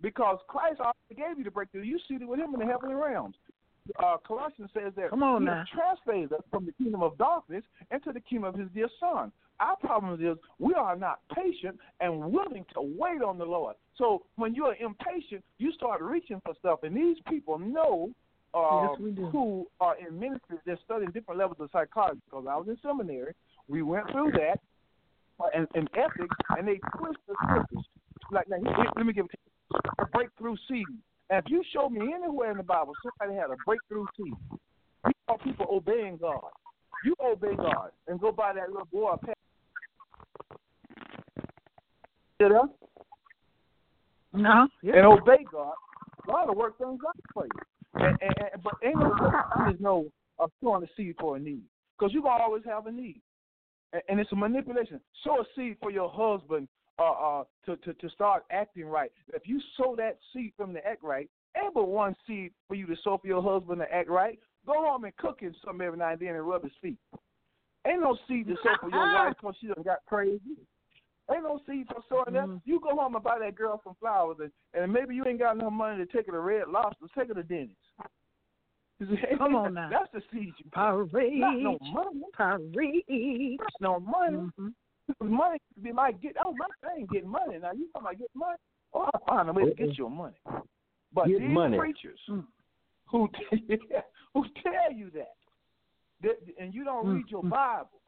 Because 0.00 0.38
Christ 0.48 0.80
already 0.80 1.14
gave 1.16 1.38
you 1.38 1.44
the 1.44 1.50
breakthrough. 1.50 1.82
You 1.82 1.98
seated 2.08 2.28
with 2.28 2.38
him 2.38 2.54
in 2.54 2.60
the 2.60 2.66
heavenly 2.66 2.94
realms. 2.94 3.34
Uh, 4.02 4.16
Colossians 4.26 4.70
says 4.72 4.92
that 4.96 5.10
Come 5.10 5.24
on 5.24 5.42
he 5.42 5.46
now. 5.46 5.64
translated 5.74 6.32
us 6.32 6.42
from 6.50 6.66
the 6.66 6.72
kingdom 6.72 7.02
of 7.02 7.18
darkness 7.18 7.64
into 7.90 8.12
the 8.12 8.20
kingdom 8.20 8.54
of 8.54 8.54
his 8.54 8.68
dear 8.72 8.88
son. 9.00 9.32
Our 9.58 9.76
problem 9.76 10.24
is 10.24 10.38
we 10.60 10.74
are 10.74 10.96
not 10.96 11.20
patient 11.34 11.78
and 12.00 12.32
willing 12.32 12.64
to 12.74 12.80
wait 12.80 13.22
on 13.22 13.38
the 13.38 13.44
Lord. 13.44 13.74
So 13.96 14.22
when 14.36 14.54
you're 14.54 14.76
impatient, 14.76 15.44
you 15.58 15.72
start 15.72 16.00
reaching 16.00 16.40
for 16.44 16.54
stuff, 16.60 16.84
and 16.84 16.96
these 16.96 17.16
people 17.28 17.58
know 17.58 18.10
uh, 18.54 18.88
Yes, 19.00 19.16
who 19.32 19.66
are 19.80 19.96
in 19.98 20.18
ministry. 20.18 20.58
They're 20.66 20.78
studying 20.84 21.10
different 21.10 21.38
levels 21.38 21.56
of 21.60 21.70
psychology. 21.72 22.20
Because 22.26 22.46
I 22.48 22.56
was 22.56 22.68
in 22.68 22.76
seminary, 22.82 23.34
we 23.66 23.82
went 23.82 24.10
through 24.10 24.32
that 24.32 24.60
and, 25.54 25.66
and 25.74 25.88
ethics, 25.94 26.36
and 26.56 26.66
they 26.66 26.78
twist 26.96 27.18
the 27.28 27.34
scriptures. 27.42 27.84
Like, 28.30 28.48
now, 28.48 28.56
here- 28.56 28.90
let 28.96 29.06
me 29.06 29.12
give 29.12 29.26
you. 29.26 29.80
A 29.98 30.06
breakthrough 30.06 30.56
seed. 30.68 30.86
And 31.30 31.42
if 31.44 31.50
you 31.50 31.62
show 31.72 31.88
me 31.88 32.12
anywhere 32.14 32.50
in 32.50 32.58
the 32.58 32.62
Bible 32.62 32.92
somebody 33.02 33.38
had 33.38 33.50
a 33.50 33.56
breakthrough 33.64 34.04
seed, 34.16 34.34
you 35.06 35.12
saw 35.26 35.38
people 35.38 35.66
obeying 35.70 36.18
God. 36.18 36.42
You 37.04 37.14
obey 37.24 37.56
God 37.56 37.90
and 38.06 38.20
go 38.20 38.32
by 38.32 38.52
that 38.52 38.68
little 38.68 38.86
boy. 38.92 39.14
path. 39.24 39.34
You 42.38 42.48
know? 42.48 42.74
No. 44.34 44.68
Yeah. 44.82 44.96
and 44.96 45.06
obey 45.06 45.44
God, 45.50 45.74
God 46.26 46.48
will 46.48 46.54
work 46.54 46.78
things 46.78 47.00
out 47.06 47.16
for 47.34 47.44
you. 47.44 47.50
And, 47.94 48.18
and, 48.22 48.34
and, 48.52 48.62
but 48.62 48.74
ain't 48.82 48.98
no 48.98 49.12
there's 49.58 49.80
no 49.80 50.06
uh, 50.38 50.46
sowing 50.62 50.82
a 50.82 50.86
seed 50.96 51.16
for 51.20 51.36
a 51.36 51.40
need 51.40 51.62
because 51.98 52.14
you 52.14 52.26
always 52.26 52.62
have 52.64 52.86
a 52.86 52.92
need, 52.92 53.20
and, 53.92 54.02
and 54.08 54.20
it's 54.20 54.32
a 54.32 54.36
manipulation. 54.36 55.00
Sow 55.24 55.40
a 55.40 55.44
seed 55.56 55.76
for 55.80 55.90
your 55.90 56.10
husband 56.10 56.68
uh, 56.98 57.10
uh, 57.10 57.44
to, 57.66 57.76
to 57.78 57.94
to 57.94 58.08
start 58.10 58.44
acting 58.50 58.86
right. 58.86 59.10
If 59.32 59.42
you 59.46 59.60
sow 59.76 59.94
that 59.96 60.18
seed 60.32 60.52
from 60.56 60.72
the 60.72 60.86
act 60.86 61.02
right, 61.02 61.28
ain't 61.56 61.74
but 61.74 61.88
one 61.88 62.14
seed 62.26 62.52
for 62.68 62.74
you 62.74 62.86
to 62.86 62.96
sow 63.02 63.18
for 63.18 63.26
your 63.26 63.42
husband 63.42 63.80
to 63.80 63.92
act 63.92 64.08
right. 64.08 64.38
Go 64.66 64.74
home 64.74 65.04
and 65.04 65.16
cook 65.16 65.40
him 65.40 65.54
some 65.64 65.80
every 65.80 65.98
now 65.98 66.12
and 66.12 66.20
then 66.20 66.28
and 66.28 66.46
rub 66.46 66.62
his 66.62 66.72
feet. 66.80 66.98
Ain't 67.86 68.00
no 68.00 68.16
seed 68.28 68.46
to 68.46 68.54
sow 68.62 68.74
for 68.80 68.90
your 68.90 69.12
wife 69.12 69.34
because 69.40 69.56
she 69.60 69.66
done 69.66 69.82
got 69.84 69.98
crazy. 70.06 70.40
Ain't 71.32 71.42
no 71.42 71.60
seed 71.66 71.86
for 71.88 72.02
sowing 72.08 72.34
that. 72.34 72.46
Mhm. 72.46 72.62
You 72.64 72.78
go 72.80 72.94
home 72.94 73.14
and 73.14 73.24
buy 73.24 73.38
that 73.38 73.54
girl 73.54 73.80
some 73.82 73.94
flowers, 73.98 74.36
and, 74.40 74.52
and 74.74 74.92
maybe 74.92 75.14
you 75.14 75.24
ain't 75.26 75.38
got 75.38 75.56
enough 75.56 75.72
money 75.72 76.04
to 76.04 76.12
take 76.12 76.26
her 76.26 76.32
to 76.32 76.40
Red 76.40 76.68
Lobster. 76.68 77.06
Take 77.16 77.28
her 77.28 77.34
to 77.34 77.42
Denny's. 77.42 77.76
You 79.10 79.16
see, 79.16 79.36
Come 79.36 79.56
on 79.56 79.74
now. 79.74 79.88
That's 79.90 80.12
the 80.12 80.22
seed 80.32 80.54
you 80.58 80.70
Parade. 80.72 81.40
Not 81.40 81.60
no 81.60 81.78
money. 81.80 82.22
Parade. 82.34 83.58
That's 83.58 83.76
no 83.80 83.98
money. 84.00 84.50
Mhm. 84.58 84.74
Money 85.20 85.58
be 85.82 85.92
like 85.92 86.20
get. 86.20 86.36
Oh, 86.44 86.54
my 86.56 86.66
thing 86.88 87.06
getting 87.12 87.28
money. 87.28 87.58
Now 87.58 87.72
you 87.72 87.88
talking 87.92 88.06
about 88.06 88.12
getting 88.12 88.28
money? 88.36 88.56
Oh, 88.94 89.08
I 89.12 89.18
find 89.28 89.48
a 89.48 89.52
way 89.52 89.64
to 89.64 89.74
get 89.74 89.98
your 89.98 90.10
money. 90.10 90.36
But 91.12 91.26
Get 91.28 91.40
these 91.40 91.48
money. 91.48 91.78
preachers 91.78 92.20
Mm. 92.28 92.44
who 93.06 93.28
who 94.34 94.44
tell 94.62 94.92
you 94.94 95.10
that, 95.10 95.34
that 96.22 96.38
and 96.58 96.72
you 96.72 96.84
don't 96.84 97.04
Mm, 97.06 97.14
read 97.16 97.30
your. 97.30 97.42
Bible, 97.42 98.00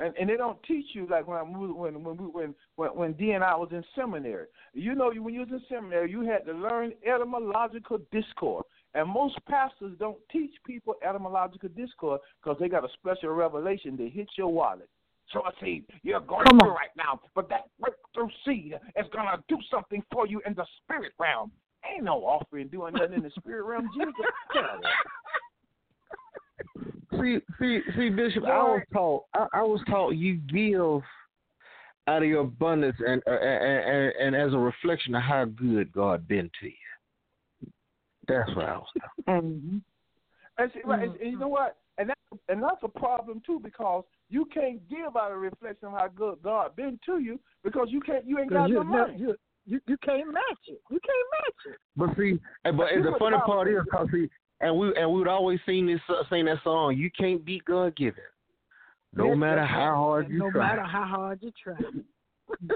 and 0.00 0.14
and 0.18 0.28
they 0.30 0.36
don't 0.36 0.60
teach 0.64 0.86
you 0.94 1.06
like 1.08 1.26
when 1.28 1.36
I 1.36 1.44
moved, 1.44 1.78
when 1.78 2.02
when 2.02 2.16
we 2.16 2.24
when 2.26 2.54
when 2.76 2.90
when 2.96 3.12
D 3.12 3.32
and 3.32 3.44
I 3.44 3.54
was 3.54 3.68
in 3.72 3.84
seminary. 3.94 4.46
You 4.72 4.94
know, 4.94 5.10
you 5.12 5.22
when 5.22 5.34
you 5.34 5.40
was 5.40 5.50
in 5.50 5.62
seminary, 5.68 6.10
you 6.10 6.22
had 6.22 6.46
to 6.46 6.52
learn 6.52 6.92
etymological 7.06 7.98
discord, 8.10 8.64
and 8.94 9.08
most 9.08 9.38
pastors 9.46 9.92
don't 9.98 10.18
teach 10.30 10.52
people 10.66 10.94
etymological 11.06 11.68
discord 11.70 12.20
because 12.42 12.58
they 12.60 12.68
got 12.68 12.84
a 12.84 12.88
special 12.94 13.30
revelation 13.30 13.96
that 13.96 14.10
hits 14.12 14.32
your 14.36 14.48
wallet. 14.52 14.88
So 15.32 15.42
I 15.44 15.50
see 15.60 15.84
you're 16.02 16.20
going 16.20 16.46
Come 16.46 16.58
through 16.58 16.70
on. 16.70 16.76
right 16.76 16.90
now, 16.96 17.20
but 17.34 17.48
that 17.50 17.68
breakthrough 17.78 18.28
seed 18.44 18.74
is 18.96 19.06
gonna 19.12 19.42
do 19.48 19.58
something 19.70 20.02
for 20.12 20.26
you 20.26 20.42
in 20.46 20.54
the 20.54 20.66
spirit 20.82 21.12
realm. 21.18 21.52
Ain't 21.88 22.04
no 22.04 22.18
offering 22.18 22.68
doing 22.68 22.94
nothing 22.94 23.14
in 23.14 23.22
the 23.22 23.30
spirit 23.38 23.62
realm, 23.64 23.88
Jesus. 23.94 24.12
Get 24.52 24.64
out 24.64 24.76
of 24.76 24.82
there. 24.82 24.92
See, 27.12 27.38
see, 27.58 27.80
see, 27.96 28.08
Bishop. 28.10 28.44
I 28.44 28.62
was 28.62 28.82
taught. 28.92 29.24
I, 29.34 29.46
I 29.54 29.62
was 29.62 29.80
taught 29.88 30.10
you 30.10 30.34
give 30.34 31.02
out 32.06 32.22
of 32.22 32.28
your 32.28 32.42
abundance, 32.42 32.96
and, 32.98 33.22
uh, 33.26 33.30
and 33.30 33.84
and 33.84 34.34
and 34.34 34.36
as 34.36 34.52
a 34.52 34.58
reflection 34.58 35.14
of 35.14 35.22
how 35.22 35.44
good 35.44 35.92
God 35.92 36.26
been 36.28 36.50
to 36.60 36.66
you. 36.66 36.72
That's 38.30 38.56
what 38.56 38.66
I 38.66 38.76
was. 38.78 38.86
Mm-hmm. 39.28 39.78
And, 40.58 40.70
see, 40.74 40.80
right, 40.84 41.02
and, 41.02 41.16
and 41.20 41.32
you 41.32 41.38
know 41.38 41.48
what? 41.48 41.76
And 41.98 42.08
that 42.10 42.18
and 42.48 42.62
that's 42.62 42.82
a 42.82 42.88
problem 42.88 43.42
too 43.44 43.60
because 43.62 44.04
you 44.28 44.44
can't 44.52 44.86
give 44.88 45.16
out 45.18 45.32
a 45.32 45.36
reflection 45.36 45.88
of 45.88 45.92
how 45.92 46.08
good 46.08 46.36
God 46.42 46.76
been 46.76 46.98
to 47.06 47.18
you 47.18 47.38
because 47.64 47.88
you 47.90 48.00
can't 48.00 48.26
you 48.26 48.38
ain't 48.38 48.50
got 48.50 48.68
you, 48.68 48.76
no 48.76 48.84
money. 48.84 49.14
you, 49.18 49.34
you, 49.66 49.80
you 49.86 49.96
can't 50.04 50.32
match 50.32 50.42
it. 50.68 50.80
You 50.90 50.98
can't 51.00 51.28
match 51.40 51.74
it. 51.74 51.78
But 51.96 52.16
see, 52.16 52.38
and- 52.64 52.76
but 52.76 52.88
Here's 52.90 53.04
the 53.04 53.16
funny 53.18 53.36
part 53.44 53.68
is, 53.68 53.76
says. 53.78 53.86
cause 53.92 54.08
see, 54.12 54.28
and 54.60 54.76
we 54.78 54.94
and 54.96 55.10
we 55.10 55.18
would 55.18 55.28
always 55.28 55.58
sing 55.66 55.86
this 55.86 56.00
uh, 56.08 56.22
sing 56.30 56.44
that 56.46 56.58
song. 56.64 56.96
You 56.96 57.10
can't 57.10 57.44
beat 57.44 57.64
God 57.64 57.96
given, 57.96 58.22
no 59.14 59.28
Yes, 59.28 59.36
matter 59.36 59.64
how 59.66 59.94
hard 59.96 60.30
you 60.30 60.38
no 60.38 60.50
try. 60.50 60.68
matter 60.68 60.84
how 60.84 61.04
hard 61.04 61.40
you 61.42 61.52
try. 61.62 61.76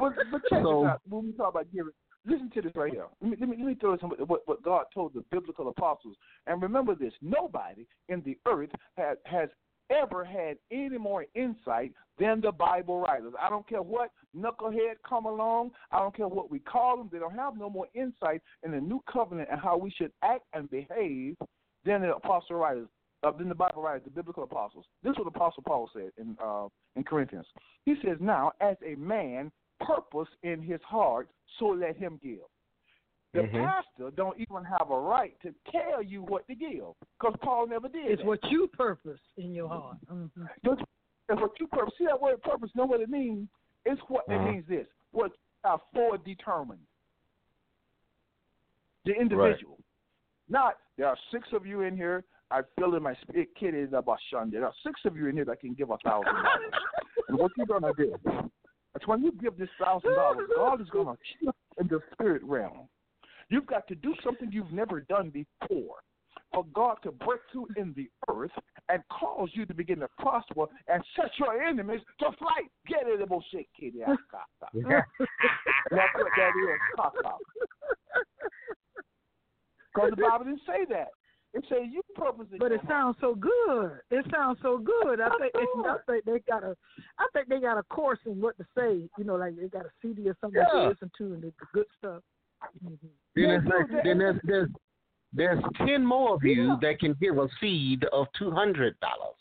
But 0.00 0.14
but 0.30 0.42
check 0.48 0.62
So- 0.62 0.82
this 0.82 0.90
out. 0.90 1.00
When 1.08 1.26
we 1.26 1.32
talk 1.32 1.50
about 1.50 1.66
giving, 1.72 1.92
listen 2.26 2.50
to 2.54 2.62
this 2.62 2.72
right 2.74 2.92
here. 2.92 3.06
Let 3.20 3.30
me 3.30 3.36
let 3.40 3.48
me, 3.48 3.56
let 3.58 3.66
me 3.66 3.74
throw 3.74 3.96
some 3.98 4.10
what, 4.10 4.42
what 4.46 4.62
God 4.62 4.84
told 4.92 5.14
the 5.14 5.24
biblical 5.30 5.68
apostles. 5.68 6.16
And 6.46 6.62
remember 6.62 6.94
this: 6.94 7.12
nobody 7.20 7.86
in 8.08 8.22
the 8.22 8.38
earth 8.46 8.70
has 8.96 9.18
has 9.24 9.48
ever 9.90 10.24
had 10.24 10.56
any 10.70 10.96
more 10.96 11.26
insight 11.34 11.92
than 12.18 12.40
the 12.40 12.50
Bible 12.52 13.00
writers. 13.00 13.34
I 13.40 13.50
don't 13.50 13.68
care 13.68 13.82
what 13.82 14.10
knucklehead 14.34 14.94
come 15.06 15.26
along. 15.26 15.72
I 15.92 15.98
don't 15.98 16.16
care 16.16 16.26
what 16.28 16.50
we 16.50 16.58
call 16.58 16.96
them. 16.96 17.10
They 17.12 17.18
don't 17.18 17.34
have 17.34 17.58
no 17.58 17.68
more 17.68 17.86
insight 17.94 18.40
in 18.62 18.70
the 18.70 18.80
new 18.80 19.02
covenant 19.12 19.48
and 19.50 19.60
how 19.60 19.76
we 19.76 19.90
should 19.90 20.10
act 20.22 20.44
and 20.54 20.70
behave 20.70 21.36
than 21.84 22.00
the 22.00 22.14
apostle 22.14 22.56
writers, 22.56 22.88
uh, 23.24 23.32
than 23.32 23.50
the 23.50 23.54
Bible 23.54 23.82
writers, 23.82 24.02
the 24.04 24.10
biblical 24.10 24.44
apostles. 24.44 24.86
This 25.02 25.10
is 25.10 25.18
what 25.18 25.26
Apostle 25.26 25.62
Paul 25.66 25.90
said 25.92 26.12
in 26.16 26.34
uh, 26.42 26.68
in 26.96 27.04
Corinthians. 27.04 27.46
He 27.84 27.94
says, 28.02 28.16
"Now, 28.20 28.52
as 28.60 28.76
a 28.86 28.94
man 28.94 29.52
purpose 29.86 30.28
in 30.42 30.62
his 30.62 30.80
heart, 30.82 31.28
so 31.58 31.66
let 31.66 31.96
him 31.96 32.18
give." 32.22 32.44
The 33.32 33.42
Mhm. 33.42 33.66
pastor 33.66 34.10
don't 34.12 34.38
even 34.38 34.64
have 34.64 34.90
a 34.90 34.98
right 34.98 35.38
to 35.40 35.52
tell 35.70 36.00
you 36.02 36.22
what 36.22 36.46
to 36.46 36.54
give 36.54 36.94
because 37.18 37.36
Paul 37.40 37.66
never 37.66 37.88
did. 37.88 38.06
It's 38.06 38.22
that. 38.22 38.26
what 38.28 38.44
you 38.44 38.68
purpose 38.68 39.20
in 39.36 39.52
your 39.52 39.68
heart. 39.68 39.96
hmm 40.06 40.26
Just, 40.64 40.82
and 41.28 41.40
what 41.40 41.58
you 41.58 41.66
purpose, 41.66 41.96
see 41.98 42.06
that 42.06 42.20
word 42.20 42.40
purpose, 42.42 42.70
know 42.76 42.86
what 42.86 43.00
it 43.00 43.08
means? 43.08 43.48
It's 43.84 44.00
what 44.08 44.24
Uh-huh. 44.28 44.40
it 44.40 44.44
means 44.44 44.66
this. 44.66 44.86
What 45.10 45.32
you 45.32 45.70
are 45.70 45.80
foredetermined. 45.92 46.86
The 49.04 49.14
individual. 49.14 49.78
Not 50.48 50.78
there 50.96 51.08
are 51.08 51.18
six 51.30 51.52
of 51.52 51.66
you 51.66 51.80
in 51.80 51.96
here. 51.96 52.24
I 52.50 52.62
feel 52.76 52.94
in 52.94 53.02
my 53.02 53.14
spirit 53.14 53.54
kid 53.56 53.74
is 53.74 53.92
about 53.92 54.20
Shun. 54.30 54.50
There 54.50 54.64
are 54.64 54.74
six 54.84 55.04
of 55.06 55.16
you 55.16 55.26
in 55.26 55.34
here 55.34 55.44
that 55.46 55.58
can 55.60 55.74
give 55.74 55.90
a 55.90 55.98
thousand 55.98 56.34
dollars. 56.34 56.74
And 57.28 57.38
what 57.38 57.50
you're 57.56 57.66
gonna 57.66 57.92
do? 57.94 58.16
That's 58.94 59.06
when 59.06 59.22
you 59.22 59.32
give 59.32 59.58
this 59.58 59.68
thousand 59.82 60.14
dollars, 60.14 60.48
God 60.56 60.80
is 60.80 60.88
gonna 60.90 61.16
shift 61.40 61.56
in 61.78 61.88
the 61.88 62.00
spirit 62.12 62.42
realm. 62.44 62.88
You've 63.50 63.66
got 63.66 63.86
to 63.88 63.94
do 63.94 64.14
something 64.24 64.50
you've 64.50 64.72
never 64.72 65.00
done 65.02 65.30
before 65.30 65.96
for 66.52 66.64
God 66.72 66.96
to 67.02 67.10
break 67.10 67.40
through 67.50 67.66
in 67.76 67.92
the 67.96 68.08
earth 68.32 68.52
and 68.88 69.02
cause 69.10 69.50
you 69.54 69.66
to 69.66 69.74
begin 69.74 69.98
to 69.98 70.08
prosper 70.18 70.66
and 70.88 71.02
set 71.16 71.30
your 71.38 71.60
enemies 71.60 72.00
to 72.20 72.26
flight. 72.38 72.70
Get 72.86 73.02
it, 73.06 73.28
bullshit, 73.28 73.66
kid. 73.78 73.94
That's 74.06 74.20
what 76.14 76.30
that 76.36 76.52
is. 76.56 76.80
Because 79.92 80.10
the 80.10 80.16
Bible 80.16 80.44
didn't 80.44 80.60
say 80.66 80.84
that. 80.90 81.08
It 81.54 81.64
said 81.68 81.78
you 81.90 82.02
purpose 82.16 82.46
But 82.58 82.72
it 82.72 82.80
sounds 82.88 83.16
so 83.20 83.34
good. 83.36 84.00
It 84.10 84.26
sounds 84.32 84.58
so 84.60 84.78
good. 84.78 85.20
I 85.20 85.30
think 85.38 85.52
I 85.86 85.96
think 86.06 86.24
they 86.24 86.40
got 86.50 86.64
a 86.64 86.76
I 87.18 87.26
think 87.32 87.48
they 87.48 87.60
got 87.60 87.78
a 87.78 87.84
course 87.84 88.18
in 88.26 88.40
what 88.40 88.56
to 88.58 88.64
say. 88.76 89.08
You 89.16 89.24
know, 89.24 89.36
like 89.36 89.56
they 89.56 89.68
got 89.68 89.86
a 89.86 89.90
CD 90.02 90.28
or 90.28 90.36
something 90.40 90.60
Yeah. 90.60 90.80
to 90.80 90.88
listen 90.88 91.10
to 91.18 91.24
and 91.34 91.44
it's 91.44 91.56
the 91.60 91.66
good 91.72 91.86
stuff. 91.98 92.22
Mhm. 92.84 92.98
Then, 93.00 93.10
Yeah, 93.44 93.58
it's 93.58 93.66
like, 93.66 94.04
then 94.04 94.18
there's, 94.18 94.40
there's 94.44 94.68
there's 95.32 95.62
ten 95.78 96.04
more 96.04 96.34
of 96.34 96.42
you 96.42 96.64
Yeah. 96.64 96.76
that 96.82 96.98
can 96.98 97.14
give 97.20 97.38
a 97.38 97.48
seed 97.60 98.04
of 98.12 98.26
two 98.36 98.50
hundred 98.50 98.98
dollars. 99.00 99.36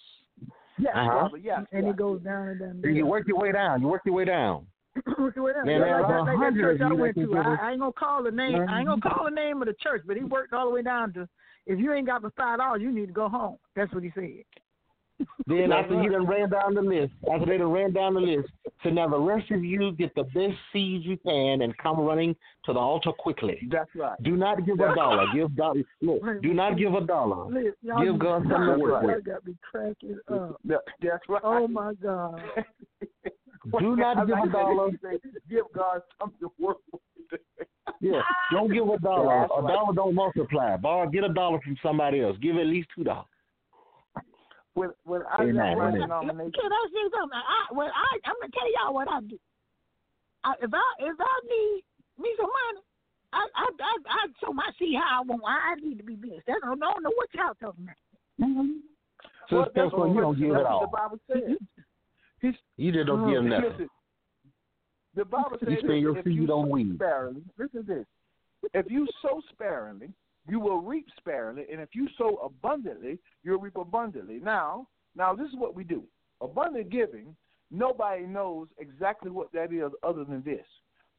Yes, 0.78 0.94
Uh-huh. 0.96 1.20
brother, 1.20 1.38
yes. 1.38 1.66
And 1.72 1.86
yes. 1.86 1.94
it 1.94 1.98
goes 1.98 2.22
down 2.22 2.48
and 2.50 2.60
down. 2.60 2.82
And 2.84 2.96
you 2.96 3.06
work 3.08 3.28
your 3.28 3.40
way 3.40 3.52
down. 3.52 3.82
You 3.82 3.88
work 3.88 4.02
your 4.06 4.16
way 4.16 4.26
down. 4.26 4.68
Work 5.18 5.36
your 5.36 5.46
way 5.46 5.54
down. 5.54 5.66
Man, 5.66 5.80
Yeah, 5.80 5.86
there's 5.88 6.04
like, 6.04 6.38
like 6.38 6.54
that 6.54 6.60
church 6.60 6.82
I 6.82 6.94
went 6.94 7.16
to. 7.16 7.38
I, 7.38 7.56
I 7.62 7.72
ain't 7.72 7.80
gonna 7.80 7.92
call 7.94 8.22
the 8.22 8.30
name. 8.30 8.64
I 8.70 8.78
ain't 8.80 8.88
gonna 8.88 9.02
call 9.02 9.26
the 9.26 9.32
name 9.32 9.60
of 9.64 9.68
the 9.68 9.74
church, 9.82 10.04
but 10.06 10.18
he 10.18 10.24
worked 10.24 10.54
all 10.54 10.68
the 10.68 10.72
way 10.76 10.84
down 10.84 11.12
to 11.14 11.28
if 11.68 11.80
you 11.80 11.94
ain't 11.94 12.08
got 12.08 12.22
but 12.22 12.34
five 12.36 12.60
dollars, 12.60 12.82
you 12.82 12.92
need 12.92 13.08
to 13.08 13.14
go 13.14 13.30
home. 13.30 13.58
That's 13.76 13.94
what 13.94 14.04
he 14.04 14.12
said. 14.16 14.44
Then 15.46 15.72
after 15.72 15.94
he 16.02 16.08
right. 16.10 16.12
done 16.12 16.28
ran 16.28 16.50
down 16.50 16.74
the 16.74 16.82
list, 16.82 17.14
after 17.32 17.46
they 17.46 17.58
done 17.58 17.72
ran 17.72 17.94
down 17.94 18.16
the 18.16 18.20
list, 18.20 18.50
so 18.84 18.90
now 18.90 19.08
the 19.08 19.18
rest 19.20 19.50
of 19.52 19.64
you 19.64 19.92
get 19.94 20.14
the 20.16 20.24
best 20.24 20.56
seeds 20.74 21.06
you 21.06 21.18
can 21.18 21.62
and 21.62 21.78
come 21.78 22.00
running 22.00 22.36
to 22.66 22.74
the 22.74 22.80
altar 22.80 23.12
quickly. 23.18 23.60
That's 23.72 23.90
right. 23.96 24.22
Do 24.24 24.36
not 24.36 24.66
give 24.66 24.80
a 24.80 24.94
dollar. 24.96 25.26
Give 25.34 25.56
dollar. 25.56 25.82
Look, 26.02 26.42
do 26.42 26.54
not 26.54 26.78
give 26.78 26.94
a 26.96 27.02
dollar. 27.02 27.46
Listen, 27.46 27.74
Give 28.04 28.20
God 28.20 28.42
something 28.50 28.50
to 28.50 28.56
cracking- 28.58 28.80
work 28.82 29.04
y'all 29.04 29.16
with. 29.16 29.26
got 29.26 29.46
me 29.46 29.56
cracking 29.72 30.20
up. 30.34 30.60
That's 31.02 31.30
right. 31.30 31.42
Oh 31.44 31.68
my 31.68 31.94
God. 31.94 32.42
Do 33.80 33.96
not 33.96 34.28
give 34.28 34.38
a 34.38 34.50
dollar. 34.50 34.92
Give 35.50 35.66
God 35.74 36.02
something 36.20 36.40
to 36.42 36.52
work. 36.60 36.78
Yeah, 38.02 38.22
don't 38.52 38.72
give 38.72 38.88
a 38.90 38.98
dollar. 39.00 39.42
That's 39.42 39.54
A 39.58 39.62
right. 39.62 39.74
dollar 39.74 39.94
don't 39.94 40.16
multiply. 40.16 40.76
Borrow, 40.78 41.10
get 41.10 41.24
a 41.24 41.30
dollar 41.30 41.60
from 41.62 41.78
somebody 41.82 42.22
else. 42.22 42.38
Give 42.42 42.58
at 42.58 42.66
least 42.66 42.90
two 42.96 43.04
dollars. 43.04 43.28
When 44.74 44.90
when 45.06 45.22
I 45.32 45.44
Amen, 45.44 45.56
left 45.56 45.78
my 45.78 45.88
amen. 45.88 46.02
denomination, 46.02 46.52
Can 46.60 46.72
I 46.72 46.88
say 46.92 47.10
something? 47.16 47.40
I, 47.40 47.74
well, 47.74 47.88
I, 47.88 48.20
I'm 48.26 48.36
gonna 48.42 48.52
tell 48.52 48.72
y'all 48.74 48.94
what 48.94 49.08
I 49.08 49.22
do. 49.22 49.40
I, 50.44 50.54
if 50.62 50.74
I 50.74 50.88
if 51.00 51.16
I 51.20 51.36
need 51.48 51.84
me 52.20 52.30
some 52.38 52.50
money, 52.50 52.84
I 53.32 53.48
I 53.56 53.66
I, 53.80 53.96
I 54.10 54.28
show 54.42 54.52
my 54.52 54.70
see 54.80 54.96
how 55.00 55.22
I 55.22 55.26
want. 55.26 55.44
I 55.46 55.76
need 55.80 55.98
to 56.00 56.04
be 56.04 56.16
blessed. 56.16 56.44
That's, 56.48 56.60
I 56.64 56.68
don't 56.68 56.80
know 56.80 57.14
what 57.16 57.30
y'all 57.34 57.54
talking 57.62 57.88
about. 57.88 58.66
So 59.50 59.56
Well, 59.58 59.66
it's 59.66 59.76
that's 59.76 59.94
when 59.94 60.16
you 60.16 60.22
don't 60.22 60.40
give 60.40 60.52
that's 60.52 60.62
it 60.62 60.66
all. 60.66 60.82
The 60.82 60.88
Bible 60.88 61.20
says. 61.32 61.58
He's, 62.44 62.54
You 62.78 62.92
just 62.92 63.08
don't 63.08 63.28
give 63.32 63.44
nothing. 63.44 63.70
Listen, 63.72 63.90
the 65.16 65.26
Bible 65.26 65.58
says 65.60 65.70
You 65.72 65.78
spend 65.80 66.02
your 66.02 66.18
if 66.18 66.26
seed 66.26 66.34
you 66.36 66.44
on 66.44 66.48
sow 66.68 66.72
weed. 66.72 66.96
sparingly, 66.96 67.42
listen 67.58 67.86
to 67.86 67.94
this. 67.96 68.06
If 68.74 68.92
you 68.92 69.08
sow 69.22 69.42
sparingly, 69.52 70.10
you 70.48 70.60
will 70.60 70.82
reap 70.82 71.08
sparingly, 71.18 71.66
and 71.72 71.80
if 71.80 71.90
you 71.94 72.08
sow 72.18 72.36
abundantly, 72.44 73.18
you'll 73.44 73.60
reap 73.60 73.78
abundantly. 73.78 74.40
Now, 74.44 74.88
now 75.16 75.34
this 75.34 75.48
is 75.48 75.56
what 75.56 75.74
we 75.74 75.84
do. 75.86 76.04
Abundant 76.42 76.90
giving, 76.90 77.34
nobody 77.72 78.26
knows 78.26 78.68
exactly 78.78 79.32
what 79.32 79.52
that 79.54 79.72
is 79.72 79.92
other 80.04 80.26
than 80.26 80.44
this. 80.44 80.66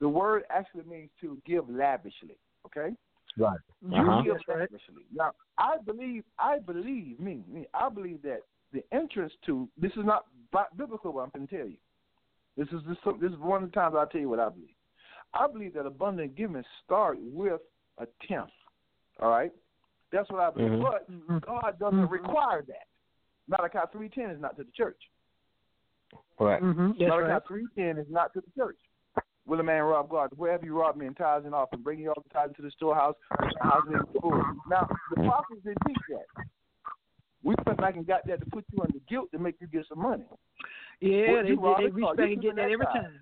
The 0.01 0.09
word 0.09 0.43
actually 0.51 0.85
means 0.85 1.09
to 1.23 1.39
give 1.47 1.69
lavishly. 1.71 2.37
Okay? 2.67 2.95
Right. 3.39 3.59
You 3.81 3.97
Uh-huh. 3.97 4.23
give 4.23 4.37
lavishly. 4.49 5.05
Now, 5.15 5.33
I 5.57 5.79
believe, 5.79 6.25
I 6.39 6.59
believe, 6.59 7.19
me, 7.19 7.43
me, 7.49 7.67
I 7.73 7.89
believe 7.89 8.21
that 8.23 8.41
the 8.75 8.85
entrance 8.93 9.33
to 9.47 9.67
this 9.81 9.93
is 9.93 10.05
not 10.05 10.27
biblical. 10.77 11.13
What 11.13 11.25
I'm 11.25 11.31
going 11.35 11.49
to 11.49 11.57
tell 11.57 11.67
you. 11.67 11.79
This 12.57 12.69
is 12.69 12.83
this, 12.87 12.99
this 13.21 13.33
is 13.33 13.39
one 13.39 13.63
of 13.65 13.71
the 13.71 13.75
times 13.75 13.95
I 13.97 14.05
tell 14.13 14.21
you 14.21 14.29
what 14.29 14.41
I 14.41 14.49
believe. 14.51 14.77
I 15.33 15.47
believe 15.49 15.75
that 15.75 15.87
abundant 15.87 16.37
giving 16.37 16.63
start 16.85 17.19
with 17.21 17.61
a 17.99 18.07
tenth. 18.29 18.51
All 19.21 19.31
right, 19.31 19.53
that's 20.13 20.31
what 20.31 20.41
I 20.41 20.51
believe. 20.51 20.73
Mhm. 20.73 20.83
But. 20.83 21.41
God 21.41 21.79
doesn't 21.79 22.07
Mhm. 22.07 22.11
require 22.11 22.63
that. 22.63 22.87
Malachi 23.49 23.79
three 23.93 24.09
ten 24.09 24.31
is 24.31 24.41
not 24.41 24.57
to 24.57 24.65
the 24.65 24.71
church. 24.73 25.01
Right. 26.39 26.63
Mm-hmm. 26.63 26.93
Malachi 26.99 27.33
right. 27.33 27.43
three 27.47 27.67
ten 27.75 27.99
is 27.99 28.07
not 28.11 28.33
to 28.35 28.41
the 28.41 28.51
church. 28.57 28.79
Will 29.47 29.61
a 29.61 29.63
man 29.63 29.83
rob 29.83 30.09
God? 30.09 30.31
Wherever 30.37 30.65
you 30.65 30.79
rob 30.79 30.97
me 30.97 31.07
in 31.07 31.15
tithes 31.15 31.45
and 31.45 31.55
offering, 31.55 31.83
bring 31.83 32.01
you 32.01 32.09
all 32.09 32.23
the 32.23 32.33
tithes 32.33 32.57
to 32.57 32.63
the 32.63 32.71
storehouse, 32.71 33.15
house 33.61 33.85
me 33.87 33.95
in 33.97 34.21
full. 34.21 34.43
Now 34.69 34.89
the 35.11 35.17
prophets 35.17 35.63
didn't 35.63 35.79
teach 35.87 35.99
that. 36.09 36.47
We 37.45 37.55
went 37.67 37.79
back 37.79 37.97
and 37.97 38.07
got 38.07 38.27
that 38.27 38.41
to 38.41 38.47
put 38.47 38.65
you 38.73 38.83
under 38.83 38.99
guilt 39.09 39.31
to 39.33 39.39
make 39.39 39.57
you 39.61 39.67
get 39.67 39.85
some 39.89 40.01
money. 40.01 40.25
Yeah, 41.01 41.43
they 41.43 41.53
robbing 41.53 41.87
They 41.87 41.93
reach 41.93 42.17
back 42.17 42.27
and 42.31 42.43
get 42.43 42.57
that 42.57 42.63
every 42.63 42.87
side. 42.87 43.03
time. 43.03 43.21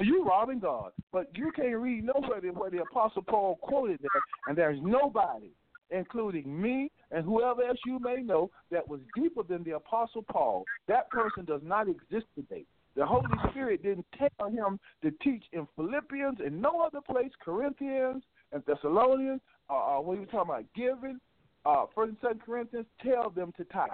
You 0.00 0.24
robbing 0.24 0.58
God, 0.58 0.92
but 1.12 1.28
you 1.34 1.52
can't 1.54 1.76
read 1.76 2.04
nowhere 2.04 2.40
where 2.52 2.70
the 2.70 2.82
Apostle 2.82 3.22
Paul 3.22 3.56
quoted 3.62 4.00
that, 4.02 4.20
and 4.48 4.58
there's 4.58 4.78
nobody, 4.82 5.50
including 5.90 6.60
me 6.60 6.90
and 7.12 7.24
whoever 7.24 7.62
else 7.62 7.78
you 7.86 7.98
may 8.00 8.16
know, 8.16 8.50
that 8.70 8.88
was 8.88 9.00
deeper 9.14 9.42
than 9.44 9.62
the 9.62 9.72
Apostle 9.72 10.22
Paul. 10.22 10.64
That 10.88 11.08
person 11.10 11.44
does 11.44 11.60
not 11.62 11.88
exist 11.88 12.26
today. 12.34 12.64
The 12.96 13.06
Holy 13.06 13.26
Spirit 13.50 13.82
didn't 13.82 14.06
tell 14.18 14.50
him 14.50 14.80
to 15.02 15.10
teach 15.22 15.44
in 15.52 15.66
Philippians 15.76 16.38
and 16.44 16.60
no 16.60 16.80
other 16.80 17.00
place, 17.00 17.30
Corinthians 17.44 18.22
and 18.52 18.62
Thessalonians, 18.66 19.40
uh, 19.68 19.74
uh, 19.74 20.00
what 20.00 20.16
are 20.18 20.20
you 20.20 20.26
talking 20.26 20.50
about, 20.52 20.64
giving, 20.74 21.18
uh, 21.66 21.86
First 21.94 22.10
and 22.10 22.18
Second 22.20 22.42
Corinthians, 22.42 22.86
tell 23.02 23.30
them 23.30 23.52
to 23.56 23.64
tithe. 23.64 23.90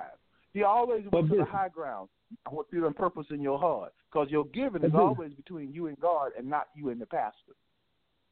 He 0.52 0.62
always 0.62 1.04
But 1.10 1.22
went 1.22 1.30
to 1.30 1.36
the 1.38 1.44
high 1.44 1.68
ground. 1.68 2.08
I 2.46 2.50
want 2.50 2.68
you 2.72 2.80
to 2.80 2.90
purpose 2.90 3.26
in 3.30 3.40
your 3.40 3.58
heart, 3.58 3.92
because 4.10 4.30
your 4.30 4.44
giving 4.46 4.84
is 4.84 4.92
always 4.94 5.32
between 5.34 5.72
you 5.72 5.86
and 5.88 5.98
God, 6.00 6.30
and 6.36 6.48
not 6.48 6.68
you 6.74 6.90
and 6.90 7.00
the 7.00 7.06
pastor. 7.06 7.52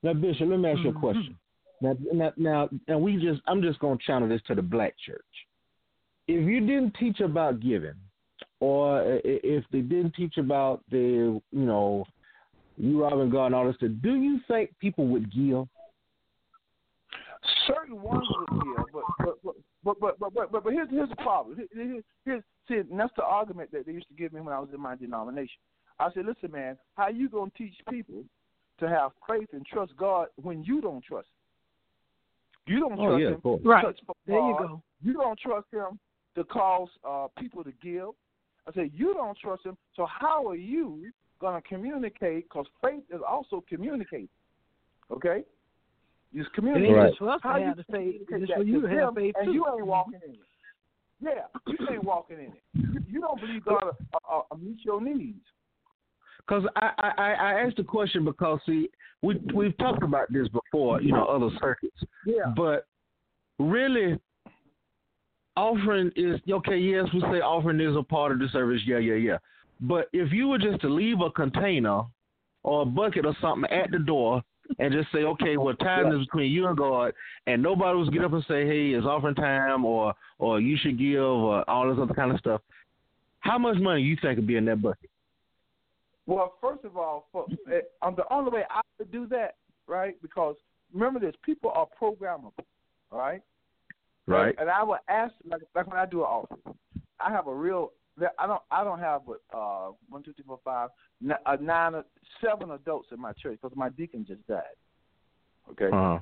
Now, 0.02 0.14
Bishop, 0.14 0.48
let 0.48 0.60
me 0.60 0.70
ask 0.70 0.82
you 0.84 0.90
a 0.90 0.92
Mhm. 0.92 1.00
question. 1.00 1.38
Now, 1.80 1.96
now, 2.12 2.32
now, 2.36 2.68
now, 2.86 2.98
we 2.98 3.16
just, 3.16 3.40
I'm 3.46 3.62
just 3.62 3.78
going 3.80 3.98
to 3.98 4.04
channel 4.04 4.28
this 4.28 4.42
to 4.42 4.54
the 4.54 4.62
black 4.62 4.96
church. 4.98 5.46
If 6.26 6.46
you 6.46 6.60
didn't 6.60 6.94
teach 6.94 7.20
about 7.20 7.60
giving, 7.60 7.94
or 8.60 9.20
if 9.24 9.64
they 9.70 9.80
didn't 9.80 10.14
teach 10.14 10.36
about 10.38 10.82
the, 10.90 11.40
you 11.50 11.64
know, 11.66 12.04
you 12.76 13.02
robbing 13.02 13.30
God 13.30 13.46
and 13.46 13.54
all 13.54 13.66
this 13.66 13.76
stuff, 13.76 13.90
do 14.02 14.14
you 14.14 14.40
think 14.48 14.76
people 14.78 15.06
would 15.08 15.32
give? 15.32 15.66
Certain 17.68 18.00
ones 18.02 18.26
would 18.30 18.64
give, 18.64 18.84
but 18.92 19.04
but 19.18 19.38
but 19.44 19.54
but 19.84 20.00
but 20.00 20.18
but, 20.18 20.34
but, 20.34 20.52
but, 20.52 20.64
but 20.64 20.72
here's 20.72 20.90
here's 20.90 21.08
the 21.10 21.16
problem. 21.16 21.56
Here- 21.56 21.84
Here, 21.84 22.02
here's 22.24 22.42
see, 22.66 22.74
and 22.90 22.98
that's 22.98 23.12
the 23.16 23.24
argument 23.24 23.70
that 23.72 23.86
they 23.86 23.92
used 23.92 24.08
to 24.08 24.14
give 24.14 24.32
me 24.32 24.40
when 24.40 24.54
I 24.54 24.58
was 24.58 24.70
in 24.74 24.80
my 24.80 24.96
denomination. 24.96 25.60
I 26.00 26.10
said, 26.12 26.26
listen, 26.26 26.50
man, 26.50 26.78
how 26.96 27.08
you 27.08 27.28
gonna 27.28 27.50
teach 27.56 27.74
people 27.90 28.24
to 28.80 28.88
have 28.88 29.12
faith 29.28 29.48
and 29.52 29.66
trust 29.66 29.92
God 29.96 30.28
when 30.40 30.62
you 30.64 30.80
don't 30.80 31.04
trust? 31.04 31.28
Him? 32.66 32.74
You 32.74 32.80
don't 32.80 32.98
Oh, 32.98 33.06
trust 33.08 33.20
yeah, 33.22 33.28
him. 33.28 33.34
of 33.44 33.62
to 33.62 33.68
Right. 33.68 33.84
touch 33.84 34.00
There 34.26 34.36
you 34.36 34.56
go. 34.58 34.82
You 35.02 35.12
don't 35.14 35.38
trust 35.38 35.66
him 35.72 35.98
to 36.34 36.44
cause 36.44 36.88
uh, 37.04 37.28
people 37.38 37.64
to 37.64 37.72
give. 37.82 38.10
I 38.66 38.72
said, 38.72 38.90
you 38.94 39.14
don't 39.14 39.36
trust 39.38 39.64
him. 39.64 39.76
So 39.96 40.06
how 40.06 40.46
are 40.46 40.54
you 40.56 41.10
going 41.40 41.60
to 41.60 41.66
communicate? 41.66 42.44
Because 42.44 42.66
faith 42.82 43.02
is 43.10 43.20
also 43.26 43.64
communicating. 43.68 44.28
Okay? 45.10 45.44
It's 46.34 46.46
It 46.46 46.52
communicating. 46.54 46.94
Right. 46.94 47.08
just 47.08 47.18
for 47.18 47.30
us 47.30 47.40
to 47.42 47.48
How 47.48 47.56
you 47.56 47.66
have 47.66 47.76
the 47.76 47.84
faith. 47.84 48.22
It's 48.28 48.52
for 48.52 48.62
you 48.62 48.82
to 48.82 48.88
to 48.88 48.94
have 48.94 49.14
them, 49.14 49.24
faith 49.24 49.34
and 49.38 49.46
too. 49.46 49.52
you 49.52 49.66
ain't 49.66 49.86
walking 49.86 50.20
in 50.26 50.34
it. 50.34 50.40
Yeah, 51.20 51.60
you 51.66 51.86
ain't 51.90 52.04
walking 52.04 52.38
in 52.38 52.44
it. 52.44 52.62
You, 52.74 53.00
you 53.08 53.20
don't 53.20 53.40
believe 53.40 53.64
God 53.64 53.82
will 53.84 53.96
uh, 54.30 54.38
uh, 54.52 54.56
meet 54.56 54.78
your 54.84 55.00
needs. 55.00 55.40
Because 56.46 56.64
I, 56.76 56.90
I 56.96 57.32
I 57.32 57.60
asked 57.60 57.76
the 57.76 57.82
question 57.82 58.24
because 58.24 58.60
see 58.64 58.88
we 59.22 59.40
we've 59.54 59.76
talked 59.78 60.02
about 60.02 60.32
this 60.32 60.48
before, 60.48 61.02
you 61.02 61.12
know, 61.12 61.24
other 61.24 61.50
circuits. 61.60 61.96
Yeah. 62.24 62.52
But 62.56 62.86
really, 63.58 64.18
offering 65.56 66.12
is 66.14 66.40
okay. 66.48 66.78
Yes, 66.78 67.06
we 67.12 67.20
say 67.22 67.40
offering 67.40 67.80
is 67.80 67.96
a 67.96 68.02
part 68.02 68.32
of 68.32 68.38
the 68.38 68.48
service. 68.52 68.80
Yeah, 68.86 68.98
yeah, 68.98 69.14
yeah. 69.14 69.38
But 69.80 70.08
if 70.12 70.32
you 70.32 70.48
were 70.48 70.58
just 70.58 70.80
to 70.82 70.88
leave 70.88 71.20
a 71.20 71.30
container 71.30 72.02
or 72.62 72.82
a 72.82 72.86
bucket 72.86 73.26
or 73.26 73.36
something 73.40 73.70
at 73.70 73.90
the 73.90 73.98
door 73.98 74.42
and 74.78 74.92
just 74.92 75.10
say, 75.12 75.20
okay, 75.20 75.56
well, 75.56 75.74
time 75.76 76.12
is 76.12 76.26
between 76.26 76.52
you 76.52 76.66
and 76.66 76.76
God, 76.76 77.12
and 77.46 77.62
nobody 77.62 77.98
was 77.98 78.08
get 78.10 78.24
up 78.24 78.32
and 78.32 78.44
say, 78.48 78.66
hey, 78.66 78.90
it's 78.90 79.06
offering 79.06 79.34
time, 79.34 79.84
or 79.84 80.14
or 80.38 80.60
you 80.60 80.76
should 80.80 80.98
give, 80.98 81.20
or 81.20 81.68
all 81.68 81.88
this 81.88 82.00
other 82.00 82.14
kind 82.14 82.32
of 82.32 82.38
stuff. 82.38 82.60
How 83.40 83.58
much 83.58 83.78
money 83.78 84.02
you 84.02 84.16
think 84.20 84.36
would 84.36 84.46
be 84.46 84.56
in 84.56 84.64
that 84.66 84.82
bucket? 84.82 85.10
Well, 86.26 86.54
first 86.60 86.84
of 86.84 86.96
all, 86.96 87.26
for, 87.32 87.46
eh, 87.72 87.80
um, 88.02 88.14
the 88.14 88.30
only 88.30 88.50
way 88.50 88.62
I 88.70 88.82
could 88.98 89.10
do 89.10 89.26
that, 89.28 89.54
right? 89.86 90.20
Because 90.20 90.56
remember 90.92 91.20
this, 91.20 91.34
people 91.42 91.70
are 91.74 91.86
programmable, 92.00 92.52
right? 93.10 93.42
Right. 94.26 94.54
And 94.58 94.68
I 94.68 94.82
would 94.82 94.98
ask, 95.08 95.32
like, 95.50 95.62
like 95.74 95.86
when 95.86 95.96
I 95.96 96.04
do 96.04 96.18
an 96.20 96.26
offering, 96.26 96.76
I 97.18 97.30
have 97.30 97.46
a 97.46 97.54
real. 97.54 97.92
I 98.38 98.46
don't. 98.46 98.62
I 98.70 98.84
don't 98.84 98.98
have 98.98 99.22
but 99.26 99.40
uh, 99.56 99.90
one, 100.08 100.22
two, 100.22 100.32
three, 100.32 100.44
four, 100.46 100.60
five, 100.64 100.90
n- 101.22 101.32
uh, 101.46 101.56
nine, 101.60 101.94
uh, 101.94 102.02
seven 102.44 102.70
adults 102.72 103.08
in 103.12 103.20
my 103.20 103.32
church 103.32 103.58
because 103.60 103.76
my 103.76 103.88
deacon 103.90 104.24
just 104.26 104.46
died. 104.46 104.62
Okay. 105.70 105.86
Uh-huh. 105.86 106.18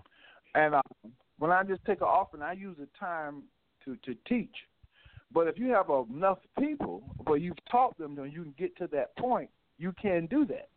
And 0.54 0.74
um, 0.74 1.12
when 1.38 1.50
I 1.50 1.62
just 1.62 1.84
take 1.84 2.00
an 2.00 2.06
offering, 2.06 2.42
I 2.42 2.52
use 2.52 2.76
the 2.78 2.88
time 2.98 3.42
to 3.84 3.96
to 4.04 4.14
teach. 4.28 4.54
But 5.32 5.48
if 5.48 5.58
you 5.58 5.68
have 5.70 5.86
enough 6.10 6.38
people, 6.58 7.02
but 7.24 7.34
you've 7.34 7.56
taught 7.70 7.98
them, 7.98 8.14
then 8.14 8.30
you 8.32 8.42
can 8.42 8.54
get 8.58 8.76
to 8.78 8.86
that 8.92 9.16
point. 9.16 9.50
You 9.78 9.92
can 10.00 10.26
do 10.26 10.44
that. 10.46 10.68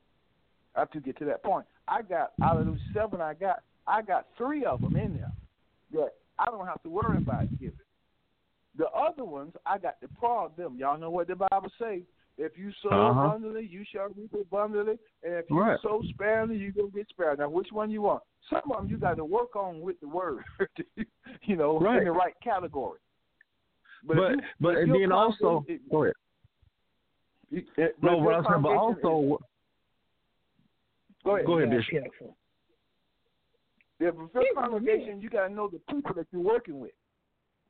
After 0.76 1.00
you 1.00 1.04
get 1.04 1.18
to 1.20 1.26
that 1.26 1.44
point, 1.44 1.66
I 1.88 2.02
got 2.02 2.34
out 2.42 2.58
of 2.58 2.66
those 2.66 2.80
seven, 2.94 3.22
I 3.22 3.34
got 3.34 3.64
I 3.88 4.02
got 4.02 4.28
three 4.38 4.66
of 4.66 4.82
them 4.82 4.96
in 4.96 5.14
there 5.14 5.32
that 5.94 6.14
I 6.38 6.46
don't 6.46 6.68
have 6.68 6.82
to 6.84 6.90
worry 6.90 7.18
about 7.18 7.46
giving. 7.60 7.74
The 8.80 8.88
other 8.92 9.26
ones, 9.26 9.54
I 9.66 9.78
got 9.78 10.00
to 10.02 10.08
prod 10.08 10.56
them. 10.58 10.78
Y'all 10.80 10.98
know 10.98 11.10
what 11.12 11.28
the 11.28 11.36
Bible 11.36 11.70
says. 11.78 12.02
If 12.38 12.58
you 12.58 12.72
sow 12.82 12.90
Uh-huh. 12.90 13.20
abundantly, 13.28 13.66
you 13.70 13.84
shall 13.92 14.08
reap 14.16 14.34
abundantly. 14.34 14.98
And 15.22 15.34
if 15.34 15.50
you 15.50 15.60
Right. 15.60 15.78
sow 15.82 16.02
sparingly, 16.14 16.56
you're 16.56 16.72
going 16.72 16.90
to 16.92 16.96
get 16.98 17.10
spared. 17.10 17.40
Now, 17.40 17.50
which 17.50 17.72
one 17.74 17.92
you 17.92 18.02
want? 18.04 18.24
Some 18.50 18.62
of 18.72 18.78
them 18.78 18.88
you 18.90 18.98
got 18.98 19.18
to 19.18 19.26
work 19.26 19.58
on 19.58 19.82
with 19.82 20.00
the 20.00 20.08
word, 20.08 20.46
you 21.44 21.58
know, 21.58 21.78
Right. 21.78 21.98
in 22.00 22.06
the 22.06 22.12
right 22.14 22.34
category. 22.42 23.00
But 24.06 24.18
if 24.18 24.36
you- 24.38 24.42
but 24.62 24.76
if 24.78 24.84
and 24.86 24.94
then 24.96 25.12
also 25.12 25.38
congregation- 25.56 25.90
go 25.92 26.04
ahead. 26.04 26.16
you- 27.50 27.66
eh, 27.78 27.90
but 28.00 28.12
No, 28.12 28.18
if 28.20 28.24
what 28.24 28.34
I 28.34 28.38
was 28.38 28.48
saying, 28.48 28.62
but 28.62 28.78
also 28.78 29.36
is- 29.36 29.42
go 31.26 31.36
ahead. 31.36 31.46
go 31.46 31.58
ahead, 31.58 31.70
Yeah, 31.72 31.78
Bishop. 31.78 32.04
careful. 32.04 32.38
If 34.00 34.16
it's 34.18 34.34
your 34.34 34.54
congregation, 34.54 35.20
you 35.20 35.30
got 35.30 35.50
to 35.50 35.54
know 35.54 35.68
the 35.68 35.80
people 35.92 36.14
that 36.14 36.28
you're 36.32 36.42
working 36.42 36.80
with, 36.80 36.94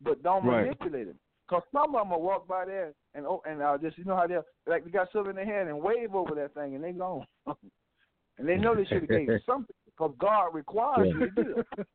but 0.01 0.21
don't 0.23 0.45
Right. 0.45 0.63
manipulate 0.63 1.07
them. 1.07 1.19
Because 1.47 1.63
some 1.71 1.95
of 1.95 2.01
them 2.01 2.11
will 2.11 2.21
walk 2.21 2.47
by 2.47 2.65
there 2.65 2.93
and 3.15 3.25
oh, 3.25 3.41
and 3.45 3.61
uh, 3.61 3.77
just 3.77 3.97
you 3.97 4.05
know 4.05 4.15
how 4.15 4.27
they're 4.27 4.43
like 4.67 4.83
they 4.83 4.91
got 4.91 5.11
something 5.11 5.31
in 5.31 5.35
their 5.35 5.45
hand 5.45 5.67
and 5.67 5.81
wave 5.81 6.13
over 6.13 6.35
that 6.35 6.53
thing 6.53 6.75
and 6.75 6.83
they 6.83 6.91
gone, 6.91 7.25
and 8.37 8.47
they 8.47 8.55
know 8.55 8.75
they 8.75 8.85
should 8.85 9.01
have 9.01 9.09
gave 9.09 9.29
something 9.45 9.75
because 9.85 10.13
God 10.19 10.53
requires 10.53 11.07
you 11.07 11.19
to 11.19 11.31
do 11.31 11.55
it. 11.57 11.87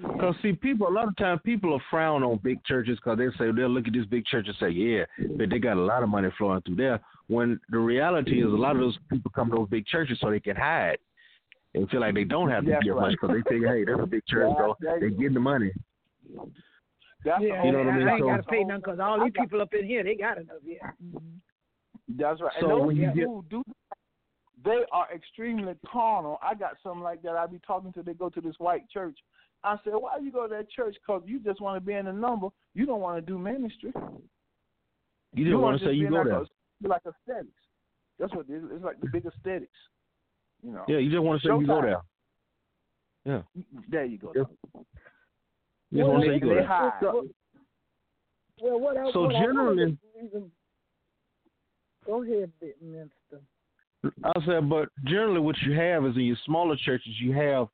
Because 0.00 0.34
see, 0.42 0.54
people 0.54 0.88
a 0.88 0.90
lot 0.90 1.08
of 1.08 1.16
times 1.16 1.42
people 1.44 1.74
are 1.74 1.82
frown 1.90 2.22
on 2.22 2.40
big 2.42 2.64
churches 2.64 2.98
because 2.98 3.18
they 3.18 3.28
say 3.36 3.52
they'll 3.52 3.68
look 3.68 3.86
at 3.86 3.92
this 3.92 4.06
big 4.06 4.24
church 4.24 4.46
and 4.46 4.56
say, 4.58 4.70
yeah, 4.70 5.04
but 5.36 5.50
they 5.50 5.58
got 5.58 5.76
a 5.76 5.80
lot 5.80 6.02
of 6.02 6.08
money 6.08 6.30
flowing 6.38 6.62
through 6.62 6.76
there. 6.76 7.00
When 7.28 7.60
the 7.68 7.78
reality 7.78 8.42
is, 8.42 8.46
a 8.46 8.56
lot 8.56 8.76
of 8.76 8.80
those 8.80 8.98
people 9.10 9.30
come 9.34 9.50
to 9.50 9.56
those 9.56 9.68
big 9.68 9.86
churches 9.86 10.18
so 10.20 10.30
they 10.30 10.40
can 10.40 10.56
hide 10.56 10.98
and 11.74 11.88
feel 11.90 12.00
like 12.00 12.14
they 12.14 12.24
don't 12.24 12.50
have 12.50 12.64
to 12.64 12.78
give 12.82 12.96
right. 12.96 13.10
much 13.10 13.12
because 13.12 13.36
they 13.36 13.50
think, 13.50 13.66
hey, 13.66 13.84
that's 13.84 14.00
a 14.02 14.06
big 14.06 14.24
church, 14.26 14.52
Yeah, 14.82 14.96
they 15.00 15.10
getting 15.10 15.34
the 15.34 15.40
money. 15.40 15.70
That's 17.24 17.40
the 17.40 17.46
Yeah, 17.48 17.56
whole- 17.56 17.66
You 17.66 17.72
know 17.72 17.78
what 17.78 17.88
I 17.88 17.98
mean? 17.98 18.08
I 18.08 18.12
ain't 18.12 18.20
So- 18.20 18.26
got 18.26 18.36
to 18.36 18.42
pay 18.44 18.64
nothing 18.64 18.80
because 18.80 18.98
all 19.00 19.22
these 19.24 19.32
people 19.32 19.60
up 19.60 19.72
in 19.74 19.84
here, 19.86 20.02
they 20.02 20.14
got 20.14 20.38
enough. 20.38 20.56
Yeah. 20.64 20.90
Mm-hmm. 21.02 21.18
That's 22.16 22.40
right. 22.40 22.52
So 22.60 22.66
and 22.66 22.70
those 22.80 22.86
when 22.86 22.96
you 22.96 23.10
people 23.12 23.46
who 23.50 23.62
do, 23.62 23.64
they 24.64 24.84
are 24.92 25.08
extremely 25.14 25.74
carnal. 25.86 26.38
I 26.42 26.54
got 26.54 26.76
something 26.82 27.02
like 27.02 27.22
that. 27.22 27.36
I 27.36 27.46
be 27.46 27.58
talking 27.66 27.92
to. 27.94 28.02
They 28.02 28.14
go 28.14 28.28
to 28.28 28.40
this 28.40 28.54
white 28.58 28.88
church. 28.90 29.18
I 29.64 29.76
said, 29.84 29.92
why 29.94 30.18
you 30.18 30.32
go 30.32 30.46
to 30.48 30.54
that 30.54 30.68
church? 30.70 30.96
Because 31.00 31.22
you 31.24 31.38
just 31.40 31.60
want 31.60 31.76
to 31.76 31.80
be 31.86 31.94
in 31.94 32.06
the 32.06 32.12
number. 32.12 32.48
You 32.74 32.84
don't 32.86 33.00
want 33.00 33.16
to 33.16 33.22
do 33.22 33.38
ministry. 33.38 33.92
You 35.34 35.44
didn't 35.44 35.60
want 35.60 35.80
wanna 35.80 35.92
say 35.92 35.92
you 35.94 36.08
go 36.10 36.16
like 36.16 36.24
there. 36.26 36.40
A, 36.40 36.46
be 36.82 36.88
like 36.88 37.02
aesthetics. 37.06 37.48
That's 38.18 38.34
what 38.34 38.46
it 38.48 38.54
is. 38.54 38.64
It's 38.72 38.84
like 38.84 39.00
the 39.00 39.08
big 39.12 39.24
aesthetics. 39.24 39.72
You 40.64 40.72
know. 40.72 40.84
Yeah, 40.88 40.98
you 40.98 41.10
just 41.10 41.22
want 41.22 41.40
to 41.40 41.48
say 41.48 41.54
you 41.58 41.66
go 41.66 41.80
there. 41.80 42.00
Yeah. 43.24 43.42
There 43.88 44.04
you 44.04 44.18
go. 44.18 44.32
Yeah. 44.34 44.42
You 45.92 45.98
just 45.98 46.08
want 46.10 46.24
to 46.24 46.28
say 46.30 46.34
you 46.34 46.40
they 46.40 46.54
there. 46.54 46.64
hide. 46.66 46.92
Well, 47.02 47.24
well, 48.60 48.80
what 48.80 48.96
else? 48.96 49.12
So 49.12 49.22
what 49.24 49.32
generally- 49.32 49.98
even- 50.24 50.50
go 52.06 52.22
ahead, 52.22 52.50
minister. 52.80 53.40
I 54.24 54.32
said, 54.46 54.68
but 54.68 54.88
generally, 55.04 55.40
what 55.40 55.56
you 55.62 55.74
have 55.74 56.04
is 56.06 56.16
in 56.16 56.22
your 56.22 56.36
smaller 56.44 56.76
churches, 56.76 57.12
you 57.20 57.32
have 57.32 57.68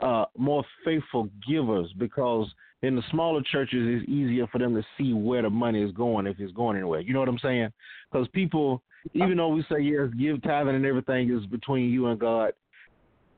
uh, 0.00 0.24
more 0.36 0.64
faithful 0.84 1.28
givers 1.46 1.92
because 1.98 2.48
in 2.82 2.94
the 2.94 3.02
smaller 3.10 3.42
churches, 3.42 4.00
it's 4.00 4.08
easier 4.08 4.46
for 4.46 4.58
them 4.58 4.74
to 4.74 4.82
see 4.96 5.12
where 5.12 5.42
the 5.42 5.50
money 5.50 5.82
is 5.82 5.92
going 5.92 6.26
if 6.26 6.38
it's 6.38 6.52
going 6.52 6.76
anywhere. 6.76 7.00
You 7.00 7.12
know 7.12 7.18
what 7.20 7.28
I'm 7.28 7.38
saying? 7.40 7.70
Because 8.10 8.28
people, 8.28 8.82
even 9.12 9.36
though 9.36 9.48
we 9.48 9.62
say 9.70 9.80
yes, 9.80 10.08
give 10.18 10.40
tithing 10.42 10.74
and 10.76 10.86
everything 10.86 11.30
is 11.36 11.44
between 11.46 11.90
you 11.90 12.06
and 12.06 12.18
God, 12.18 12.52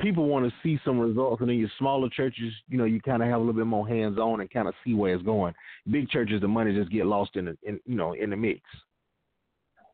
people 0.01 0.27
want 0.27 0.47
to 0.47 0.53
see 0.63 0.79
some 0.85 0.99
results. 0.99 1.41
And 1.41 1.51
in 1.51 1.59
your 1.59 1.71
smaller 1.79 2.09
churches, 2.09 2.53
you 2.69 2.79
know, 2.79 2.85
you 2.85 3.01
kind 3.01 3.23
of 3.23 3.29
have 3.29 3.37
a 3.37 3.39
little 3.39 3.55
bit 3.55 3.67
more 3.67 3.87
hands 3.87 4.19
on 4.19 4.41
and 4.41 4.51
kind 4.51 4.69
of 4.69 4.75
see 4.85 4.95
where 4.95 5.15
it's 5.15 5.25
going. 5.25 5.55
Big 5.91 6.09
churches, 6.11 6.41
the 6.41 6.49
money 6.49 6.75
just 6.75 6.91
get 6.91 7.07
lost 7.07 7.37
in 7.37 7.47
the, 7.47 7.59
in, 7.63 7.81
you 7.87 7.97
know, 7.97 8.13
in 8.15 8.31
the 8.31 8.37
mix. 8.37 8.61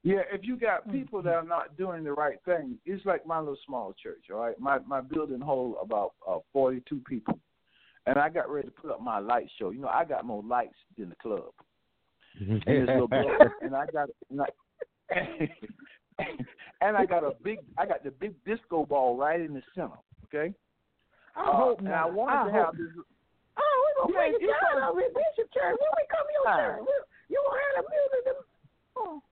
Yeah, 0.03 0.23
if 0.33 0.43
you 0.45 0.57
got 0.57 0.91
people 0.93 1.21
that 1.23 1.35
are 1.35 1.43
not 1.43 1.77
doing 1.77 2.05
the 2.05 2.13
right 2.13 2.39
thing, 2.45 2.79
it's 2.85 3.05
like 3.05 3.27
my 3.27 3.41
little 3.41 3.59
small 3.67 3.93
church, 4.01 4.27
all 4.33 4.39
right? 4.39 4.59
My 4.61 4.79
my 4.87 5.01
building 5.01 5.41
hold 5.41 5.77
about 5.83 6.13
uh, 6.29 6.39
42 6.53 7.01
people. 7.09 7.41
And 8.07 8.17
I 8.17 8.29
got 8.29 8.49
ready 8.49 8.69
to 8.69 8.73
put 8.73 8.93
up 8.93 9.01
my 9.01 9.19
light 9.19 9.49
show. 9.59 9.71
You 9.71 9.81
know, 9.81 9.89
I 9.89 10.05
got 10.05 10.25
more 10.25 10.45
lights 10.45 10.77
than 10.97 11.09
the 11.09 11.17
club. 11.17 11.51
in 12.41 12.61
this 12.65 12.87
little 12.87 13.09
building. 13.09 13.37
And 13.63 13.75
I 13.75 13.87
got 13.87 14.09
and 14.31 14.41
I, 14.43 14.47
and 16.81 16.97
I 16.97 17.05
got 17.07 17.25
a 17.25 17.33
big 17.43 17.59
I 17.79 17.87
got 17.87 18.03
the 18.05 18.11
big 18.11 18.35
disco 18.45 18.85
ball 18.87 19.17
right 19.17 19.41
in 19.41 19.55
the 19.55 19.62
center, 19.75 19.99
okay? 20.27 20.55
I 21.37 21.43
Uh, 21.51 21.57
hope 21.57 21.81
not. 21.83 21.93
I 21.93 22.07
wanted 22.07 22.33
I 22.33 22.45
to 22.45 22.53
hope 22.53 22.64
have 22.67 22.77
this 22.77 23.05
Oh, 23.59 24.05
we 24.07 24.12
gonna 24.12 24.27
it 24.37 24.41
down 24.41 24.81
know- 24.81 24.91
over 24.91 25.01
at 25.01 25.14
Bishop 25.14 25.51
Church. 25.53 25.77
When 25.81 25.93
we 25.97 26.07
come 26.11 26.27
to 26.27 26.33
your 26.33 26.57
church, 26.57 26.81
we- 26.81 27.35
you 27.35 27.43
gonna 27.49 27.61
have 27.77 27.85
the 27.85 27.91
music. 27.91 28.27
and- 28.27 28.47
Oh. 28.99 29.23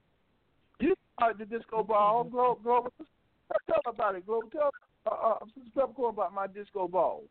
You 0.80 0.94
uh, 1.22 1.32
the 1.32 1.44
disco 1.46 1.82
ball, 1.82 2.24
Globe, 2.24 2.62
Globe. 2.62 2.92
Tell 3.66 3.80
about 3.86 4.14
it, 4.16 4.26
Globe. 4.26 4.50
Tell 4.52 4.70
uh, 5.06 5.10
uh, 5.10 5.38
Peppercorn 5.74 6.14
about 6.14 6.32
my 6.32 6.46
disco 6.46 6.88
ball. 6.88 7.24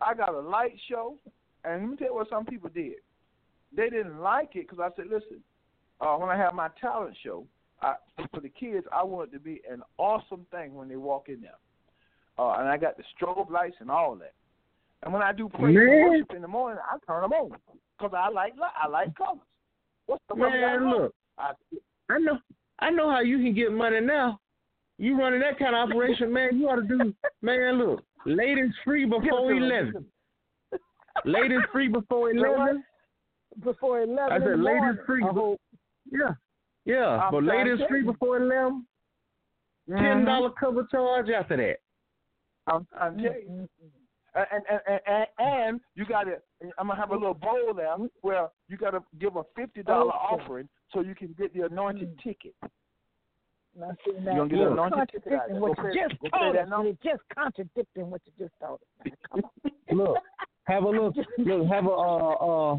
I 0.00 0.14
got 0.14 0.32
a 0.32 0.40
light 0.40 0.78
show, 0.88 1.16
and 1.64 1.82
let 1.82 1.90
me 1.90 1.96
tell 1.96 2.08
you 2.08 2.14
what 2.14 2.28
some 2.30 2.46
people 2.46 2.70
did. 2.70 2.94
They 3.72 3.90
didn't 3.90 4.20
like 4.20 4.54
it 4.56 4.68
because 4.68 4.78
I 4.78 4.94
said, 4.96 5.06
listen, 5.10 5.42
uh, 6.00 6.16
when 6.16 6.30
I 6.30 6.36
have 6.36 6.54
my 6.54 6.68
talent 6.80 7.16
show, 7.22 7.44
I, 7.80 7.94
for 8.32 8.40
the 8.40 8.48
kids, 8.48 8.86
I 8.92 9.04
want 9.04 9.30
it 9.30 9.32
to 9.34 9.38
be 9.38 9.60
an 9.70 9.82
awesome 9.98 10.46
thing 10.50 10.74
when 10.74 10.88
they 10.88 10.96
walk 10.96 11.28
in 11.28 11.40
there. 11.40 11.58
Uh, 12.38 12.58
and 12.58 12.68
I 12.68 12.76
got 12.76 12.96
the 12.96 13.04
strobe 13.14 13.50
lights 13.50 13.76
and 13.80 13.90
all 13.90 14.14
that. 14.16 14.32
And 15.02 15.12
when 15.12 15.22
I 15.22 15.32
do 15.32 15.48
praise 15.48 15.76
and 15.76 16.10
worship 16.10 16.34
in 16.34 16.42
the 16.42 16.48
morning, 16.48 16.80
I 16.84 16.98
turn 17.06 17.22
them 17.22 17.32
on 17.32 17.52
because 17.96 18.14
I 18.16 18.28
like 18.30 18.54
I 18.60 18.88
like 18.88 19.14
colors. 19.16 19.38
What's 20.06 20.22
the 20.28 20.36
Man, 20.36 20.90
look. 20.90 21.14
I, 21.38 21.52
I 22.10 22.18
know 22.18 22.38
I 22.80 22.90
know 22.90 23.10
how 23.10 23.20
you 23.20 23.38
can 23.38 23.54
get 23.54 23.72
money 23.72 24.00
now. 24.00 24.40
You 24.98 25.16
running 25.16 25.40
that 25.40 25.58
kind 25.58 25.76
of 25.76 25.88
operation, 25.88 26.32
man, 26.32 26.58
you 26.58 26.68
ought 26.68 26.76
to 26.76 26.82
do 26.82 27.14
man, 27.42 27.78
look. 27.78 28.02
Ladies 28.26 28.72
free 28.84 29.04
before 29.04 29.52
eleven. 29.52 30.04
Ladies 31.24 31.60
free 31.72 31.88
before 31.88 32.32
eleven. 32.32 32.82
Before 33.62 34.00
eleven. 34.00 34.42
I 34.42 34.44
said 34.44 34.58
ladies 34.58 34.98
free 35.06 35.22
I 35.22 35.28
be- 35.28 35.34
hope. 35.34 35.60
Yeah. 36.10 36.34
Yeah. 36.88 37.06
I'm 37.22 37.30
but 37.32 37.40
trying 37.44 37.64
to 37.66 37.70
ladies 37.72 37.78
tell 37.80 37.88
free 37.88 38.00
you. 38.00 38.12
before 38.12 38.36
eleven. 38.38 38.86
Mm-hmm. 39.88 40.02
Ten 40.02 40.24
dollar 40.24 40.50
cover 40.50 40.86
charge 40.90 41.28
after 41.30 41.56
that. 41.56 41.76
I'm, 42.66 42.86
I'm 42.98 43.16
telling 43.18 43.42
you. 43.42 43.50
Mm-hmm. 43.50 43.84
And, 44.34 44.62
and, 44.70 44.80
and, 44.86 45.00
and, 45.06 45.26
and 45.38 45.80
you 45.96 46.04
got 46.04 46.24
to, 46.24 46.34
I'm 46.78 46.86
going 46.86 46.96
to 46.96 47.00
have 47.00 47.10
a 47.10 47.14
little 47.14 47.34
bowl 47.34 47.72
there 47.74 47.96
where 48.20 48.48
you 48.68 48.76
got 48.76 48.90
to 48.90 49.02
give 49.18 49.34
a 49.36 49.42
$50 49.58 49.78
Okay. 49.78 49.88
offering 49.90 50.68
so 50.92 51.00
you 51.00 51.14
can 51.14 51.34
get 51.38 51.52
the 51.54 51.62
anointed 51.62 52.14
Mm. 52.16 52.22
ticket. 52.22 52.54
Now, 53.76 53.90
see, 54.04 54.12
now, 54.20 54.36
gonna 54.36 54.48
get 54.48 54.58
you're 54.58 54.66
an 54.68 54.72
anointed 54.78 55.08
ticket 55.12 55.32
out 55.32 55.48
contradicting 55.48 55.60
what 55.60 55.78
you 55.78 55.84
pay- 55.84 56.08
just 56.08 56.20
go 56.20 56.28
pay 56.30 56.38
told 56.38 56.56
us. 56.56 56.68
You're 57.02 57.12
just 57.14 57.22
contradicting 57.34 58.10
what 58.10 58.20
you 58.26 58.32
just 58.38 58.54
told 58.60 58.80
us. 59.06 59.42
Look, 59.92 60.16
have 60.64 60.82
a 60.84 60.88
look. 60.90 61.14
Look, 61.38 61.66
have 61.68 61.86
a 61.86 61.90
uh 61.90 62.74
uh 62.74 62.78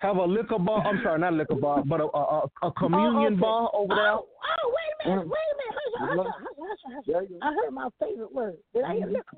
have 0.00 0.16
a 0.16 0.24
liquor 0.24 0.58
bar. 0.58 0.86
I'm 0.86 1.00
sorry, 1.02 1.18
not 1.20 1.32
a 1.32 1.36
liquor 1.36 1.54
bar, 1.56 1.82
but 1.86 2.00
a 2.00 2.04
a, 2.04 2.08
a, 2.18 2.66
a 2.68 2.72
communion 2.72 3.34
okay. 3.34 3.40
bar 3.40 3.70
over 3.72 3.94
there. 3.94 4.12
Oh, 4.12 4.26
oh, 4.62 4.74
wait 4.74 5.06
a 5.06 5.08
minute, 5.08 5.26
Mm. 5.26 5.30
wait 5.30 5.48
a 5.52 5.56
minute. 5.56 5.76
Hush, 5.98 6.16
hush, 6.16 6.26
hush, 6.26 6.78
hush, 6.84 6.94
hush. 6.94 7.04
There. 7.06 7.22
I 7.42 7.52
heard 7.54 7.70
my 7.72 7.88
favorite 8.00 8.32
word. 8.34 8.56
Did 8.74 8.84
I 8.84 8.94
hear 8.96 9.06
liquor? 9.06 9.36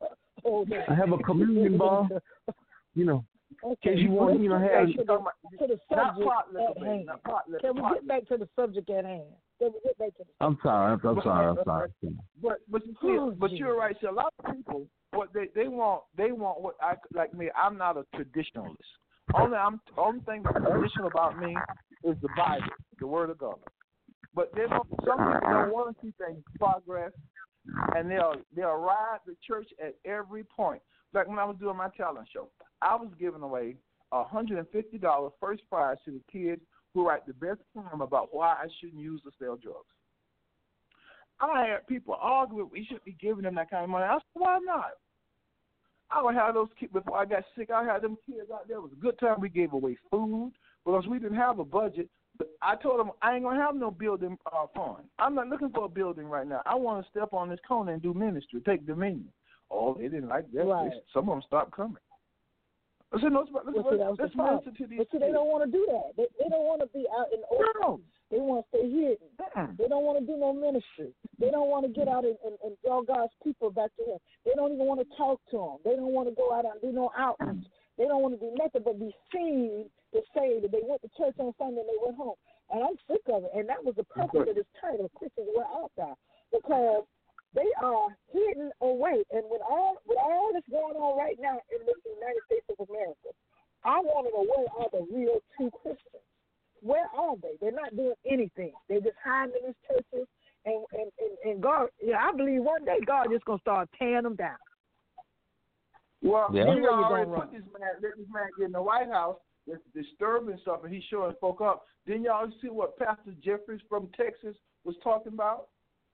Oh, 0.42 0.64
no. 0.66 0.82
I 0.88 0.94
have 0.94 1.12
a 1.12 1.18
communion 1.18 1.76
bar. 1.78 2.08
You 2.96 3.04
know, 3.04 3.24
in 3.62 3.70
Okay. 3.70 3.94
case 3.94 3.98
you 4.02 4.10
want, 4.10 4.40
you 4.40 4.48
know, 4.48 4.58
have. 4.58 4.88
to 4.88 4.92
the, 4.96 5.04
to 5.04 5.66
the 5.68 5.78
Not 5.94 6.14
subject 6.16 6.26
pot 6.28 6.52
liquor, 6.52 6.68
at 6.70 6.74
baby. 6.74 6.86
hand. 6.86 7.06
Not 7.06 7.22
pot 7.22 7.42
liquor. 7.48 7.68
Can 7.72 7.76
we 7.76 7.82
get 7.94 8.08
back 8.08 8.26
to 8.28 8.36
the 8.36 8.48
subject 8.56 8.90
at 8.90 9.04
hand? 9.04 9.22
Can 9.60 9.68
we 9.72 9.78
get 9.84 9.96
back 9.96 10.08
to 10.16 10.24
the 10.24 10.44
I'm 10.44 10.58
sorry. 10.60 10.92
I'm, 10.92 11.06
I'm 11.06 11.22
sorry. 11.22 11.46
I'm 11.46 11.64
sorry. 11.64 11.90
But 12.42 12.58
but 12.68 12.84
you 12.84 12.92
see, 13.00 13.16
Oh, 13.20 13.30
but 13.38 13.50
gee. 13.50 13.58
you're 13.58 13.78
right. 13.78 13.96
See, 14.00 14.08
a 14.08 14.12
lot 14.12 14.32
of 14.42 14.56
people, 14.56 14.86
what 15.12 15.32
they 15.32 15.46
they 15.54 15.68
want, 15.68 16.02
they 16.16 16.32
want 16.32 16.60
what 16.62 16.74
I 16.82 16.94
like 17.14 17.32
me. 17.32 17.48
I'm 17.56 17.78
not 17.78 17.96
a 17.96 18.04
traditionalist. 18.16 18.74
Only 19.34 19.56
I'm 19.56 19.80
only 19.96 20.20
thing 20.20 20.42
that's 20.42 20.64
traditional 20.64 21.08
about 21.08 21.38
me 21.38 21.56
is 22.04 22.16
the 22.22 22.28
Bible, 22.36 22.66
the 22.98 23.06
Word 23.06 23.30
of 23.30 23.38
God. 23.38 23.58
But 24.34 24.52
they 24.54 24.66
don't. 24.68 24.86
Some 25.06 25.18
people 25.18 25.40
don't 25.50 25.72
want 25.72 25.96
to 25.96 26.06
see 26.06 26.12
things 26.18 26.42
progress, 26.58 27.12
and 27.96 28.10
they'll 28.10 28.34
they'll 28.54 28.76
ride 28.76 29.18
the 29.26 29.36
church 29.46 29.68
at 29.84 29.94
every 30.04 30.44
point. 30.44 30.82
Like 31.12 31.28
when 31.28 31.38
I 31.38 31.44
was 31.44 31.56
doing 31.58 31.76
my 31.76 31.88
talent 31.96 32.28
show, 32.32 32.48
I 32.82 32.94
was 32.94 33.10
giving 33.18 33.42
away 33.42 33.76
a 34.12 34.24
hundred 34.24 34.58
and 34.58 34.68
fifty 34.70 34.98
dollars 34.98 35.32
first 35.40 35.62
prize 35.68 35.96
to 36.04 36.12
the 36.12 36.22
kids 36.30 36.62
who 36.94 37.06
write 37.06 37.26
the 37.26 37.34
best 37.34 37.60
poem 37.74 38.00
about 38.00 38.28
why 38.32 38.48
I 38.48 38.66
shouldn't 38.80 39.00
use 39.00 39.20
or 39.24 39.32
sell 39.38 39.56
drugs. 39.56 39.86
I 41.40 41.66
had 41.66 41.86
people 41.86 42.16
argue 42.20 42.68
we 42.70 42.84
shouldn't 42.84 43.04
be 43.04 43.16
giving 43.20 43.44
them 43.44 43.54
that 43.54 43.70
kind 43.70 43.84
of 43.84 43.90
money. 43.90 44.04
I 44.04 44.14
said, 44.14 44.22
why 44.34 44.58
not? 44.62 44.92
I 46.12 46.22
would 46.22 46.34
have 46.34 46.54
those 46.54 46.68
kids 46.78 46.92
before 46.92 47.16
I 47.16 47.24
got 47.24 47.44
sick. 47.56 47.70
I 47.70 47.84
had 47.84 48.02
them 48.02 48.16
kids 48.26 48.50
out 48.52 48.66
there. 48.68 48.78
It 48.78 48.82
was 48.82 48.92
a 48.92 49.00
good 49.00 49.18
time. 49.18 49.40
We 49.40 49.48
gave 49.48 49.72
away 49.72 49.96
food 50.10 50.52
because 50.84 51.06
we 51.06 51.18
didn't 51.18 51.36
have 51.36 51.58
a 51.58 51.64
budget. 51.64 52.08
But 52.38 52.48
I 52.62 52.74
told 52.76 52.98
them 52.98 53.10
I 53.22 53.34
ain't 53.34 53.44
gonna 53.44 53.60
have 53.60 53.76
no 53.76 53.90
building 53.90 54.36
uh, 54.52 54.66
fund. 54.74 55.04
I'm 55.18 55.34
not 55.34 55.48
looking 55.48 55.70
for 55.70 55.84
a 55.84 55.88
building 55.88 56.26
right 56.26 56.46
now. 56.46 56.62
I 56.66 56.74
want 56.74 57.04
to 57.04 57.10
step 57.10 57.32
on 57.32 57.48
this 57.48 57.60
corner 57.66 57.92
and 57.92 58.02
do 58.02 58.14
ministry, 58.14 58.60
take 58.64 58.86
dominion. 58.86 59.28
Oh, 59.70 59.94
they 59.94 60.04
didn't 60.08 60.28
like 60.28 60.50
that. 60.52 60.64
Right. 60.64 60.90
They- 60.90 60.96
Some 61.12 61.28
of 61.28 61.34
them 61.36 61.42
stopped 61.46 61.72
coming. 61.72 61.96
I 63.12 63.20
said, 63.20 63.32
no, 63.32 63.40
let's, 63.40 63.50
let's, 63.66 63.66
Well, 63.74 63.90
see, 63.90 63.96
was 63.98 64.16
the 64.16 64.22
let's 64.22 64.34
problem. 64.34 64.60
minister 64.64 64.84
to 64.84 64.88
these 64.88 64.98
But 64.98 65.08
see, 65.10 65.18
they 65.18 65.32
don't 65.32 65.48
want 65.48 65.64
to 65.66 65.70
do 65.70 65.84
that. 65.90 66.14
They, 66.16 66.26
they 66.38 66.48
don't 66.48 66.62
want 66.64 66.80
to 66.80 66.86
be 66.96 67.06
out 67.10 67.26
in 67.34 67.40
open. 67.50 67.66
No. 67.82 68.00
They 68.30 68.38
want 68.38 68.62
to 68.62 68.68
stay 68.70 68.86
hidden. 68.86 69.26
Mm-mm. 69.42 69.76
They 69.76 69.88
don't 69.90 70.06
want 70.06 70.22
to 70.22 70.24
do 70.24 70.38
no 70.38 70.54
ministry. 70.54 71.10
They 71.38 71.50
don't 71.50 71.66
want 71.66 71.82
to 71.86 71.90
get 71.90 72.06
out 72.06 72.24
and, 72.24 72.38
and, 72.46 72.54
and 72.62 72.78
draw 72.84 73.02
God's 73.02 73.34
people 73.42 73.70
back 73.70 73.90
to 73.98 74.04
Him. 74.06 74.18
They 74.46 74.54
don't 74.54 74.72
even 74.78 74.86
want 74.86 75.02
to 75.02 75.08
talk 75.18 75.42
to 75.50 75.58
Him. 75.58 75.76
They 75.82 75.98
don't 75.98 76.14
want 76.14 76.30
to 76.30 76.34
go 76.38 76.54
out 76.54 76.64
and 76.64 76.78
do 76.78 76.94
no 76.94 77.10
outreach. 77.18 77.66
Uh-uh. 77.66 77.98
They 77.98 78.06
don't 78.06 78.22
want 78.22 78.38
to 78.38 78.40
do 78.40 78.54
nothing 78.54 78.86
but 78.86 79.02
be 79.02 79.10
seen 79.34 79.90
to 80.14 80.20
say 80.32 80.62
that 80.62 80.70
they 80.70 80.80
went 80.86 81.02
to 81.02 81.10
church 81.18 81.34
on 81.42 81.52
Sunday 81.58 81.82
and 81.82 81.90
they 81.90 82.00
went 82.00 82.16
home. 82.16 82.38
And 82.70 82.86
I'm 82.86 82.96
sick 83.10 83.26
of 83.28 83.44
it. 83.44 83.52
And 83.52 83.68
that 83.68 83.82
was 83.82 83.98
the 83.98 84.06
purpose 84.06 84.46
of 84.46 84.54
this 84.54 84.70
title, 84.78 85.10
Christians 85.18 85.50
Were 85.52 85.66
Out 85.66 85.90
There, 85.98 86.14
because 86.54 87.02
they 87.52 87.66
are 87.82 88.14
hidden 88.30 88.70
away. 88.80 89.26
And 89.34 89.42
with 89.50 89.60
all 89.66 89.98
with 90.06 90.18
all 90.22 90.54
that's 90.54 90.70
going 90.70 90.94
on 90.94 91.18
right 91.18 91.36
now 91.42 91.58
in 91.74 91.82
the 91.82 91.94
United 92.06 92.42
States 92.46 92.66
of 92.70 92.78
America, 92.86 93.34
I 93.82 93.98
want 93.98 94.28
to 94.28 94.32
know 94.32 94.46
where 94.46 94.70
are 94.78 94.90
the 94.94 95.02
real 95.10 95.42
true 95.58 95.70
Christians? 95.82 96.22
Where 96.82 97.06
are 97.14 97.36
they? 97.42 97.56
They're 97.60 97.72
not 97.72 97.94
doing 97.96 98.14
anything. 98.26 98.72
They're 98.88 99.00
just 99.00 99.16
hiding 99.22 99.54
in 99.60 99.66
these 99.68 99.74
churches. 99.88 100.26
And 100.64 100.84
and, 100.92 101.10
and, 101.18 101.52
and 101.52 101.62
God, 101.62 101.88
yeah, 102.02 102.18
I 102.20 102.36
believe 102.36 102.62
one 102.62 102.84
day 102.84 102.98
God 103.06 103.28
just 103.30 103.44
gonna 103.44 103.60
start 103.60 103.88
tearing 103.98 104.24
them 104.24 104.36
down. 104.36 104.56
Well, 106.22 106.48
Yeah. 106.52 106.74
he 106.74 106.80
you 106.80 106.88
already 106.88 107.30
gonna 107.30 107.40
put 107.40 107.52
this 107.52 107.64
man, 107.72 107.90
let 108.02 108.16
this 108.16 108.26
man 108.30 108.48
get 108.58 108.66
in 108.66 108.72
the 108.72 108.82
White 108.82 109.08
House 109.08 109.38
that's 109.66 109.82
disturbing 109.94 110.58
stuff, 110.58 110.84
and 110.84 110.92
he's 110.92 111.04
showing 111.04 111.34
folk 111.40 111.60
up. 111.60 111.86
Didn't 112.06 112.24
y'all 112.24 112.50
see 112.60 112.68
what 112.68 112.98
Pastor 112.98 113.32
Jeffress 113.40 113.80
from 113.88 114.08
Texas 114.16 114.56
was 114.84 114.96
talking 115.02 115.32
about 115.32 115.68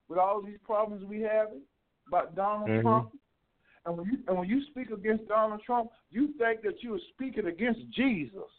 with 0.09 0.19
all 0.19 0.41
these 0.41 0.59
problems 0.65 1.05
we 1.05 1.21
have 1.23 1.49
about 2.07 2.35
Donald 2.37 2.71
Mhm. 2.71 2.83
Trump? 2.83 3.11
And 3.85 3.97
when 3.99 4.07
you 4.07 4.25
and 4.29 4.39
when 4.39 4.49
you 4.49 4.63
speak 4.67 4.91
against 4.91 5.27
Donald 5.27 5.63
Trump, 5.63 5.91
you 6.11 6.29
think 6.35 6.63
that 6.63 6.83
you 6.83 6.95
are 6.95 7.01
speaking 7.15 7.47
against 7.47 7.89
Jesus. 7.91 8.51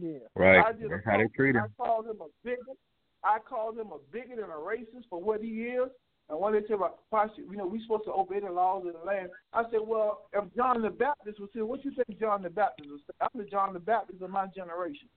Yeah. 0.00 0.18
Right. 0.34 0.78
did 0.78 0.86
a 0.86 0.88
That's 0.88 1.04
how 1.04 1.16
they 1.18 1.24
post, 1.24 1.34
treat 1.34 1.56
I 1.56 1.60
him. 1.60 1.74
called 1.76 2.06
him 2.06 2.16
a 2.20 2.28
bigot. 2.44 2.78
I 3.22 3.38
called 3.38 3.78
him 3.78 3.88
a 3.88 3.98
bigot 4.12 4.38
and 4.38 4.52
a 4.52 4.60
racist 4.60 5.08
for 5.08 5.20
what 5.20 5.40
he 5.40 5.64
is. 5.72 5.88
And 6.30 6.40
when 6.40 6.54
they 6.54 6.60
say 6.66 6.74
about 6.74 7.00
why 7.10 7.26
you 7.36 7.56
know 7.56 7.66
we 7.66 7.82
supposed 7.82 8.04
to 8.04 8.12
obey 8.12 8.40
the 8.40 8.50
laws 8.50 8.84
of 8.86 8.94
the 8.94 9.06
land, 9.06 9.28
I 9.52 9.62
said, 9.70 9.80
well, 9.86 10.22
if 10.32 10.44
John 10.56 10.80
the 10.80 10.90
Baptist 10.90 11.38
was 11.38 11.50
here, 11.52 11.66
what 11.66 11.84
you 11.84 11.92
think 11.92 12.18
John 12.18 12.42
the 12.42 12.50
Baptist 12.50 12.88
was? 12.90 13.00
I'm 13.20 13.28
the 13.34 13.44
John 13.44 13.74
the 13.74 13.78
Baptist 13.78 14.22
of 14.22 14.30
my 14.30 14.46
generation. 14.54 15.08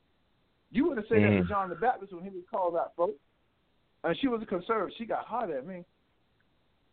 You 0.69 0.87
would 0.89 0.97
have 0.97 1.05
said 1.07 1.23
that 1.23 1.29
to 1.29 1.45
John 1.47 1.69
the 1.69 1.75
Baptist 1.75 2.11
when 2.13 2.23
he 2.23 2.29
was 2.29 2.43
called 2.51 2.75
out, 2.75 2.91
folks. 2.97 3.19
And 4.03 4.17
she 4.19 4.27
was 4.27 4.41
a 4.41 4.45
conservative. 4.45 4.93
She 4.97 5.05
got 5.05 5.25
hot 5.25 5.49
at 5.49 5.65
me. 5.65 5.85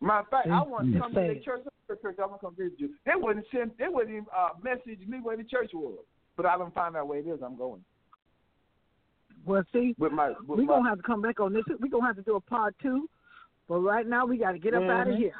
Matter 0.00 0.20
of 0.20 0.28
fact, 0.28 0.48
I 0.48 0.62
want 0.62 0.92
to 0.92 0.98
come 0.98 1.14
to 1.14 1.20
the 1.20 1.40
church. 1.44 1.62
Church, 1.86 2.16
I'm 2.18 2.28
gonna 2.28 2.38
come 2.40 2.54
visit 2.56 2.78
you. 2.78 2.90
They 3.04 3.12
wouldn't 3.14 3.44
send. 3.52 3.72
They 3.78 3.88
wouldn't 3.88 4.10
even 4.10 4.26
uh, 4.34 4.50
message 4.62 5.06
me 5.06 5.18
where 5.22 5.36
the 5.36 5.44
church 5.44 5.70
was. 5.74 5.98
But 6.36 6.46
I 6.46 6.58
don't 6.58 6.74
find 6.74 6.96
out 6.96 7.08
where 7.08 7.18
it 7.18 7.26
is. 7.26 7.40
I'm 7.44 7.56
going 7.56 7.84
Well, 9.44 9.62
see, 9.72 9.94
with 9.98 10.12
my. 10.12 10.30
With 10.30 10.58
we're 10.58 10.64
my, 10.64 10.66
gonna 10.66 10.88
have 10.88 10.98
to 10.98 11.04
come 11.04 11.22
back 11.22 11.40
on 11.40 11.52
this. 11.52 11.64
We're 11.80 11.88
gonna 11.88 12.06
have 12.06 12.16
to 12.16 12.22
do 12.22 12.36
a 12.36 12.40
part 12.40 12.74
two. 12.82 13.08
But 13.68 13.78
right 13.78 14.06
now 14.06 14.26
we 14.26 14.38
gotta 14.38 14.58
get 14.58 14.74
up 14.74 14.82
out 14.82 15.02
of 15.02 15.08
mm-hmm. 15.08 15.16
here. 15.22 15.34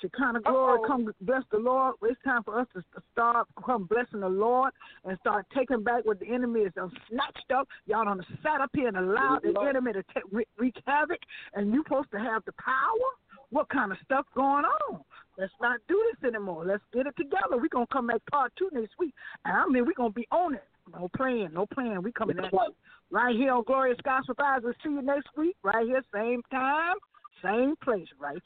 Shekinah 0.00 0.40
glory, 0.42 0.78
Uh-oh. 0.78 0.86
come 0.86 1.12
bless 1.22 1.42
the 1.50 1.58
Lord. 1.58 1.96
It's 2.02 2.20
time 2.24 2.42
for 2.44 2.60
us 2.60 2.66
to 2.74 2.82
start 3.12 3.48
come 3.64 3.84
blessing 3.84 4.20
the 4.20 4.28
Lord 4.28 4.72
and 5.04 5.18
start 5.18 5.46
taking 5.56 5.82
back 5.82 6.04
what 6.04 6.20
the 6.20 6.32
enemy 6.32 6.64
has 6.64 6.72
done 6.74 6.90
snatched 7.10 7.50
up. 7.54 7.68
Y'all 7.86 8.04
done 8.04 8.24
sat 8.42 8.60
up 8.60 8.70
here 8.74 8.88
and 8.88 8.96
allowed 8.96 9.40
the 9.42 9.50
Lord. 9.50 9.68
enemy 9.68 9.92
to 9.94 10.02
ta- 10.14 10.20
wreak, 10.30 10.48
wreak 10.56 10.76
havoc, 10.86 11.18
and 11.54 11.72
you 11.72 11.82
supposed 11.82 12.10
to 12.12 12.18
have 12.18 12.44
the 12.44 12.52
power. 12.52 13.08
What 13.50 13.68
kind 13.70 13.92
of 13.92 13.98
stuff 14.04 14.26
going 14.34 14.64
on? 14.64 15.00
Let's 15.38 15.52
not 15.60 15.78
do 15.86 16.02
this 16.10 16.28
anymore. 16.28 16.64
Let's 16.66 16.82
get 16.92 17.06
it 17.06 17.16
together. 17.16 17.56
We're 17.56 17.68
gonna 17.68 17.86
come 17.92 18.08
back 18.08 18.20
part 18.28 18.52
two 18.58 18.68
next 18.72 18.94
week. 18.98 19.14
And 19.44 19.56
I 19.56 19.66
mean 19.68 19.86
we're 19.86 19.94
gonna 19.94 20.10
be 20.10 20.26
on 20.32 20.54
it. 20.54 20.64
No 20.92 21.08
plan, 21.16 21.50
no 21.54 21.64
plan. 21.64 22.02
We 22.02 22.10
coming 22.10 22.38
at 22.40 22.52
you. 22.52 22.58
Right 23.10 23.36
here 23.36 23.52
on 23.52 23.62
Glorious 23.62 23.98
Gospel 24.04 24.34
Vibes. 24.34 24.64
We'll 24.64 24.72
see 24.82 24.90
you 24.90 25.00
next 25.00 25.28
week, 25.36 25.56
right 25.62 25.86
here, 25.86 26.02
same 26.12 26.42
time, 26.50 26.96
same 27.42 27.76
place, 27.84 28.08
right. 28.18 28.42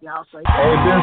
Y'all 0.00 0.24
say 0.32 0.38
Amen. 0.46 1.00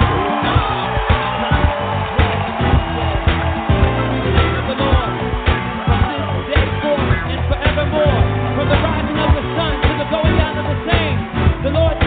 Forevermore, 7.49 8.23
from 8.55 8.69
the 8.69 8.75
rising 8.79 9.19
of 9.19 9.35
the 9.35 9.43
sun 9.53 9.73
to 9.83 9.89
the 9.99 10.05
going 10.09 10.37
down 10.37 10.57
of 10.57 10.65
the 10.65 10.77
same, 10.89 11.63
the 11.63 11.69
Lord. 11.71 12.02